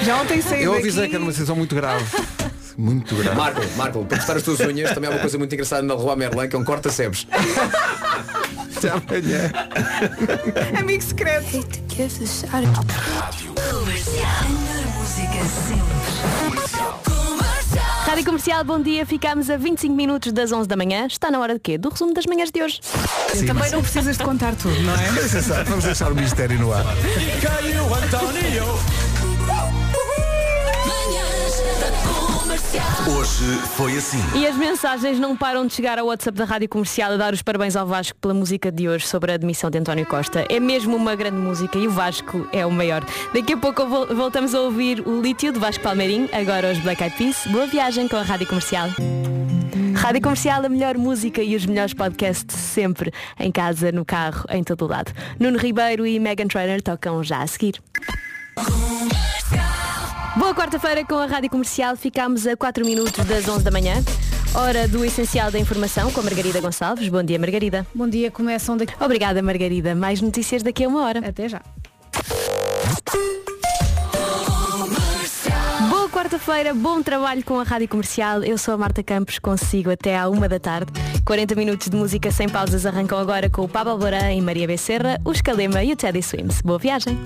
Já 0.03 0.21
ontem 0.21 0.41
saí 0.41 0.63
Eu 0.63 0.71
daqui... 0.71 0.83
avisei 0.83 1.07
que 1.07 1.15
era 1.15 1.23
uma 1.23 1.31
decisão 1.31 1.55
muito 1.55 1.73
grave. 1.75 2.05
Muito 2.77 3.15
grave. 3.15 3.35
Marco, 3.37 3.61
Marco, 3.77 4.05
para 4.05 4.17
cortar 4.17 4.37
as 4.37 4.43
tuas 4.43 4.59
unhas 4.61 4.91
também 4.93 5.09
há 5.09 5.13
uma 5.13 5.19
coisa 5.19 5.37
muito 5.37 5.53
engraçada 5.53 5.81
na 5.83 5.93
Rua 5.93 6.15
Merlin 6.15 6.47
que 6.49 6.55
é 6.55 6.59
um 6.59 6.63
corta-sebes. 6.63 7.27
Até 8.77 8.89
amanhã. 8.89 9.51
Amigo 10.79 11.03
secreto. 11.03 11.63
Rádio 18.05 18.25
Comercial, 18.25 18.63
bom 18.63 18.79
dia. 18.81 19.05
Ficámos 19.05 19.49
a 19.49 19.57
25 19.57 19.95
minutos 19.95 20.31
das 20.31 20.51
11 20.51 20.67
da 20.67 20.75
manhã. 20.75 21.07
Está 21.07 21.31
na 21.31 21.39
hora 21.39 21.53
de 21.55 21.59
quê? 21.59 21.77
Do 21.77 21.89
resumo 21.89 22.13
das 22.13 22.25
manhãs 22.25 22.51
de 22.51 22.61
hoje. 22.61 22.79
Também 23.47 23.71
não 23.71 23.81
precisas 23.81 24.17
de 24.17 24.23
contar 24.23 24.53
tudo, 24.55 24.79
não 24.81 24.93
é? 24.93 25.05
Vamos 25.11 25.31
deixar- 25.31 25.63
Vamos 25.63 25.85
deixar 25.85 26.11
o 26.11 26.15
mistério 26.15 26.59
no 26.59 26.71
ar. 26.73 26.83
Hoje 32.75 33.45
foi 33.75 33.95
assim. 33.97 34.17
E 34.35 34.47
as 34.47 34.55
mensagens 34.55 35.19
não 35.19 35.37
param 35.37 35.67
de 35.67 35.73
chegar 35.73 35.99
ao 35.99 36.07
WhatsApp 36.07 36.35
da 36.35 36.43
Rádio 36.43 36.67
Comercial 36.67 37.11
a 37.13 37.17
dar 37.17 37.31
os 37.31 37.43
parabéns 37.43 37.75
ao 37.75 37.85
Vasco 37.85 38.17
pela 38.19 38.33
música 38.33 38.71
de 38.71 38.89
hoje 38.89 39.05
sobre 39.05 39.31
a 39.31 39.35
admissão 39.35 39.69
de 39.69 39.77
António 39.77 40.05
Costa. 40.07 40.43
É 40.49 40.59
mesmo 40.59 40.95
uma 40.95 41.15
grande 41.15 41.37
música 41.37 41.77
e 41.77 41.87
o 41.87 41.91
Vasco 41.91 42.47
é 42.51 42.65
o 42.65 42.71
maior. 42.71 43.03
Daqui 43.31 43.53
a 43.53 43.57
pouco 43.57 43.85
vol- 43.85 44.07
voltamos 44.07 44.55
a 44.55 44.61
ouvir 44.61 45.07
o 45.07 45.21
Lítio 45.21 45.53
de 45.53 45.59
Vasco 45.59 45.83
Palmeirim, 45.83 46.27
agora 46.33 46.71
os 46.71 46.79
Black 46.79 47.03
Eyed 47.03 47.15
Peas. 47.15 47.45
Boa 47.45 47.67
viagem 47.67 48.07
com 48.07 48.15
a 48.17 48.23
Rádio 48.23 48.47
Comercial. 48.47 48.89
Rádio 49.95 50.21
Comercial, 50.21 50.65
a 50.65 50.69
melhor 50.69 50.97
música 50.97 51.43
e 51.43 51.55
os 51.55 51.67
melhores 51.67 51.93
podcasts 51.93 52.55
sempre, 52.59 53.11
em 53.39 53.51
casa, 53.51 53.91
no 53.91 54.03
carro, 54.03 54.45
em 54.49 54.63
todo 54.63 54.85
o 54.85 54.87
lado. 54.87 55.11
Nuno 55.39 55.59
Ribeiro 55.59 56.07
e 56.07 56.19
Megan 56.19 56.47
Trainor 56.47 56.81
tocam 56.81 57.23
já 57.23 57.43
a 57.43 57.47
seguir. 57.47 57.75
Boa 60.35 60.55
quarta-feira 60.55 61.05
com 61.05 61.15
a 61.15 61.27
Rádio 61.27 61.49
Comercial. 61.49 61.95
Ficámos 61.95 62.47
a 62.47 62.57
4 62.57 62.83
minutos 62.83 63.23
das 63.25 63.47
11 63.47 63.63
da 63.63 63.69
manhã. 63.69 64.03
Hora 64.55 64.87
do 64.87 65.05
essencial 65.05 65.51
da 65.51 65.59
informação 65.59 66.11
com 66.11 66.21
a 66.21 66.23
Margarida 66.23 66.59
Gonçalves. 66.59 67.07
Bom 67.07 67.21
dia, 67.21 67.37
Margarida. 67.37 67.85
Bom 67.93 68.09
dia, 68.09 68.31
começam 68.31 68.75
daqui. 68.75 68.93
Obrigada, 68.99 69.43
Margarida. 69.43 69.93
Mais 69.93 70.21
notícias 70.21 70.63
daqui 70.63 70.85
a 70.85 70.87
uma 70.87 71.03
hora. 71.03 71.19
Até 71.27 71.47
já. 71.47 71.61
Boa 75.87 76.09
quarta-feira, 76.09 76.73
bom 76.73 77.03
trabalho 77.03 77.43
com 77.43 77.59
a 77.59 77.63
Rádio 77.63 77.87
Comercial. 77.87 78.43
Eu 78.43 78.57
sou 78.57 78.73
a 78.73 78.77
Marta 78.77 79.03
Campos, 79.03 79.37
consigo 79.37 79.91
até 79.91 80.17
à 80.17 80.27
uma 80.27 80.49
da 80.49 80.59
tarde. 80.59 80.91
40 81.25 81.53
minutos 81.53 81.89
de 81.89 81.95
música 81.95 82.31
sem 82.31 82.49
pausas 82.49 82.87
arrancam 82.87 83.19
agora 83.19 83.51
com 83.51 83.61
o 83.61 83.69
Pablo 83.69 83.91
Alborã 83.91 84.31
e 84.31 84.41
Maria 84.41 84.65
Becerra, 84.65 85.21
o 85.23 85.31
Escalema 85.31 85.83
e 85.83 85.93
o 85.93 85.95
Teddy 85.95 86.23
Swims. 86.23 86.61
Boa 86.61 86.79
viagem. 86.79 87.23